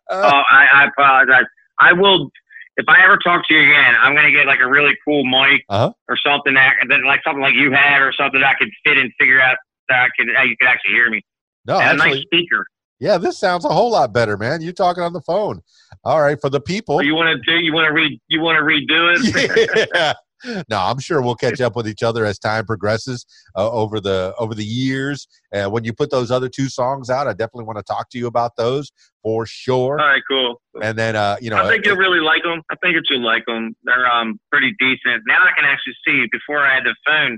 I, 0.09 0.65
I 0.73 0.87
apologize. 0.87 1.45
I 1.79 1.93
will. 1.93 2.29
If 2.79 2.85
I 2.87 3.03
ever 3.03 3.17
talk 3.17 3.45
to 3.47 3.53
you 3.53 3.61
again, 3.61 3.93
I'm 4.01 4.15
gonna 4.15 4.31
get 4.31 4.47
like 4.47 4.61
a 4.61 4.67
really 4.69 4.93
cool 5.05 5.25
mic 5.25 5.63
Uh-huh. 5.69 5.91
or 6.07 6.17
something 6.25 6.53
that, 6.53 6.75
that 6.87 6.99
like 7.05 7.19
something 7.25 7.41
like 7.41 7.53
you 7.53 7.71
had 7.71 8.01
or 8.01 8.13
something 8.13 8.39
that 8.39 8.47
I 8.47 8.53
could 8.57 8.69
fit 8.85 8.97
and 8.97 9.11
figure 9.19 9.41
out 9.41 9.57
that 9.89 10.03
I 10.03 10.07
could 10.17 10.33
how 10.35 10.43
you 10.43 10.55
could 10.57 10.69
actually 10.69 10.93
hear 10.93 11.09
me. 11.09 11.21
No, 11.65 11.77
and 11.79 11.99
a 11.99 12.03
nice 12.05 12.21
speaker. 12.21 12.65
yeah, 12.99 13.17
this 13.17 13.37
sounds 13.37 13.65
a 13.65 13.69
whole 13.69 13.91
lot 13.91 14.13
better, 14.13 14.37
man. 14.37 14.61
You 14.61 14.71
talking 14.71 15.03
on 15.03 15.11
the 15.13 15.21
phone. 15.21 15.61
All 16.05 16.21
right, 16.21 16.39
for 16.39 16.49
the 16.49 16.61
people. 16.61 16.97
So 16.99 17.01
you 17.01 17.15
want 17.15 17.37
to 17.43 17.51
do? 17.51 17.59
You 17.63 17.73
want 17.73 17.87
to 17.87 17.93
read? 17.93 18.17
You 18.29 18.39
want 18.41 18.57
to 18.57 18.63
redo 18.63 19.13
it? 19.17 19.89
yeah. 19.93 20.13
No, 20.45 20.79
I'm 20.79 20.99
sure 20.99 21.21
we'll 21.21 21.35
catch 21.35 21.59
up 21.61 21.75
with 21.75 21.87
each 21.87 22.03
other 22.03 22.25
as 22.25 22.39
time 22.39 22.65
progresses 22.65 23.25
uh, 23.57 23.69
over 23.71 23.99
the 23.99 24.33
over 24.39 24.55
the 24.55 24.63
years. 24.65 25.27
Uh, 25.53 25.69
when 25.69 25.83
you 25.83 25.93
put 25.93 26.11
those 26.11 26.31
other 26.31 26.49
two 26.49 26.69
songs 26.69 27.09
out, 27.09 27.27
I 27.27 27.31
definitely 27.33 27.65
want 27.65 27.77
to 27.77 27.83
talk 27.83 28.09
to 28.11 28.17
you 28.17 28.27
about 28.27 28.55
those 28.57 28.91
for 29.23 29.45
sure. 29.45 29.99
All 29.99 30.07
right, 30.07 30.21
cool. 30.29 30.61
And 30.81 30.97
then, 30.97 31.15
uh, 31.15 31.37
you 31.41 31.49
know, 31.49 31.57
I 31.57 31.67
think 31.69 31.85
you'll 31.85 31.97
really 31.97 32.21
like 32.21 32.43
them. 32.43 32.61
I 32.71 32.75
think 32.81 32.95
that 32.95 33.03
you'll 33.09 33.25
like 33.25 33.45
them. 33.47 33.75
They're 33.83 34.09
um 34.09 34.39
pretty 34.51 34.73
decent. 34.79 35.23
Now 35.27 35.43
I 35.43 35.51
can 35.55 35.65
actually 35.65 35.93
see. 36.05 36.25
Before 36.31 36.59
I 36.65 36.75
had 36.75 36.83
the 36.85 36.95
phone, 37.05 37.37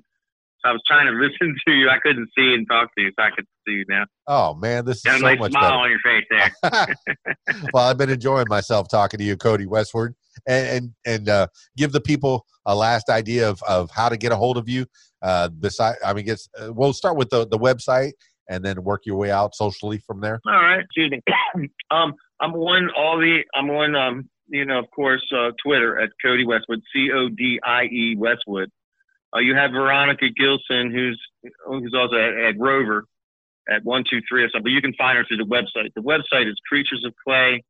so 0.64 0.70
I 0.70 0.72
was 0.74 0.82
trying 0.88 1.08
to 1.08 1.12
listen 1.14 1.56
to 1.68 1.74
you. 1.74 1.89
I 1.89 1.97
couldn't 1.99 2.30
see 2.38 2.54
and 2.54 2.68
talk 2.70 2.89
to 2.97 3.04
you, 3.04 3.12
so 3.18 3.24
I 3.26 3.30
could 3.36 3.45
see 3.68 3.74
you 3.76 3.86
now. 3.89 4.06
oh 4.28 4.54
man, 4.56 4.86
this 4.86 4.97
is 4.97 5.04
Got 5.04 5.16
a 5.16 5.20
so 5.20 5.26
nice 5.26 5.39
much 5.39 5.52
smile 5.52 5.64
better. 5.64 5.76
on 5.76 5.89
your 5.89 5.99
face 6.04 6.26
there. 6.30 7.66
well, 7.74 7.88
I've 7.88 7.97
been 7.97 8.10
enjoying 8.12 8.45
myself 8.49 8.88
talking 8.89 9.18
to 9.18 9.24
you, 9.24 9.36
Codie 9.38 9.66
Westwood, 9.68 10.14
and 10.47 10.67
and, 10.67 10.93
and 11.05 11.29
uh, 11.29 11.47
give 11.77 11.91
the 11.91 12.01
people 12.01 12.45
a 12.65 12.75
last 12.75 13.09
idea 13.09 13.49
of, 13.49 13.61
of 13.63 13.89
how 13.91 14.09
to 14.09 14.17
get 14.17 14.31
a 14.31 14.35
hold 14.35 14.57
of 14.57 14.69
you. 14.69 14.85
Uh, 15.21 15.49
I 16.03 16.13
mean, 16.13 16.25
guess 16.25 16.47
uh, 16.59 16.73
we'll 16.73 16.93
start 16.93 17.17
with 17.17 17.29
the 17.29 17.47
the 17.47 17.57
website 17.57 18.13
and 18.49 18.63
then 18.65 18.83
work 18.83 19.05
your 19.05 19.15
way 19.15 19.31
out 19.31 19.55
socially 19.55 19.99
from 19.99 20.21
there. 20.21 20.39
All 20.45 20.53
right, 20.53 20.81
excuse 20.81 21.11
me. 21.11 21.21
um, 21.91 22.13
I'm 22.39 22.53
on 22.53 22.89
all 22.95 23.17
the. 23.17 23.43
I'm 23.55 23.69
on 23.69 23.95
um, 23.95 24.29
you 24.47 24.65
know, 24.65 24.79
of 24.79 24.91
course, 24.91 25.25
uh, 25.35 25.51
Twitter 25.63 25.99
at 25.99 26.09
Codie 26.23 26.45
Westwood, 26.45 26.81
C 26.93 27.09
O 27.13 27.29
D 27.29 27.59
I 27.63 27.83
E 27.85 28.15
Westwood. 28.17 28.69
uh, 29.35 29.39
you 29.39 29.55
have 29.55 29.71
Veronica 29.71 30.27
Gilson, 30.35 30.91
who's 30.91 31.19
who's 31.65 31.93
also 31.95 32.15
at, 32.15 32.33
at 32.33 32.59
Rover 32.59 33.05
at 33.69 33.83
one 33.83 34.03
two 34.09 34.21
three 34.27 34.43
or 34.43 34.49
something. 34.49 34.63
But 34.63 34.71
you 34.71 34.81
can 34.81 34.93
find 34.95 35.17
her 35.17 35.23
through 35.25 35.37
the 35.37 35.43
website. 35.43 35.93
The 35.95 36.01
website 36.01 36.49
is 36.49 36.55
Creatures 36.67 37.03
of 37.05 37.13
Clay 37.25 37.63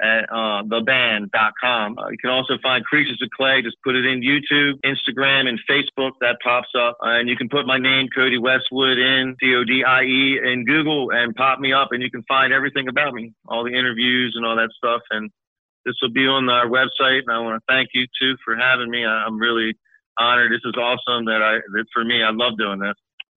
at 0.00 0.24
uh, 0.30 0.62
theband.com. 0.64 1.98
Uh, 1.98 2.08
you 2.08 2.18
can 2.18 2.30
also 2.30 2.54
find 2.62 2.84
Creatures 2.84 3.20
of 3.22 3.28
Clay. 3.36 3.62
Just 3.62 3.76
put 3.84 3.94
it 3.94 4.04
in 4.04 4.20
YouTube, 4.20 4.80
Instagram, 4.84 5.48
and 5.48 5.58
Facebook. 5.68 6.12
That 6.20 6.38
pops 6.42 6.70
up. 6.78 6.96
Uh, 7.02 7.18
and 7.18 7.28
you 7.28 7.36
can 7.36 7.48
put 7.48 7.66
my 7.66 7.78
name, 7.78 8.08
Codie 8.16 8.40
Westwood, 8.40 8.98
in 8.98 9.36
C 9.40 9.54
O 9.54 9.64
D 9.64 9.84
I 9.84 10.02
E 10.02 10.40
in 10.42 10.64
Google 10.64 11.10
and 11.12 11.34
pop 11.34 11.60
me 11.60 11.72
up, 11.72 11.88
and 11.92 12.02
you 12.02 12.10
can 12.10 12.22
find 12.24 12.52
everything 12.52 12.88
about 12.88 13.14
me, 13.14 13.32
all 13.46 13.64
the 13.64 13.76
interviews 13.76 14.34
and 14.36 14.46
all 14.46 14.56
that 14.56 14.70
stuff. 14.76 15.02
And 15.10 15.30
this 15.84 15.94
will 16.00 16.12
be 16.12 16.26
on 16.26 16.48
our 16.48 16.66
website. 16.66 17.20
And 17.26 17.30
I 17.30 17.38
want 17.38 17.60
to 17.60 17.72
thank 17.72 17.90
you 17.94 18.06
too 18.20 18.36
for 18.44 18.56
having 18.56 18.90
me. 18.90 19.04
I'm 19.04 19.38
really 19.38 19.74
honored. 20.18 20.52
This 20.52 20.62
is 20.64 20.74
awesome. 20.76 21.26
That 21.26 21.42
I 21.42 21.58
that 21.74 21.84
for 21.92 22.04
me, 22.04 22.22
I 22.22 22.30
love 22.30 22.58
doing 22.58 22.80
this 22.80 22.94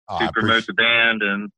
Oh, 0.08 0.20
to 0.20 0.32
promote 0.32 0.66
the 0.68 0.74
band 0.74 1.24
and 1.24 1.50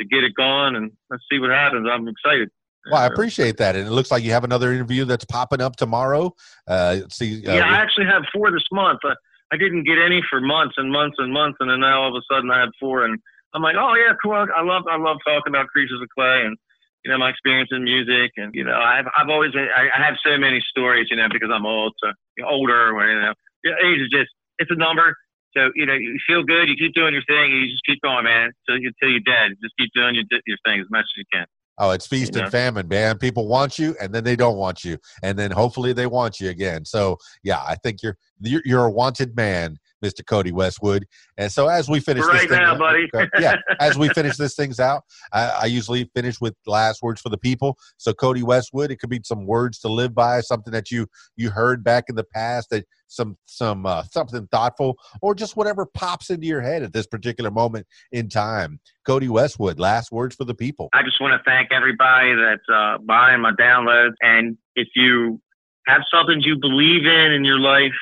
to 0.00 0.06
get 0.06 0.24
it 0.24 0.34
going. 0.34 0.76
And 0.76 0.92
let's 1.10 1.24
see 1.30 1.38
what 1.38 1.50
happens. 1.50 1.88
I'm 1.90 2.06
excited. 2.06 2.48
Well, 2.90 3.00
I 3.00 3.06
Uh, 3.06 3.12
appreciate 3.12 3.56
that. 3.58 3.76
And 3.76 3.86
it 3.86 3.90
looks 3.90 4.10
like 4.10 4.22
you 4.22 4.32
have 4.32 4.44
another 4.44 4.72
interview 4.72 5.04
that's 5.04 5.24
popping 5.24 5.60
up 5.60 5.76
tomorrow. 5.76 6.34
Uh, 6.66 7.00
see, 7.10 7.46
uh, 7.46 7.54
yeah, 7.54 7.64
I 7.64 7.76
actually 7.78 8.06
have 8.06 8.22
four 8.32 8.50
this 8.50 8.64
month. 8.72 9.00
I, 9.04 9.14
I 9.52 9.56
didn't 9.56 9.84
get 9.84 9.98
any 9.98 10.22
for 10.28 10.40
months 10.40 10.74
and 10.76 10.90
months 10.92 11.16
and 11.18 11.32
months, 11.32 11.56
and 11.60 11.70
then 11.70 11.80
now 11.80 12.02
all 12.02 12.08
of 12.08 12.14
a 12.14 12.34
sudden 12.34 12.50
I 12.50 12.60
have 12.60 12.70
four, 12.78 13.04
and 13.04 13.18
I'm 13.54 13.62
like, 13.62 13.76
oh 13.78 13.94
yeah, 13.94 14.12
cool. 14.22 14.34
I 14.34 14.62
love 14.62 14.84
I 14.90 14.96
love 14.96 15.18
talking 15.26 15.48
about 15.54 15.68
creatures 15.68 16.00
of 16.02 16.08
clay 16.16 16.44
and 16.44 16.56
you 17.04 17.10
know 17.10 17.18
my 17.18 17.30
experience 17.30 17.70
in 17.72 17.84
music, 17.84 18.32
and 18.36 18.54
you 18.54 18.64
know 18.64 18.76
I've 18.76 19.06
I've 19.16 19.30
always 19.30 19.52
been, 19.52 19.68
I, 19.74 19.88
I 19.96 20.04
have 20.04 20.16
so 20.24 20.36
many 20.36 20.60
stories, 20.68 21.08
you 21.10 21.16
know, 21.16 21.28
because 21.32 21.48
I'm 21.52 21.64
old, 21.64 21.94
so 22.02 22.12
older, 22.44 22.92
or, 22.94 23.06
you 23.08 23.20
know, 23.20 23.32
Yeah, 23.64 23.72
age 23.84 24.00
is 24.00 24.10
just 24.10 24.30
it's 24.58 24.70
a 24.70 24.76
number. 24.76 25.16
So 25.56 25.70
you 25.74 25.86
know 25.86 25.94
you 25.94 26.18
feel 26.26 26.42
good, 26.42 26.68
you 26.68 26.76
keep 26.76 26.94
doing 26.94 27.14
your 27.14 27.24
thing, 27.26 27.52
and 27.52 27.62
you 27.62 27.70
just 27.70 27.84
keep 27.86 28.02
going, 28.02 28.24
man, 28.24 28.52
till 28.68 28.78
you 28.78 28.92
till 29.00 29.08
you're 29.08 29.20
dead. 29.20 29.52
Just 29.62 29.74
keep 29.78 29.90
doing 29.94 30.14
your 30.14 30.24
your 30.46 30.58
thing 30.66 30.80
as 30.80 30.86
much 30.90 31.04
as 31.04 31.16
you 31.16 31.24
can. 31.32 31.46
Oh, 31.78 31.90
it's 31.90 32.06
feast 32.06 32.34
You 32.34 32.42
and 32.42 32.50
famine, 32.50 32.88
man. 32.88 33.18
People 33.18 33.46
want 33.46 33.78
you, 33.78 33.94
and 34.00 34.12
then 34.12 34.24
they 34.24 34.36
don't 34.36 34.56
want 34.56 34.84
you, 34.84 34.98
and 35.22 35.38
then 35.38 35.50
hopefully 35.50 35.92
they 35.92 36.06
want 36.06 36.40
you 36.40 36.50
again. 36.50 36.84
So, 36.84 37.18
yeah, 37.42 37.62
I 37.66 37.76
think 37.76 38.02
you're 38.02 38.16
you're, 38.40 38.62
you're 38.64 38.84
a 38.86 38.90
wanted 38.90 39.36
man, 39.36 39.78
Mister 40.02 40.22
Codie 40.22 40.52
Westwood. 40.52 41.06
And 41.36 41.50
so, 41.50 41.68
as 41.68 41.88
we 41.88 42.00
finish 42.00 42.24
right 42.24 42.48
thing 42.48 42.58
now, 42.58 42.72
out- 42.72 42.78
buddy. 42.78 43.08
okay, 43.14 43.28
yeah, 43.40 43.56
as 43.80 43.98
we 43.98 44.08
finish 44.10 44.36
this 44.36 44.54
things 44.54 44.80
out, 44.80 45.02
I, 45.32 45.60
I 45.62 45.64
usually 45.66 46.10
finish 46.14 46.40
with 46.40 46.54
last 46.66 47.02
words 47.02 47.20
for 47.20 47.28
the 47.28 47.38
people. 47.38 47.76
So, 47.96 48.12
Codie 48.12 48.42
Westwood, 48.42 48.90
it 48.90 48.96
could 48.96 49.10
be 49.10 49.20
some 49.24 49.46
words 49.46 49.78
to 49.80 49.88
live 49.88 50.14
by, 50.14 50.40
something 50.40 50.72
that 50.72 50.90
you 50.90 51.06
you 51.36 51.50
heard 51.50 51.82
back 51.82 52.04
in 52.08 52.16
the 52.16 52.24
past, 52.24 52.70
that 52.70 52.84
some 53.08 53.36
some 53.46 53.86
uh, 53.86 54.04
something 54.04 54.46
thoughtful, 54.48 54.96
or 55.22 55.34
just 55.34 55.56
whatever 55.56 55.86
pops 55.86 56.30
into 56.30 56.46
your 56.46 56.60
head 56.60 56.82
at 56.82 56.92
this 56.92 57.06
particular 57.06 57.50
moment 57.50 57.86
in 58.12 58.28
time. 58.28 58.80
Codie 59.06 59.28
Westwood, 59.28 59.78
last 59.78 60.12
words 60.12 60.36
for 60.36 60.44
the 60.44 60.54
people. 60.54 60.88
I 60.92 61.02
just 61.02 61.20
want 61.20 61.32
to 61.32 61.50
thank 61.50 61.72
everybody 61.72 62.34
that's 62.34 62.68
uh, 62.72 62.98
buying 62.98 63.40
my 63.40 63.52
downloads. 63.52 64.12
And 64.20 64.56
if 64.76 64.88
you 64.94 65.40
have 65.86 66.02
something 66.12 66.40
you 66.42 66.58
believe 66.60 67.06
in 67.06 67.32
in 67.32 67.44
your 67.44 67.58
life 67.58 67.94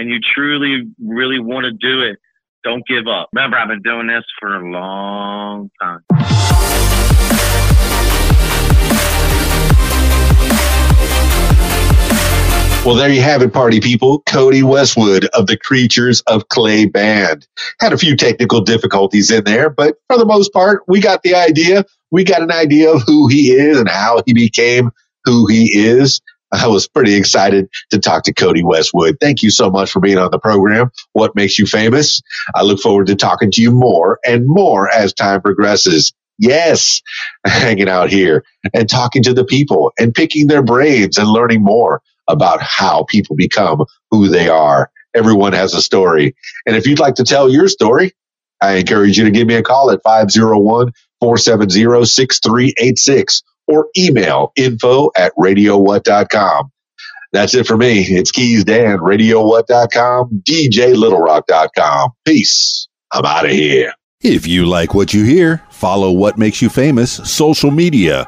and 0.00 0.08
you 0.08 0.18
truly, 0.18 0.88
really 0.98 1.38
want 1.38 1.64
to 1.64 1.72
do 1.72 2.00
it, 2.00 2.18
don't 2.64 2.86
give 2.86 3.06
up. 3.06 3.28
Remember, 3.34 3.58
I've 3.58 3.68
been 3.68 3.82
doing 3.82 4.06
this 4.06 4.24
for 4.38 4.56
a 4.56 4.70
long 4.70 5.70
time. 5.80 6.00
Well, 12.82 12.94
there 12.94 13.10
you 13.10 13.20
have 13.20 13.42
it, 13.42 13.52
party 13.52 13.78
people. 13.78 14.22
Codie 14.22 14.62
Westwood 14.62 15.26
of 15.34 15.46
the 15.46 15.58
Creatures 15.58 16.22
of 16.22 16.48
Clay 16.48 16.86
Band. 16.86 17.46
Had 17.78 17.92
a 17.92 17.98
few 17.98 18.16
technical 18.16 18.62
difficulties 18.62 19.30
in 19.30 19.44
there, 19.44 19.68
but 19.68 19.96
for 20.06 20.16
the 20.16 20.24
most 20.24 20.50
part, 20.54 20.82
we 20.88 21.02
got 21.02 21.22
the 21.22 21.34
idea. 21.34 21.84
We 22.10 22.24
got 22.24 22.40
an 22.40 22.50
idea 22.50 22.90
of 22.90 23.02
who 23.06 23.28
he 23.28 23.50
is 23.50 23.78
and 23.78 23.88
how 23.88 24.22
he 24.24 24.32
became 24.32 24.92
who 25.26 25.46
he 25.46 25.78
is. 25.78 26.22
I 26.52 26.66
was 26.66 26.88
pretty 26.88 27.14
excited 27.14 27.68
to 27.90 27.98
talk 27.98 28.24
to 28.24 28.34
Codie 28.34 28.64
Westwood. 28.64 29.18
Thank 29.20 29.42
you 29.42 29.50
so 29.50 29.70
much 29.70 29.90
for 29.90 30.00
being 30.00 30.18
on 30.18 30.30
the 30.30 30.38
program. 30.38 30.90
What 31.12 31.36
makes 31.36 31.58
you 31.58 31.66
famous? 31.66 32.20
I 32.54 32.62
look 32.62 32.80
forward 32.80 33.06
to 33.06 33.14
talking 33.14 33.50
to 33.52 33.62
you 33.62 33.70
more 33.70 34.18
and 34.26 34.44
more 34.46 34.88
as 34.92 35.12
time 35.12 35.40
progresses. 35.42 36.12
Yes, 36.38 37.02
hanging 37.46 37.88
out 37.88 38.10
here 38.10 38.44
and 38.74 38.88
talking 38.88 39.22
to 39.24 39.34
the 39.34 39.44
people 39.44 39.92
and 39.98 40.14
picking 40.14 40.46
their 40.46 40.62
brains 40.62 41.18
and 41.18 41.28
learning 41.28 41.62
more 41.62 42.02
about 42.28 42.62
how 42.62 43.04
people 43.04 43.36
become 43.36 43.84
who 44.10 44.28
they 44.28 44.48
are. 44.48 44.90
Everyone 45.14 45.52
has 45.52 45.74
a 45.74 45.82
story. 45.82 46.34
And 46.66 46.76
if 46.76 46.86
you'd 46.86 47.00
like 47.00 47.16
to 47.16 47.24
tell 47.24 47.48
your 47.48 47.68
story, 47.68 48.12
I 48.60 48.74
encourage 48.74 49.18
you 49.18 49.24
to 49.24 49.30
give 49.30 49.46
me 49.46 49.54
a 49.54 49.62
call 49.62 49.90
at 49.90 50.02
501 50.02 50.92
470 51.20 52.04
6386 52.04 53.42
or 53.70 53.88
email 53.96 54.52
info 54.56 55.10
at 55.16 55.32
radiowhat.com. 55.38 56.70
That's 57.32 57.54
it 57.54 57.66
for 57.66 57.76
me. 57.76 58.00
It's 58.00 58.32
Keys 58.32 58.64
Dan, 58.64 58.98
radiowhat.com, 58.98 60.42
djlittlerock.com. 60.48 62.10
Peace. 62.26 62.88
I'm 63.12 63.24
out 63.24 63.44
of 63.44 63.52
here. 63.52 63.92
If 64.22 64.46
you 64.46 64.66
like 64.66 64.94
what 64.94 65.14
you 65.14 65.24
hear, 65.24 65.62
follow 65.70 66.12
What 66.12 66.36
Makes 66.36 66.60
You 66.60 66.68
Famous 66.68 67.12
social 67.30 67.70
media. 67.70 68.26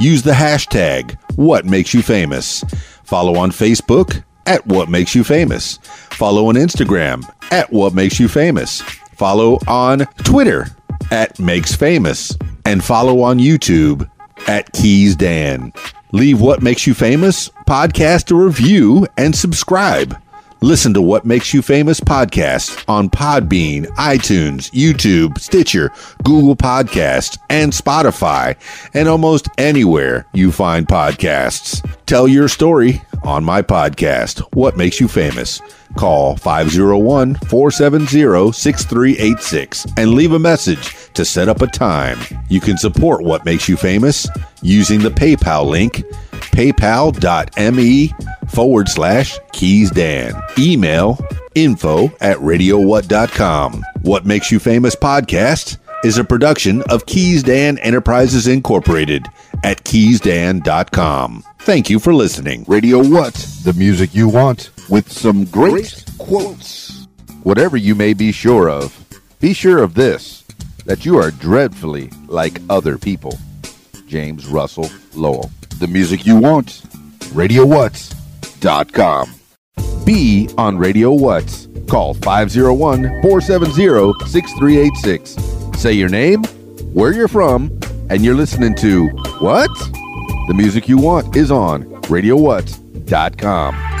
Use 0.00 0.22
the 0.22 0.32
hashtag 0.32 1.18
What 1.36 1.64
Makes 1.64 1.94
You 1.94 2.02
Famous. 2.02 2.64
Follow 3.04 3.36
on 3.36 3.50
Facebook 3.50 4.24
at 4.46 4.66
What 4.66 4.88
Makes 4.88 5.14
You 5.14 5.22
Famous. 5.24 5.78
Follow 6.12 6.46
on 6.48 6.54
Instagram 6.54 7.28
at 7.50 7.72
What 7.72 7.92
Makes 7.94 8.18
You 8.18 8.28
Famous. 8.28 8.80
Follow 9.16 9.58
on 9.68 10.00
Twitter 10.24 10.66
at 11.10 11.38
Makes 11.38 11.74
Famous. 11.74 12.36
And 12.64 12.82
follow 12.82 13.20
on 13.20 13.38
YouTube 13.38 14.08
at 14.48 14.72
Keys 14.72 15.16
Dan. 15.16 15.72
Leave 16.12 16.40
What 16.40 16.62
Makes 16.62 16.86
You 16.86 16.94
Famous 16.94 17.48
podcast 17.66 18.30
a 18.30 18.34
review 18.34 19.06
and 19.16 19.34
subscribe. 19.34 20.16
Listen 20.60 20.94
to 20.94 21.02
What 21.02 21.26
Makes 21.26 21.52
You 21.52 21.60
Famous 21.60 22.00
podcast 22.00 22.84
on 22.88 23.10
Podbean, 23.10 23.84
iTunes, 23.96 24.70
YouTube, 24.70 25.38
Stitcher, 25.38 25.92
Google 26.22 26.56
Podcasts, 26.56 27.36
and 27.50 27.70
Spotify, 27.70 28.56
and 28.94 29.06
almost 29.06 29.48
anywhere 29.58 30.26
you 30.32 30.50
find 30.50 30.86
podcasts. 30.88 31.86
Tell 32.06 32.26
your 32.26 32.48
story 32.48 33.02
on 33.24 33.44
my 33.44 33.60
podcast, 33.60 34.40
What 34.54 34.76
Makes 34.78 35.00
You 35.00 35.08
Famous. 35.08 35.60
Call 35.96 36.36
501 36.36 37.34
470 37.34 38.52
6386 38.52 39.86
and 39.96 40.10
leave 40.10 40.32
a 40.32 40.38
message 40.38 40.94
to 41.14 41.24
set 41.24 41.48
up 41.48 41.62
a 41.62 41.66
time. 41.66 42.18
You 42.48 42.60
can 42.60 42.76
support 42.76 43.22
What 43.22 43.44
Makes 43.44 43.68
You 43.68 43.76
Famous 43.76 44.28
using 44.62 45.00
the 45.00 45.10
PayPal 45.10 45.66
link 45.68 46.02
paypal.me 46.54 48.14
forward 48.48 48.88
slash 48.88 49.38
keys 49.52 49.90
dan. 49.90 50.34
Email 50.58 51.18
info 51.54 52.06
at 52.20 52.36
radiowhat.com. 52.38 53.84
What 54.02 54.26
Makes 54.26 54.50
You 54.52 54.58
Famous 54.58 54.94
podcast 54.94 55.78
is 56.04 56.18
a 56.18 56.24
production 56.24 56.82
of 56.90 57.06
Keys 57.06 57.42
Dan 57.42 57.78
Enterprises 57.78 58.46
Incorporated 58.46 59.26
at 59.62 59.82
keysdan.com. 59.84 61.42
Thank 61.60 61.88
you 61.88 61.98
for 61.98 62.12
listening. 62.12 62.64
Radio 62.68 62.98
What? 62.98 63.34
The 63.64 63.72
music 63.72 64.14
you 64.14 64.28
want 64.28 64.70
with 64.88 65.10
some 65.10 65.44
great 65.46 66.04
quotes. 66.18 67.06
Whatever 67.42 67.76
you 67.76 67.94
may 67.94 68.14
be 68.14 68.32
sure 68.32 68.70
of, 68.70 68.98
be 69.40 69.52
sure 69.52 69.82
of 69.82 69.94
this 69.94 70.44
that 70.86 71.04
you 71.04 71.18
are 71.18 71.30
dreadfully 71.30 72.10
like 72.28 72.60
other 72.68 72.98
people. 72.98 73.38
James 74.06 74.46
Russell 74.46 74.90
Lowell. 75.14 75.50
The 75.78 75.86
music 75.86 76.26
you 76.26 76.36
want. 76.36 76.82
RadioWhat.com. 77.34 79.34
Be 80.04 80.48
on 80.56 80.78
Radio 80.78 81.12
What. 81.12 81.66
Call 81.88 82.14
501 82.14 83.02
470 83.22 84.26
6386. 84.26 85.80
Say 85.80 85.92
your 85.92 86.08
name, 86.08 86.42
where 86.94 87.12
you're 87.12 87.28
from, 87.28 87.78
and 88.10 88.24
you're 88.24 88.34
listening 88.34 88.74
to 88.76 89.08
What? 89.40 89.70
The 90.46 90.54
music 90.54 90.88
you 90.88 90.98
want 90.98 91.36
is 91.36 91.50
on 91.50 91.84
RadioWhat.com. 92.02 93.93